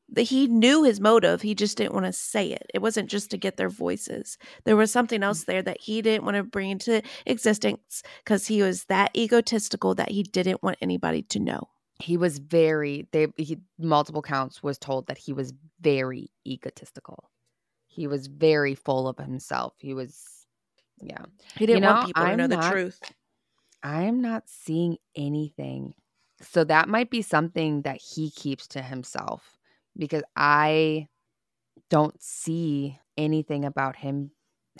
The, 0.09 0.23
he 0.23 0.47
knew 0.47 0.83
his 0.83 0.99
motive. 0.99 1.41
He 1.41 1.55
just 1.55 1.77
didn't 1.77 1.93
want 1.93 2.05
to 2.05 2.13
say 2.13 2.51
it. 2.51 2.65
It 2.73 2.81
wasn't 2.81 3.09
just 3.09 3.31
to 3.31 3.37
get 3.37 3.57
their 3.57 3.69
voices. 3.69 4.37
There 4.65 4.75
was 4.75 4.91
something 4.91 5.21
Mm. 5.21 5.25
else 5.25 5.45
there 5.45 5.61
that 5.61 5.79
he 5.81 6.01
didn't 6.01 6.25
want 6.25 6.35
to 6.37 6.43
bring 6.43 6.69
into 6.71 7.01
existence 7.25 8.03
because 8.23 8.45
he 8.47 8.61
was 8.61 8.85
that 8.85 9.11
egotistical 9.15 9.95
that 9.95 10.11
he 10.11 10.23
didn't 10.23 10.61
want 10.63 10.77
anybody 10.81 11.23
to 11.23 11.39
know. 11.39 11.69
he 11.99 12.17
was 12.17 12.39
very 12.39 13.07
they 13.11 13.27
he 13.37 13.57
multiple 13.77 14.21
counts 14.23 14.61
was 14.63 14.77
told 14.79 15.07
that 15.07 15.17
he 15.17 15.31
was 15.31 15.53
very 15.79 16.29
egotistical 16.45 17.29
he 17.87 18.07
was 18.07 18.25
very 18.27 18.73
full 18.75 19.07
of 19.07 19.17
himself 19.17 19.73
he 19.77 19.93
was 19.93 20.45
yeah 21.01 21.23
He 21.55 21.65
didn't 21.67 21.75
You 21.83 21.87
know, 21.87 21.93
want 21.93 22.07
people 22.07 22.23
to 22.25 22.29
I'm 22.31 22.37
know 22.37 22.47
the 22.47 22.57
truth. 22.57 22.99
i 23.83 24.03
am 24.03 24.21
not 24.21 24.43
seeing 24.49 24.97
anything 25.15 25.93
so 26.41 26.63
that 26.63 26.89
might 26.89 27.09
be 27.11 27.21
something 27.21 27.83
that 27.83 27.97
he 28.01 28.31
keeps 28.31 28.67
to 28.69 28.81
himself 28.81 29.59
because 29.97 30.23
i 30.35 31.07
don't 31.89 32.21
see 32.21 32.97
anything 33.17 33.65
about 33.65 33.95
him 33.95 34.31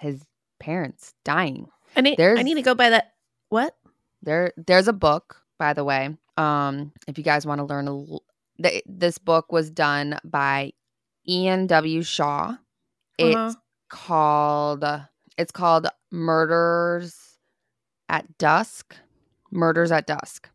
his 0.01 0.23
parents 0.59 1.13
dying 1.23 1.67
I 1.95 2.01
need. 2.01 2.19
I 2.19 2.41
need 2.41 2.55
to 2.55 2.63
go 2.63 2.73
by 2.73 2.89
that. 2.89 3.13
What? 3.49 3.75
there 4.23 4.51
there's 4.57 4.87
a 4.87 4.93
book 4.93 5.41
by 5.59 5.73
the 5.73 5.83
way 5.83 6.15
um 6.37 6.91
if 7.07 7.17
you 7.19 7.23
guys 7.23 7.45
want 7.45 7.59
to 7.59 7.65
learn 7.65 7.87
a 7.87 7.91
l- 7.91 8.23
th- 8.61 8.83
this 8.87 9.17
book 9.19 9.51
was 9.51 9.69
done 9.69 10.17
by 10.23 10.71
ian 11.27 11.67
w 11.67 12.01
shaw 12.01 12.55
it's 13.19 13.35
Uh-huh. 13.35 13.53
called 13.89 14.83
it's 15.37 15.51
called 15.51 15.87
murders 16.11 17.37
at 18.09 18.37
dusk 18.37 18.95
murders 19.51 19.91
at 19.91 20.07
dusk 20.07 20.49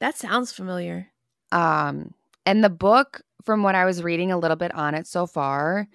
That 0.00 0.16
sounds 0.16 0.50
familiar. 0.52 1.08
um 1.52 2.14
and 2.46 2.64
the 2.64 2.70
book 2.70 3.20
from 3.44 3.62
what 3.62 3.74
i 3.74 3.84
was 3.84 4.02
reading 4.02 4.32
a 4.32 4.38
little 4.38 4.56
bit 4.56 4.74
on 4.74 4.94
it 4.94 5.06
so 5.06 5.26
far 5.26 5.88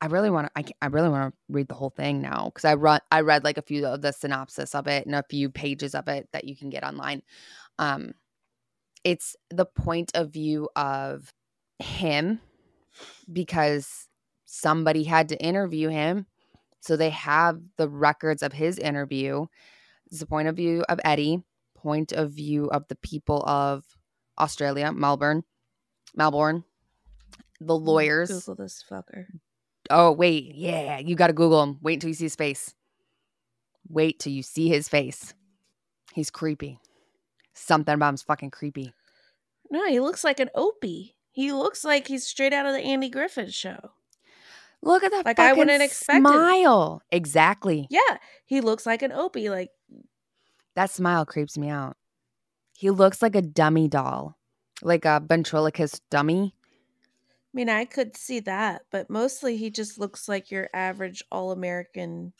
i 0.00 0.06
really 0.06 0.30
want 0.30 0.46
to 0.46 0.52
I, 0.56 0.64
I 0.82 0.88
really 0.88 1.08
want 1.08 1.32
to 1.32 1.38
read 1.52 1.68
the 1.68 1.74
whole 1.74 1.90
thing 1.90 2.20
now 2.20 2.46
because 2.46 2.64
i 2.64 2.74
run 2.74 3.00
i 3.10 3.20
read 3.20 3.44
like 3.44 3.58
a 3.58 3.62
few 3.62 3.86
of 3.86 4.02
the 4.02 4.12
synopsis 4.12 4.74
of 4.74 4.86
it 4.86 5.06
and 5.06 5.14
a 5.14 5.24
few 5.28 5.50
pages 5.50 5.94
of 5.94 6.08
it 6.08 6.28
that 6.32 6.44
you 6.44 6.56
can 6.56 6.70
get 6.70 6.84
online. 6.84 7.22
Um 7.78 8.12
it's 9.02 9.34
the 9.48 9.64
point 9.64 10.10
of 10.14 10.30
view 10.30 10.68
of 10.76 11.32
him 11.78 12.40
because 13.32 14.08
somebody 14.44 15.04
had 15.04 15.28
to 15.30 15.42
interview 15.42 15.88
him 15.88 16.26
so 16.80 16.96
they 16.96 17.10
have 17.10 17.60
the 17.76 17.88
records 17.88 18.42
of 18.42 18.54
his 18.54 18.78
interview. 18.78 19.46
It's 20.06 20.20
the 20.20 20.26
point 20.26 20.48
of 20.48 20.56
view 20.56 20.82
of 20.88 20.98
eddie 21.04 21.42
point 21.76 22.12
of 22.12 22.30
view 22.32 22.66
of 22.66 22.86
the 22.88 22.96
people 22.96 23.42
of 23.46 23.84
australia 24.38 24.92
melbourne 24.92 25.42
melbourne 26.16 26.64
the 27.60 27.76
lawyers. 27.76 28.30
Google 28.30 28.54
this 28.54 28.82
fucker. 28.90 29.26
oh 29.90 30.12
wait. 30.12 30.54
Yeah 30.54 30.98
you 30.98 31.14
gotta 31.14 31.32
google 31.32 31.62
him. 31.62 31.78
Wait 31.82 31.94
until 31.94 32.08
you 32.08 32.14
see 32.14 32.24
his 32.24 32.36
face. 32.36 32.74
Wait 33.88 34.18
till 34.18 34.32
you 34.32 34.42
see 34.42 34.68
his 34.68 34.88
face. 34.88 35.34
He's 36.14 36.30
creepy. 36.30 36.78
Something 37.54 37.94
about 37.94 38.08
him's 38.08 38.22
fucking 38.22 38.50
creepy. 38.50 38.92
No, 39.70 39.86
he 39.88 40.00
looks 40.00 40.24
like 40.24 40.40
an 40.40 40.50
opie. 40.54 41.16
He 41.32 41.52
looks 41.52 41.84
like 41.84 42.08
he's 42.08 42.26
straight 42.26 42.52
out 42.52 42.66
of 42.66 42.72
the 42.72 42.80
Andy 42.80 43.08
Griffith 43.10 43.52
show. 43.52 43.78
look 44.82 45.04
at 45.04 45.10
that 45.12 45.26
Like, 45.26 45.38
I 45.38 45.52
wouldn't 45.52 45.82
expect 45.82 46.18
it. 46.18 46.22
smile. 46.22 47.02
Exactly. 47.12 47.86
Yeah, 47.90 48.16
he 48.46 48.60
looks 48.60 48.86
like 48.86 49.02
an 49.02 49.12
opie. 49.12 49.50
Like, 49.50 49.70
that 50.74 50.90
smile 50.90 51.24
creeps 51.26 51.56
me 51.58 51.68
out. 51.68 51.96
He 52.72 52.90
looks 52.90 53.20
like 53.22 53.36
a 53.36 53.42
dummy 53.42 53.86
doll 53.86 54.36
like 54.82 55.04
a 55.04 55.20
ventriloquist 55.24 56.02
dummy 56.10 56.54
I 57.52 57.56
mean, 57.56 57.68
I 57.68 57.84
could 57.84 58.16
see 58.16 58.40
that, 58.40 58.86
but 58.90 59.08
mostly 59.10 59.56
he 59.56 59.70
just 59.70 59.98
looks 59.98 60.28
like 60.28 60.50
your 60.50 60.68
average 60.72 61.22
all 61.30 61.50
American 61.52 62.32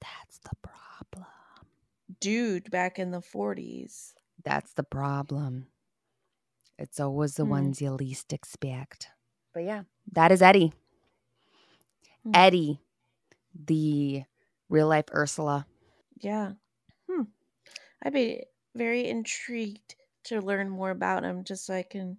that's 0.00 0.38
the 0.40 0.54
problem 0.62 1.26
dude 2.20 2.70
back 2.70 2.98
in 2.98 3.10
the 3.12 3.20
40s. 3.20 4.14
That's 4.44 4.72
the 4.74 4.84
problem. 4.84 5.72
It's 6.78 7.00
always 7.00 7.34
the 7.34 7.44
Hmm. 7.44 7.46
ones 7.46 7.82
you 7.82 7.90
least 7.90 8.32
expect. 8.32 9.10
But 9.54 9.60
yeah, 9.64 9.84
that 10.12 10.32
is 10.32 10.42
Eddie. 10.42 10.72
Hmm. 12.22 12.34
Eddie, 12.34 12.80
the 13.54 14.24
real 14.68 14.88
life 14.88 15.06
Ursula. 15.14 15.66
Yeah. 16.16 16.54
Hmm. 17.10 17.22
I'd 18.02 18.12
be 18.14 18.44
very 18.74 19.08
intrigued 19.08 19.96
to 20.24 20.40
learn 20.40 20.68
more 20.68 20.90
about 20.90 21.24
him 21.24 21.44
just 21.44 21.66
so 21.66 21.74
I 21.74 21.82
can 21.82 22.18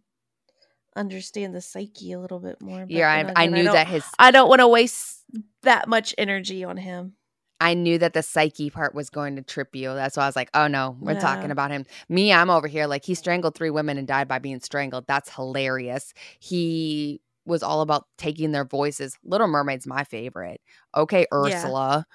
understand 0.96 1.54
the 1.54 1.62
psyche 1.62 2.12
a 2.14 2.20
little 2.20 2.40
bit 2.40 2.62
more. 2.62 2.82
but 2.82 2.90
Yeah, 2.92 3.32
I, 3.36 3.44
I 3.44 3.48
knew 3.48 3.64
don't- 3.64 3.74
that 3.74 3.88
his 3.88 4.06
I 4.18 4.32
don't 4.32 4.50
want 4.50 4.62
to 4.62 4.68
waste 4.68 5.24
that 5.64 5.88
much 5.88 6.16
energy 6.18 6.64
on 6.64 6.78
him. 6.78 7.14
I 7.60 7.74
knew 7.74 7.98
that 8.00 8.14
the 8.14 8.22
psyche 8.22 8.70
part 8.70 8.94
was 8.94 9.10
going 9.10 9.38
to 9.38 9.42
trip 9.42 9.76
you. 9.76 9.94
That's 9.94 10.18
why 10.18 10.24
I 10.24 10.28
was 10.28 10.36
like, 10.36 10.50
oh 10.54 10.68
no, 10.68 10.98
we're 11.00 11.20
talking 11.20 11.52
about 11.52 11.72
him. 11.72 11.86
Me, 12.10 12.32
I'm 12.34 12.50
over 12.50 12.68
here 12.68 12.86
like 12.86 13.06
he 13.06 13.16
strangled 13.16 13.56
three 13.56 13.70
women 13.70 13.98
and 13.98 14.06
died 14.08 14.28
by 14.28 14.40
being 14.40 14.60
strangled. 14.60 15.06
That's 15.08 15.34
hilarious. 15.34 16.14
He 16.40 17.22
was 17.46 17.64
all 17.64 17.80
about 17.82 18.08
taking 18.18 18.52
their 18.52 18.66
voices. 18.66 19.18
Little 19.24 19.48
Mermaid's 19.48 19.88
my 19.88 20.04
favorite. 20.04 20.60
Okay, 20.96 21.28
Ursula. 21.34 22.06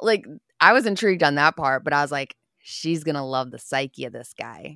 Like 0.00 0.26
I 0.60 0.72
was 0.72 0.86
intrigued 0.86 1.22
on 1.22 1.36
that 1.36 1.56
part, 1.56 1.84
but 1.84 1.92
I 1.92 2.02
was 2.02 2.10
like, 2.10 2.34
she's 2.58 3.04
gonna 3.04 3.24
love 3.26 3.52
the 3.52 3.58
psyche 3.60 4.06
of 4.06 4.12
this 4.12 4.34
guy. 4.36 4.74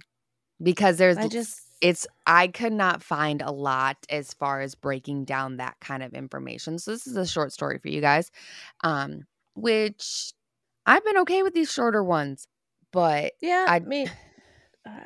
Because 0.62 0.96
there's 0.96 1.16
I 1.16 1.28
just 1.28 1.60
it's 1.80 2.06
I 2.26 2.48
could 2.48 2.72
not 2.72 3.02
find 3.02 3.42
a 3.42 3.52
lot 3.52 3.96
as 4.10 4.34
far 4.34 4.60
as 4.60 4.74
breaking 4.74 5.24
down 5.24 5.58
that 5.58 5.76
kind 5.80 6.02
of 6.02 6.14
information. 6.14 6.78
So 6.78 6.90
this 6.90 7.06
is 7.06 7.16
a 7.16 7.26
short 7.26 7.52
story 7.52 7.78
for 7.78 7.88
you 7.88 8.00
guys. 8.00 8.30
Um 8.82 9.26
which 9.54 10.32
I've 10.86 11.04
been 11.04 11.18
okay 11.18 11.42
with 11.42 11.54
these 11.54 11.70
shorter 11.72 12.02
ones, 12.02 12.48
but 12.92 13.32
yeah, 13.40 13.66
I- 13.68 13.76
I 13.76 13.80
mean 13.80 14.10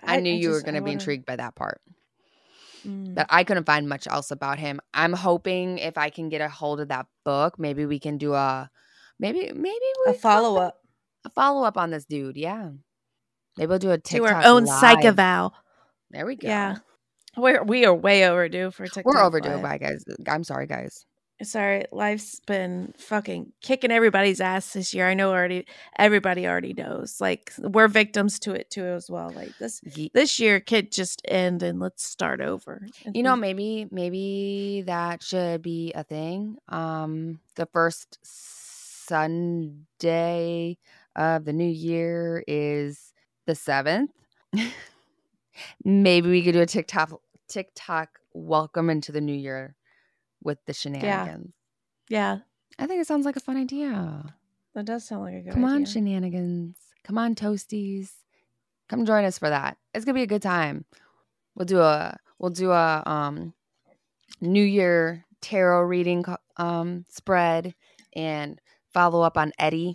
I, 0.02 0.20
knew 0.20 0.32
you 0.32 0.50
were 0.50 0.60
going 0.60 0.74
to 0.74 0.80
be 0.80 0.90
wanna- 0.90 0.92
intrigued 0.92 1.26
by 1.26 1.36
that 1.36 1.56
part. 1.56 1.80
Mm. 2.86 3.14
But 3.14 3.26
I 3.30 3.44
couldn't 3.44 3.64
find 3.64 3.88
much 3.88 4.06
else 4.06 4.30
about 4.30 4.58
him. 4.58 4.80
I'm 4.94 5.12
hoping 5.12 5.78
if 5.78 5.98
I 5.98 6.10
can 6.10 6.28
get 6.28 6.40
a 6.40 6.48
hold 6.48 6.80
of 6.80 6.88
that 6.88 7.06
book, 7.24 7.58
maybe 7.58 7.86
we 7.86 7.98
can 7.98 8.18
do 8.18 8.34
a 8.34 8.70
maybe 9.18 9.52
maybe 9.52 9.86
we 10.06 10.12
a 10.12 10.14
follow 10.14 10.56
up 10.60 10.78
a 11.24 11.30
follow 11.30 11.64
up 11.64 11.76
on 11.76 11.90
this 11.90 12.04
dude. 12.04 12.36
Yeah. 12.36 12.70
Maybe 13.56 13.68
we'll 13.68 13.78
do 13.78 13.90
a 13.90 13.98
to 13.98 14.02
TikTok 14.02 14.32
our 14.32 14.44
own 14.44 14.64
live. 14.64 15.04
eval. 15.04 15.52
There 16.10 16.26
we 16.26 16.36
go. 16.36 16.48
Yeah. 16.48 16.76
We're 17.36 17.62
we 17.62 17.84
are 17.86 17.94
way 17.94 18.28
overdue 18.28 18.70
for 18.70 18.84
TikTok. 18.86 19.04
We're 19.06 19.22
overdue. 19.22 19.50
Live. 19.50 19.62
Bye, 19.62 19.78
guys. 19.78 20.04
I'm 20.26 20.44
sorry, 20.44 20.66
guys. 20.66 21.06
Sorry, 21.42 21.86
life's 21.90 22.38
been 22.46 22.94
fucking 22.98 23.52
kicking 23.62 23.90
everybody's 23.90 24.40
ass 24.40 24.74
this 24.74 24.94
year. 24.94 25.08
I 25.08 25.14
know 25.14 25.30
already. 25.30 25.66
Everybody 25.98 26.46
already 26.46 26.72
knows. 26.72 27.20
Like 27.20 27.52
we're 27.58 27.88
victims 27.88 28.38
to 28.40 28.52
it 28.52 28.70
too 28.70 28.84
as 28.84 29.10
well. 29.10 29.32
Like 29.34 29.56
this 29.58 29.80
Ye- 29.96 30.12
this 30.14 30.38
year 30.38 30.60
could 30.60 30.92
just 30.92 31.20
end 31.24 31.64
and 31.64 31.80
let's 31.80 32.04
start 32.04 32.40
over. 32.40 32.86
You 33.12 33.24
know, 33.24 33.34
maybe 33.34 33.88
maybe 33.90 34.84
that 34.86 35.22
should 35.24 35.62
be 35.62 35.92
a 35.94 36.04
thing. 36.04 36.58
Um, 36.68 37.40
the 37.56 37.66
first 37.66 38.18
Sunday 39.42 40.78
of 41.16 41.44
the 41.44 41.52
new 41.52 41.68
year 41.68 42.44
is 42.46 43.11
the 43.46 43.54
seventh. 43.54 44.10
maybe 45.84 46.28
we 46.28 46.42
could 46.42 46.52
do 46.52 46.60
a 46.60 46.66
TikTok 46.66 47.20
TikTok 47.48 48.18
welcome 48.34 48.88
into 48.90 49.12
the 49.12 49.20
new 49.20 49.34
year 49.34 49.76
with 50.42 50.58
the 50.66 50.72
shenanigans. 50.72 51.52
yeah, 52.08 52.38
I 52.78 52.86
think 52.86 53.00
it 53.00 53.06
sounds 53.06 53.26
like 53.26 53.36
a 53.36 53.40
fun 53.40 53.56
idea. 53.56 54.34
that 54.74 54.86
does 54.86 55.06
sound 55.06 55.22
like 55.22 55.34
a 55.34 55.36
good 55.36 55.50
idea. 55.50 55.52
Come 55.54 55.64
on, 55.64 55.84
shenanigans. 55.84 56.76
Come 57.04 57.18
on, 57.18 57.34
toasties. 57.34 58.10
Come 58.88 59.04
join 59.06 59.24
us 59.24 59.38
for 59.38 59.48
that. 59.48 59.76
It's 59.94 60.04
gonna 60.04 60.14
be 60.14 60.22
a 60.22 60.26
good 60.26 60.42
time. 60.42 60.84
We'll 61.54 61.66
do 61.66 61.80
a 61.80 62.16
we'll 62.38 62.50
do 62.50 62.70
a 62.70 63.02
um 63.06 63.54
New 64.40 64.64
Year 64.64 65.24
tarot 65.40 65.82
reading 65.82 66.24
um 66.56 67.04
spread 67.08 67.74
and 68.14 68.60
follow 68.92 69.22
up 69.22 69.36
on 69.36 69.52
Eddie. 69.58 69.94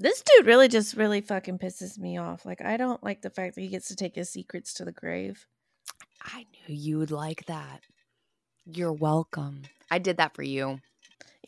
This 0.00 0.22
dude 0.22 0.46
really 0.46 0.68
just 0.68 0.96
really 0.96 1.20
fucking 1.20 1.58
pisses 1.58 1.98
me 1.98 2.18
off. 2.18 2.44
Like 2.44 2.60
I 2.64 2.76
don't 2.76 3.02
like 3.02 3.22
the 3.22 3.30
fact 3.30 3.54
that 3.54 3.60
he 3.60 3.68
gets 3.68 3.88
to 3.88 3.96
take 3.96 4.14
his 4.14 4.30
secrets 4.30 4.72
to 4.74 4.84
the 4.84 4.92
grave. 4.92 5.46
I 6.22 6.46
knew 6.52 6.74
you 6.74 6.98
would 6.98 7.10
like 7.10 7.46
that. 7.46 7.80
You're 8.64 8.92
welcome. 8.92 9.62
I 9.90 9.98
did 9.98 10.18
that 10.18 10.34
for 10.34 10.42
you. 10.42 10.80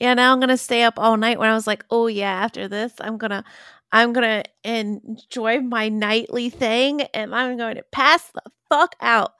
Yeah, 0.01 0.15
now 0.15 0.33
I'm 0.33 0.41
gonna 0.41 0.57
stay 0.57 0.83
up 0.83 0.95
all 0.99 1.17
night 1.17 1.39
when 1.39 1.51
I 1.51 1.55
was 1.55 1.67
like, 1.67 1.85
oh 1.91 2.07
yeah, 2.07 2.33
after 2.33 2.67
this, 2.67 2.93
I'm 3.01 3.19
gonna 3.19 3.45
I'm 3.93 4.13
gonna 4.13 4.45
enjoy 4.65 5.61
my 5.61 5.89
nightly 5.89 6.51
thing 6.51 7.03
and 7.15 7.35
I'm 7.35 7.57
going 7.57 7.77
to 7.77 7.85
pass 7.93 8.31
the 8.33 8.43
fuck 8.69 8.95
out. 9.01 9.33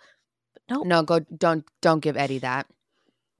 No, 0.71 0.83
No, 0.83 1.03
go 1.03 1.21
don't 1.21 1.65
don't 1.81 2.01
give 2.01 2.17
Eddie 2.17 2.39
that. 2.41 2.67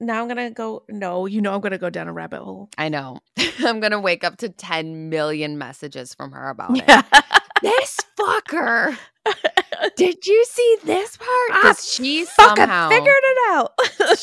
Now 0.01 0.21
I'm 0.21 0.27
gonna 0.27 0.51
go 0.51 0.83
no, 0.89 1.25
you 1.25 1.41
know 1.41 1.53
I'm 1.53 1.61
gonna 1.61 1.77
go 1.77 1.89
down 1.89 2.07
a 2.07 2.13
rabbit 2.13 2.41
hole. 2.41 2.69
I 2.77 2.89
know. 2.89 3.19
I'm 3.59 3.79
gonna 3.79 3.99
wake 4.01 4.23
up 4.23 4.37
to 4.37 4.49
10 4.49 5.09
million 5.09 5.57
messages 5.57 6.13
from 6.13 6.31
her 6.31 6.49
about 6.49 6.71
it. 6.77 7.05
This 7.61 7.99
fucker. 8.19 8.97
Did 9.95 10.25
you 10.25 10.45
see 10.45 10.77
this 10.83 11.15
part? 11.15 11.29
Ah, 11.51 11.59
because 11.61 11.93
she 11.93 12.25
Fucking 12.25 12.55
somehow 12.55 12.89
figured 12.89 13.07
it 13.07 13.37
out. 13.51 13.71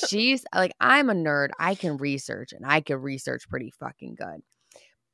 she's 0.08 0.44
like 0.52 0.72
I'm 0.80 1.08
a 1.08 1.14
nerd. 1.14 1.50
I 1.56 1.76
can 1.76 1.98
research 1.98 2.52
and 2.52 2.66
I 2.66 2.80
can 2.80 2.96
research 3.00 3.48
pretty 3.48 3.72
fucking 3.78 4.16
good. 4.16 4.42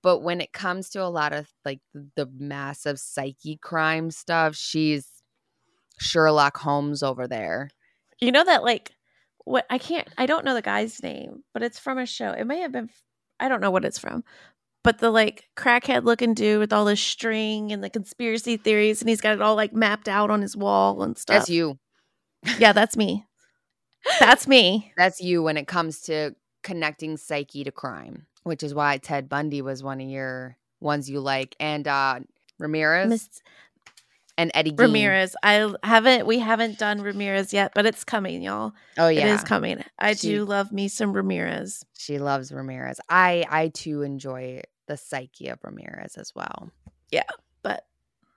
But 0.03 0.21
when 0.21 0.41
it 0.41 0.55
comes 0.55 0.89
to 0.91 1.03
a 1.03 1.09
lot 1.09 1.35
of 1.35 1.47
like 1.67 1.81
the 1.93 2.27
massive 2.39 2.99
psyche 2.99 3.59
crime 3.59 4.11
stuff, 4.11 4.57
she's 4.57 5.07
Sherlock 5.99 6.57
Holmes 6.57 7.03
over 7.03 7.29
there. 7.29 7.69
You 8.21 8.33
know 8.33 8.45
that 8.45 8.65
like 8.65 8.93
what 9.45 9.67
I 9.71 9.79
can't 9.79 10.09
I 10.17 10.27
don't 10.27 10.45
know 10.45 10.55
the 10.55 10.63
guy's 10.63 11.03
name, 11.03 11.45
but 11.53 11.63
it's 11.63 11.79
from 11.79 11.99
a 11.99 12.07
show. 12.07 12.31
It 12.31 12.47
may 12.47 12.61
have 12.61 12.73
been 12.73 12.91
I 13.39 13.49
don't 13.49 13.61
know 13.61 13.71
what 13.71 13.85
it's 13.85 13.99
from. 13.99 14.25
But 14.83 14.99
the 14.99 15.11
like 15.11 15.49
crackhead 15.57 16.05
looking 16.05 16.35
dude 16.35 16.61
with 16.61 16.73
all 16.73 16.85
the 16.85 16.97
string 16.97 17.73
and 17.73 17.83
the 17.83 17.91
conspiracy 17.91 18.57
theories 18.57 19.01
and 19.01 19.09
he's 19.09 19.21
got 19.21 19.35
it 19.35 19.43
all 19.43 19.57
like 19.57 19.73
mapped 19.73 20.09
out 20.09 20.31
on 20.31 20.43
his 20.43 20.57
wall 20.57 21.03
and 21.03 21.17
stuff. 21.17 21.37
That's 21.37 21.51
you. 21.51 21.79
Yeah, 22.59 22.73
that's 22.73 22.97
me. 22.97 23.27
That's 24.21 24.47
me. 24.47 24.93
That's 24.99 25.23
you 25.23 25.43
when 25.43 25.57
it 25.57 25.67
comes 25.67 26.03
to 26.03 26.35
connecting 26.63 27.17
psyche 27.17 27.65
to 27.65 27.73
crime, 27.73 28.27
which 28.43 28.63
is 28.63 28.75
why 28.75 28.99
Ted 28.99 29.31
Bundy 29.31 29.63
was 29.63 29.83
one 29.83 29.99
of 29.99 30.07
your 30.07 30.59
ones 30.81 31.09
you 31.09 31.21
like, 31.21 31.57
and 31.59 31.89
uh 31.89 32.21
Ramirez 32.59 33.09
Miss 33.09 33.29
and 34.37 34.51
Eddie. 34.55 34.75
Ramirez. 34.77 35.37
I 35.43 35.73
haven't 35.83 36.27
we 36.27 36.39
haven't 36.39 36.79
done 36.79 37.01
Ramirez 37.03 37.53
yet, 37.53 37.73
but 37.75 37.87
it's 37.87 38.05
coming, 38.05 38.43
y'all. 38.43 38.73
Oh 38.99 39.07
It 39.09 39.19
yeah, 39.19 39.35
is 39.35 39.43
coming. 39.45 39.85
I 39.99 40.15
She- 40.15 40.29
do 40.29 40.45
love 40.45 40.73
me 40.73 40.89
some 40.89 41.13
Ramirez. 41.13 41.85
she 41.97 42.19
loves 42.19 42.53
Ramirez. 42.53 43.01
I 43.09 43.45
I 43.51 43.69
too 43.69 44.03
enjoy 44.03 44.63
the 44.87 44.97
psyche 44.97 45.49
of 45.49 45.59
Ramirez 45.63 46.17
as 46.17 46.35
well. 46.35 46.71
Yeah, 47.11 47.23
but 47.63 47.85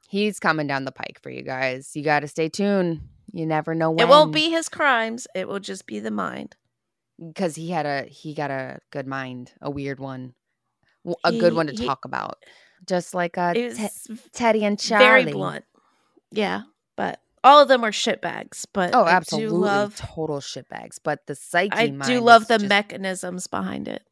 He's 0.09 0.39
coming 0.39 0.67
down 0.67 0.85
the 0.85 0.91
pike 0.93 1.19
for 1.21 1.29
you 1.29 1.41
guys. 1.41 1.91
You 1.93 2.01
got 2.03 2.21
to 2.21 2.29
stay 2.29 2.47
tuned. 2.47 3.01
You 3.33 3.45
never 3.45 3.75
know 3.75 3.91
when. 3.91 3.99
it 3.99 4.09
won't 4.09 4.31
be 4.31 4.49
his 4.49 4.69
crimes. 4.69 5.27
It 5.35 5.49
will 5.49 5.59
just 5.59 5.85
be 5.85 5.99
the 5.99 6.11
mind. 6.11 6.55
because 7.33 7.55
he 7.55 7.71
had 7.71 7.85
a 7.85 8.03
he 8.03 8.33
got 8.33 8.49
a 8.51 8.79
good 8.91 9.05
mind, 9.07 9.51
a 9.61 9.69
weird 9.69 9.99
one, 9.99 10.33
a 11.25 11.31
good 11.33 11.53
one 11.53 11.67
to 11.67 11.73
he- 11.73 11.85
talk 11.85 12.05
about. 12.05 12.37
Just 12.85 13.13
like 13.15 13.37
uh, 13.37 13.53
Te- 13.55 13.89
Teddy 14.31 14.63
and 14.63 14.79
Charlie. 14.79 15.05
very 15.05 15.31
blunt. 15.33 15.65
Yeah, 16.31 16.63
but 16.95 17.21
all 17.43 17.61
of 17.61 17.67
them 17.67 17.83
are 17.83 17.91
shitbags. 17.91 18.65
But 18.73 18.93
Oh, 18.93 19.03
I 19.03 19.11
absolutely, 19.11 19.49
do 19.57 19.63
love. 19.63 19.95
total 19.95 20.39
shitbags. 20.39 20.97
But 21.03 21.25
the 21.27 21.35
psyche, 21.35 21.71
I 21.75 21.87
do 21.87 22.19
love 22.19 22.47
the 22.47 22.57
just- 22.57 22.69
mechanisms 22.69 23.47
behind 23.47 23.87
it. 23.87 24.03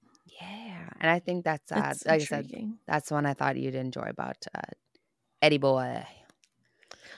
Yeah, 0.41 0.89
and 1.01 1.09
I 1.11 1.20
think 1.20 1.43
that's 1.45 1.72
uh, 1.72 1.89
It's 1.91 2.05
like 2.05 2.22
I 2.22 2.26
said, 2.26 2.51
that's 2.88 3.11
one 3.11 3.26
I 3.26 3.34
thought 3.34 3.57
you'd 3.57 3.76
enjoy 3.76 4.07
about 4.09 4.45
uh, 4.55 4.61
Eddie 5.41 5.57
Boy. 5.57 6.05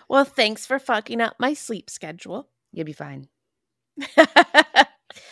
Well, 0.09 0.25
thanks 0.25 0.65
for 0.65 0.79
fucking 0.79 1.19
up 1.21 1.35
my 1.39 1.53
sleep 1.53 1.89
schedule. 1.89 2.47
You'll 2.71 2.85
be 2.85 2.93
fine. 2.93 3.27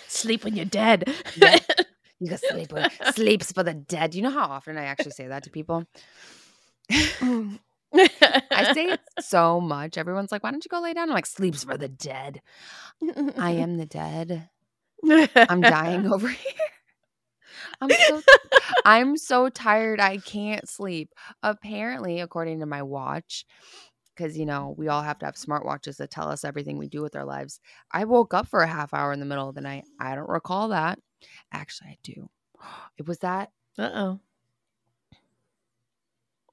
Sleep 0.08 0.44
when 0.44 0.56
you're 0.56 0.66
dead. 0.66 1.12
Yeah. 1.36 1.60
You 2.18 2.30
can 2.30 2.38
sleep. 2.38 2.72
Sleeps 3.14 3.52
for 3.52 3.62
the 3.62 3.74
dead. 3.74 4.16
You 4.16 4.22
know 4.22 4.30
how 4.32 4.46
often 4.48 4.78
I 4.78 4.86
actually 4.86 5.12
say 5.12 5.28
that 5.28 5.44
to 5.44 5.50
people. 5.50 5.86
I 7.98 8.72
say 8.74 8.92
it 8.92 9.00
so 9.20 9.60
much. 9.62 9.98
Everyone's 9.98 10.32
like, 10.32 10.44
"Why 10.44 10.52
don't 10.52 10.64
you 10.64 10.70
go 10.70 10.82
lay 10.82 10.94
down?" 10.94 11.10
I'm 11.10 11.16
like, 11.16 11.26
"Sleeps 11.26 11.64
for 11.64 11.78
the 11.78 11.88
dead." 11.88 12.42
I 13.38 13.52
am 13.52 13.78
the 13.78 13.86
dead. 13.86 14.50
I'm 15.50 15.62
dying 15.62 16.12
over 16.12 16.28
here. 16.28 16.54
I'm 17.82 17.90
so 17.90 18.22
I'm 18.86 19.18
so 19.18 19.50
tired 19.50 20.00
I 20.00 20.18
can't 20.18 20.68
sleep. 20.70 21.10
Apparently, 21.44 22.20
according 22.20 22.60
to 22.60 22.66
my 22.66 22.82
watch, 22.84 23.46
because 24.16 24.38
you 24.38 24.46
know, 24.46 24.74
we 24.78 24.88
all 24.88 25.02
have 25.02 25.20
to 25.20 25.26
have 25.26 25.36
smartwatches 25.36 25.98
that 25.98 26.12
tell 26.12 26.30
us 26.30 26.44
everything 26.44 26.78
we 26.78 26.88
do 26.88 27.02
with 27.02 27.16
our 27.16 27.26
lives. 27.26 27.60
I 27.92 28.06
woke 28.06 28.34
up 28.34 28.48
for 28.48 28.62
a 28.62 28.68
half 28.68 28.94
hour 28.94 29.12
in 29.14 29.20
the 29.20 29.26
middle 29.26 29.50
of 29.50 29.56
the 29.56 29.62
night. 29.62 29.86
I 30.00 30.16
don't 30.16 30.30
recall 30.30 30.70
that. 30.70 31.00
Actually, 31.52 31.92
I 31.92 31.98
do. 32.04 32.30
It 32.98 33.08
was 33.08 33.20
that 33.20 33.52
Uh 33.78 33.90
oh. 33.94 34.20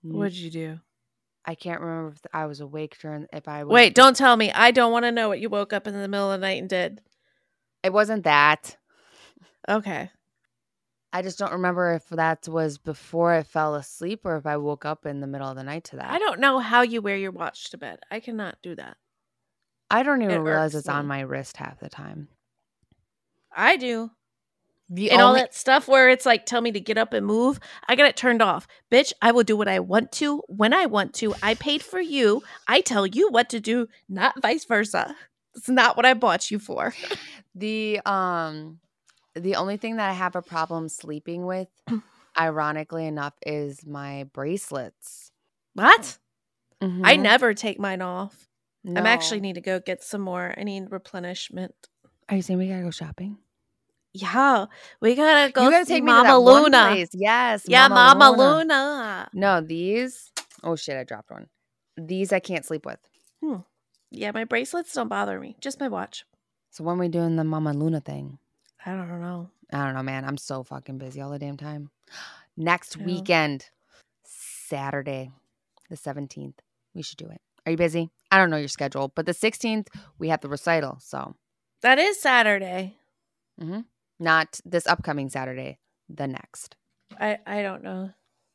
Mm, 0.04 0.12
What'd 0.14 0.34
you 0.34 0.50
do? 0.50 0.80
I 1.44 1.54
can't 1.54 1.80
remember 1.80 2.12
if 2.12 2.20
I 2.32 2.46
was 2.46 2.60
awake 2.60 2.96
during 3.00 3.26
if 3.32 3.48
I 3.48 3.64
was 3.64 3.72
Wait, 3.72 3.94
don't 3.94 4.16
tell 4.16 4.36
me. 4.36 4.52
I 4.52 4.70
don't 4.70 4.92
want 4.92 5.04
to 5.04 5.12
know 5.12 5.28
what 5.28 5.40
you 5.40 5.48
woke 5.48 5.72
up 5.72 5.86
in 5.86 5.94
the 5.94 6.08
middle 6.08 6.30
of 6.30 6.40
the 6.40 6.46
night 6.46 6.60
and 6.60 6.68
did. 6.68 7.00
It 7.82 7.92
wasn't 7.92 8.24
that. 8.24 8.76
Okay. 9.68 10.10
I 11.12 11.22
just 11.22 11.38
don't 11.38 11.52
remember 11.52 11.94
if 11.94 12.08
that 12.08 12.48
was 12.48 12.78
before 12.78 13.32
I 13.32 13.42
fell 13.42 13.74
asleep 13.74 14.20
or 14.24 14.36
if 14.36 14.46
I 14.46 14.56
woke 14.56 14.86
up 14.86 15.04
in 15.04 15.20
the 15.20 15.26
middle 15.26 15.48
of 15.48 15.56
the 15.56 15.62
night 15.62 15.84
to 15.84 15.96
that. 15.96 16.10
I 16.10 16.18
don't 16.18 16.40
know 16.40 16.58
how 16.58 16.82
you 16.82 17.02
wear 17.02 17.16
your 17.16 17.32
watch 17.32 17.70
to 17.70 17.78
bed. 17.78 17.98
I 18.10 18.20
cannot 18.20 18.56
do 18.62 18.74
that. 18.76 18.96
I 19.90 20.02
don't 20.02 20.22
even 20.22 20.36
It 20.36 20.38
realize 20.38 20.74
it's 20.74 20.88
on 20.88 21.06
my 21.06 21.20
wrist 21.20 21.58
half 21.58 21.80
the 21.80 21.90
time. 21.90 22.28
I 23.54 23.76
do. 23.76 24.10
The 24.94 25.10
and 25.10 25.22
all 25.22 25.32
that 25.34 25.54
stuff 25.54 25.88
where 25.88 26.10
it's 26.10 26.26
like, 26.26 26.44
tell 26.44 26.60
me 26.60 26.70
to 26.72 26.80
get 26.80 26.98
up 26.98 27.14
and 27.14 27.24
move. 27.24 27.58
I 27.88 27.96
got 27.96 28.06
it 28.06 28.14
turned 28.16 28.42
off. 28.42 28.66
Bitch, 28.90 29.14
I 29.22 29.32
will 29.32 29.42
do 29.42 29.56
what 29.56 29.66
I 29.66 29.80
want 29.80 30.12
to 30.12 30.42
when 30.48 30.74
I 30.74 30.84
want 30.84 31.14
to. 31.14 31.34
I 31.42 31.54
paid 31.54 31.82
for 31.82 31.98
you. 31.98 32.42
I 32.68 32.82
tell 32.82 33.06
you 33.06 33.30
what 33.30 33.48
to 33.50 33.60
do, 33.60 33.88
not 34.10 34.40
vice 34.42 34.66
versa. 34.66 35.16
It's 35.56 35.70
not 35.70 35.96
what 35.96 36.04
I 36.04 36.12
bought 36.12 36.50
you 36.50 36.58
for. 36.58 36.94
the 37.54 38.00
um 38.04 38.80
the 39.34 39.54
only 39.56 39.78
thing 39.78 39.96
that 39.96 40.10
I 40.10 40.12
have 40.12 40.36
a 40.36 40.42
problem 40.42 40.90
sleeping 40.90 41.46
with, 41.46 41.68
ironically 42.38 43.06
enough, 43.06 43.32
is 43.46 43.86
my 43.86 44.24
bracelets. 44.34 45.32
What? 45.72 46.18
I 46.82 47.16
Mhm. 47.16 47.20
never 47.22 47.54
take 47.54 47.78
mine 47.80 48.02
off. 48.02 48.46
I'm 48.84 49.06
actually 49.06 49.40
need 49.40 49.54
to 49.54 49.60
go 49.62 49.80
get 49.80 50.02
some 50.02 50.20
more. 50.20 50.52
I 50.58 50.64
need 50.64 50.90
replenishment. 50.90 51.74
Are 52.28 52.36
you 52.36 52.42
saying 52.42 52.58
we 52.58 52.68
gotta 52.68 52.82
go 52.82 52.90
shopping? 52.90 53.38
Yeah, 54.14 54.66
we 55.00 55.14
gotta 55.14 55.50
go 55.52 55.64
you 55.64 55.70
gotta 55.70 55.86
take 55.86 56.02
me 56.04 56.12
Mama 56.12 56.28
to 56.28 56.32
that 56.34 56.40
one 56.42 56.62
Luna. 56.64 56.82
place. 56.88 57.08
Yes. 57.14 57.64
Yeah, 57.66 57.88
Mama, 57.88 58.30
Luna. 58.30 59.28
No, 59.32 59.60
these. 59.62 60.30
Oh 60.62 60.76
shit! 60.76 60.96
I 60.98 61.04
dropped 61.04 61.30
one. 61.30 61.48
These 61.96 62.32
I 62.32 62.38
can't 62.40 62.64
sleep 62.64 62.84
with. 62.84 62.98
Hmm. 63.42 63.56
Yeah, 64.10 64.30
my 64.32 64.44
bracelets 64.44 64.92
don't 64.92 65.08
bother 65.08 65.40
me. 65.40 65.56
Just 65.60 65.80
my 65.80 65.88
watch. 65.88 66.24
So 66.70 66.84
when 66.84 66.98
we 66.98 67.08
doing 67.08 67.36
the 67.36 67.44
Mama 67.44 67.72
Luna 67.72 68.00
thing? 68.00 68.38
I 68.84 68.90
don't 68.90 69.20
know. 69.20 69.48
I 69.72 69.84
don't 69.84 69.94
know, 69.94 70.02
man. 70.02 70.24
I'm 70.26 70.36
so 70.36 70.62
fucking 70.62 70.98
busy 70.98 71.20
all 71.22 71.30
the 71.30 71.38
damn 71.38 71.56
time. 71.56 71.90
Next 72.56 72.96
Yeah. 72.98 73.06
weekend, 73.06 73.70
Saturday, 74.24 75.30
the 75.88 75.96
17th, 75.96 76.54
we 76.94 77.02
should 77.02 77.16
do 77.18 77.28
it. 77.30 77.40
Are 77.64 77.70
you 77.70 77.78
busy? 77.78 78.10
I 78.30 78.38
don't 78.38 78.50
know 78.50 78.56
your 78.58 78.68
schedule, 78.68 79.12
but 79.14 79.24
the 79.24 79.32
16th, 79.32 79.86
we 80.18 80.28
have 80.28 80.40
the 80.40 80.48
recital. 80.48 80.98
So, 81.00 81.34
That 81.80 81.98
is 81.98 82.20
Saturday. 82.20 82.96
Mm-hmm. 83.60 83.80
Not 84.18 84.60
this 84.64 84.86
upcoming 84.86 85.28
Saturday, 85.28 85.78
the 86.08 86.26
next. 86.26 86.76
I 87.20 87.38
I 87.46 87.62
don't 87.62 87.82
know. 87.82 88.10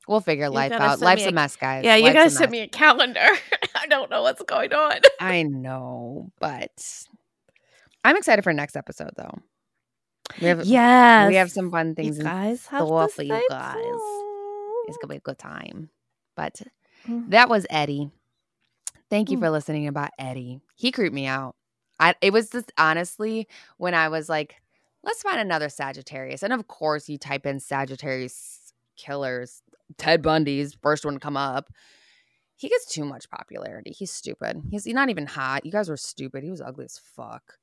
We'll 0.08 0.22
figure 0.22 0.46
You 0.46 0.52
life 0.52 0.72
out. 0.72 1.02
Life's 1.02 1.26
a 1.26 1.30
a- 1.30 1.32
mess, 1.34 1.56
guys. 1.58 1.84
Yeah, 1.84 1.96
you 1.98 2.06
Life's 2.14 2.34
a 2.36 2.38
send 2.38 2.52
me 2.52 2.62
a 2.62 2.68
calendar. 2.68 3.20
I 3.76 3.88
don't 3.88 4.10
know 4.10 4.22
what's 4.24 4.42
going 4.44 4.74
on. 4.74 5.00
I 5.20 5.44
know, 5.44 6.32
but 6.40 6.72
I'm 8.06 8.16
excited 8.16 8.44
for 8.44 8.54
next 8.54 8.78
episode, 8.78 9.12
though. 9.18 9.38
We 10.42 10.48
have, 10.48 10.66
Yes, 10.66 11.28
we 11.30 11.36
have 11.36 11.52
some 11.52 11.72
fun 11.72 11.96
things 11.96 12.18
You 12.18 12.22
in 12.22 12.28
guys 12.30 12.66
have 12.68 12.86
store 12.86 13.08
to 13.08 13.14
for 13.14 13.24
you 13.24 13.46
guys. 13.50 13.76
It's 14.88 14.98
gonna 14.98 15.12
be 15.12 15.18
a 15.18 15.20
good 15.22 15.38
time. 15.38 15.90
But 16.36 16.62
Mm. 17.08 17.30
that 17.30 17.48
was 17.50 17.66
Eddie. 17.70 18.10
Thank 19.10 19.30
you 19.30 19.38
Mm. 19.38 19.42
for 19.42 19.50
listening 19.52 19.88
about 19.88 20.10
Eddie. 20.20 20.60
He 20.76 20.92
creeped 20.92 21.14
me 21.14 21.26
out. 21.28 21.56
I 22.00 22.16
it 22.22 22.34
was 22.34 22.50
just 22.50 22.72
honestly 22.78 23.48
when 23.78 23.94
I 23.94 24.10
was 24.10 24.28
like, 24.30 24.56
let's 25.08 25.24
find 25.24 25.40
another 25.40 25.70
Sagittarius. 25.70 26.44
And 26.44 26.54
of 26.54 26.68
course 26.68 27.10
you 27.10 27.18
type 27.18 27.48
in 27.48 27.60
Sagittarius 27.60 28.74
killers, 28.98 29.64
Ted 29.98 30.22
Bundy's 30.22 30.76
first 30.84 31.04
one 31.06 31.16
to 31.16 31.20
come 31.20 31.38
up. 31.38 31.72
He 32.58 32.70
gets 32.70 32.86
too 32.86 33.06
much 33.06 33.30
popularity. 33.30 33.92
He's 33.92 34.12
stupid. 34.12 34.62
He's 34.70 34.86
not 34.88 35.10
even 35.10 35.26
hot. 35.28 35.66
You 35.66 35.72
guys 35.72 35.90
were 35.90 35.98
stupid. 35.98 36.44
He 36.44 36.52
was 36.52 36.62
ugly 36.62 36.86
as 36.86 37.00
fuck. 37.16 37.54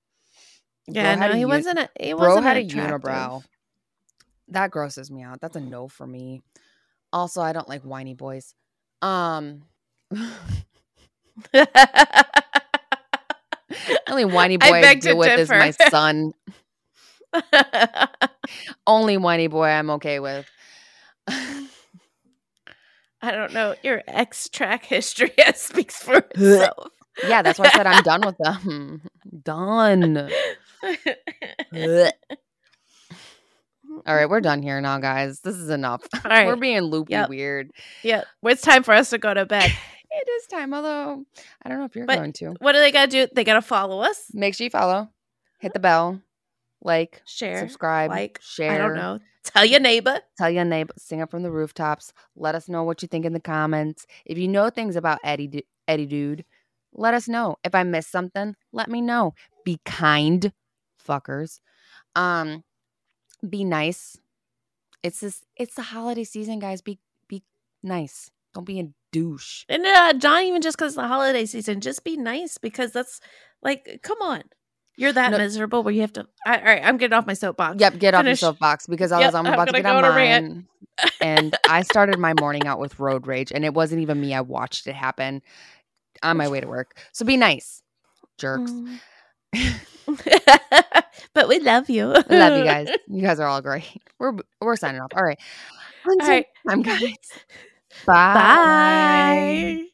Yeah, 0.87 1.17
Bro 1.17 1.27
no, 1.27 1.33
he 1.35 1.41
uni- 1.41 1.51
wasn't. 1.51 1.79
A, 1.81 1.89
he 2.01 2.13
Bro 2.13 2.21
wasn't 2.29 2.45
had 2.47 2.57
a 2.57 2.61
attractive. 2.61 3.01
unibrow. 3.03 3.45
That 4.49 4.71
grosses 4.71 5.11
me 5.11 5.23
out. 5.23 5.41
That's 5.41 5.57
a 5.57 5.61
no 5.61 5.89
for 5.89 6.07
me. 6.07 6.43
Also, 7.13 7.41
I 7.43 7.53
don't 7.53 7.69
like 7.69 7.83
whiny 7.83 8.15
boys. 8.15 8.55
Um, 9.03 9.63
only 14.09 14.25
whiny 14.25 14.57
boy 14.57 14.67
I 14.67 14.89
I, 14.91 14.95
deal 14.95 15.17
with 15.19 15.39
is 15.39 15.49
my 15.49 15.71
differ. 15.73 15.85
son. 15.91 16.33
Only 18.87 19.17
whiny 19.17 19.47
boy 19.49 19.67
I'm 19.69 19.91
okay 19.91 20.21
with. 20.21 20.47
I 21.29 21.67
don't 23.31 23.53
know. 23.55 23.75
Your 23.83 24.03
ex 24.07 24.49
track 24.49 24.85
history 24.85 25.33
speaks 25.55 26.03
for 26.03 26.19
itself. 26.19 26.89
yeah, 27.27 27.43
that's 27.43 27.59
why 27.59 27.67
I 27.67 27.71
said 27.71 27.87
I'm 27.87 28.03
done 28.03 28.21
with 28.27 28.37
them. 28.39 29.03
done. 29.43 30.31
All 34.07 34.15
right, 34.15 34.29
we're 34.29 34.41
done 34.41 34.63
here 34.63 34.81
now, 34.81 34.99
guys. 34.99 35.41
This 35.41 35.57
is 35.57 35.71
enough. 35.71 36.03
All 36.15 36.21
right. 36.31 36.47
We're 36.47 36.57
being 36.57 36.83
loopy 36.83 37.13
Yep. 37.13 37.29
weird. 37.31 37.71
yeah, 38.03 38.25
it's 38.43 38.63
time 38.63 38.83
for 38.83 38.93
us 38.93 39.11
to 39.11 39.19
go 39.19 39.33
to 39.33 39.47
bed. 39.47 39.71
It 40.11 40.29
is 40.31 40.47
time, 40.47 40.75
although 40.75 41.25
I 41.63 41.69
don't 41.69 41.79
know 41.79 41.85
if 41.87 41.97
you're 41.97 42.07
But- 42.07 42.17
going 42.19 42.33
to. 42.35 42.55
What 42.61 42.73
do 42.73 42.79
they 42.79 42.93
got 42.93 43.11
to 43.11 43.27
do? 43.27 43.33
They 43.35 43.45
got 43.45 43.55
to 43.55 43.63
follow 43.63 44.01
us, 44.01 44.27
Make 44.35 44.55
sure 44.55 44.65
you 44.65 44.71
follow, 44.71 45.09
hit 45.61 45.73
the 45.73 45.81
bell, 45.81 46.21
like, 46.85 47.23
share, 47.25 47.59
subscribe, 47.59 48.11
like, 48.11 48.39
share. 48.43 48.71
I 48.73 48.79
don't 48.79 48.95
know. 48.95 49.19
Tell 49.43 49.65
your 49.65 49.81
neighbor. 49.81 50.21
Tell 50.39 50.51
your 50.51 50.65
neighbor, 50.65 50.95
sing 50.97 51.21
up 51.21 51.31
from 51.31 51.43
the 51.43 51.51
rooftops. 51.51 52.13
Let 52.37 52.55
us 52.55 52.69
know 52.69 52.85
what 52.85 53.03
you 53.03 53.09
think 53.09 53.25
in 53.25 53.33
the 53.33 53.41
comments. 53.41 54.07
If 54.25 54.39
you 54.39 54.49
know 54.49 54.71
things 54.71 54.97
about 54.97 55.19
Eddie, 55.25 55.67
Eddie 55.89 56.07
Dude, 56.07 56.45
let 56.93 57.15
us 57.15 57.29
know. 57.29 57.57
If 57.65 57.75
I 57.75 57.83
missed 57.83 58.11
something, 58.11 58.55
let 58.73 58.89
me 58.89 59.01
know. 59.01 59.35
Be 59.65 59.81
kind, 59.85 60.53
fuckers. 61.07 61.61
Um, 62.15 62.63
be 63.49 63.65
nice. 63.65 64.19
It's 65.03 65.21
this. 65.21 65.43
It's 65.57 65.75
the 65.75 65.83
holiday 65.83 66.25
season, 66.25 66.59
guys. 66.59 66.81
Be 66.81 66.99
be 67.29 67.43
nice. 67.83 68.31
Don't 68.55 68.65
be 68.65 68.81
a 68.81 68.89
douche. 69.13 69.65
And 69.69 69.85
uh, 69.85 70.13
not 70.13 70.45
even 70.45 70.63
just 70.63 70.79
because 70.79 70.95
the 70.95 71.07
holiday 71.07 71.45
season. 71.45 71.81
Just 71.81 72.05
be 72.05 72.17
nice 72.17 72.57
because 72.57 72.93
that's 72.93 73.21
like, 73.63 74.01
come 74.03 74.19
on. 74.23 74.45
You're 74.97 75.13
that 75.13 75.33
No- 75.33 75.37
miserable 75.37 75.83
where 75.83 75.93
you 75.95 76.01
have 76.03 76.13
to. 76.15 76.27
I, 76.45 76.59
all 76.59 76.65
right, 76.65 76.83
I'm 76.85 76.97
getting 76.97 77.15
off 77.15 77.27
my 77.27 77.35
soapbox. 77.35 77.77
Yep, 77.81 77.99
get 77.99 78.15
off 78.15 78.27
your 78.27 78.37
soapbox 78.37 78.87
because 78.87 79.13
I 79.13 79.19
Yep, 79.19 79.21
was 79.21 79.35
I'm 79.35 79.49
about 79.49 79.69
to 79.69 79.75
get 79.75 79.87
on 79.87 80.01
go 80.01 80.09
on 80.09 80.15
rant. 80.15 80.47
mine. 80.47 80.67
and 81.21 81.55
I 81.67 81.83
started 81.83 82.19
my 82.19 82.35
morning 82.35 82.67
out 82.67 82.79
with 82.79 82.99
road 82.99 83.27
rage, 83.27 83.53
and 83.53 83.65
it 83.65 83.75
wasn't 83.75 84.03
even 84.03 84.21
me. 84.21 84.35
I 84.35 84.41
watched 84.41 84.87
it 84.87 84.95
happen 84.95 85.43
on 86.23 86.37
my 86.37 86.49
way 86.49 86.61
to 86.61 86.67
work. 86.67 86.99
So 87.13 87.25
be 87.25 87.37
nice, 87.37 87.83
jerks. 88.39 88.83
Mm. 88.83 89.01
but 91.35 91.49
we 91.49 91.59
love 91.61 91.89
you. 91.91 92.15
Love 92.29 92.57
you 92.57 92.65
guys. 92.65 92.91
You 93.07 93.23
guys 93.23 93.39
are 93.41 93.47
all 93.49 93.61
great. 93.63 93.85
We're 94.19 94.35
we're 94.61 94.77
signing 94.77 95.01
off. 95.01 95.11
All 95.15 95.25
right. 95.25 95.39
Until 96.05 96.19
All 96.21 96.27
right. 96.29 96.47
time, 96.69 96.83
guys. 96.83 97.45
Bye. 98.07 99.91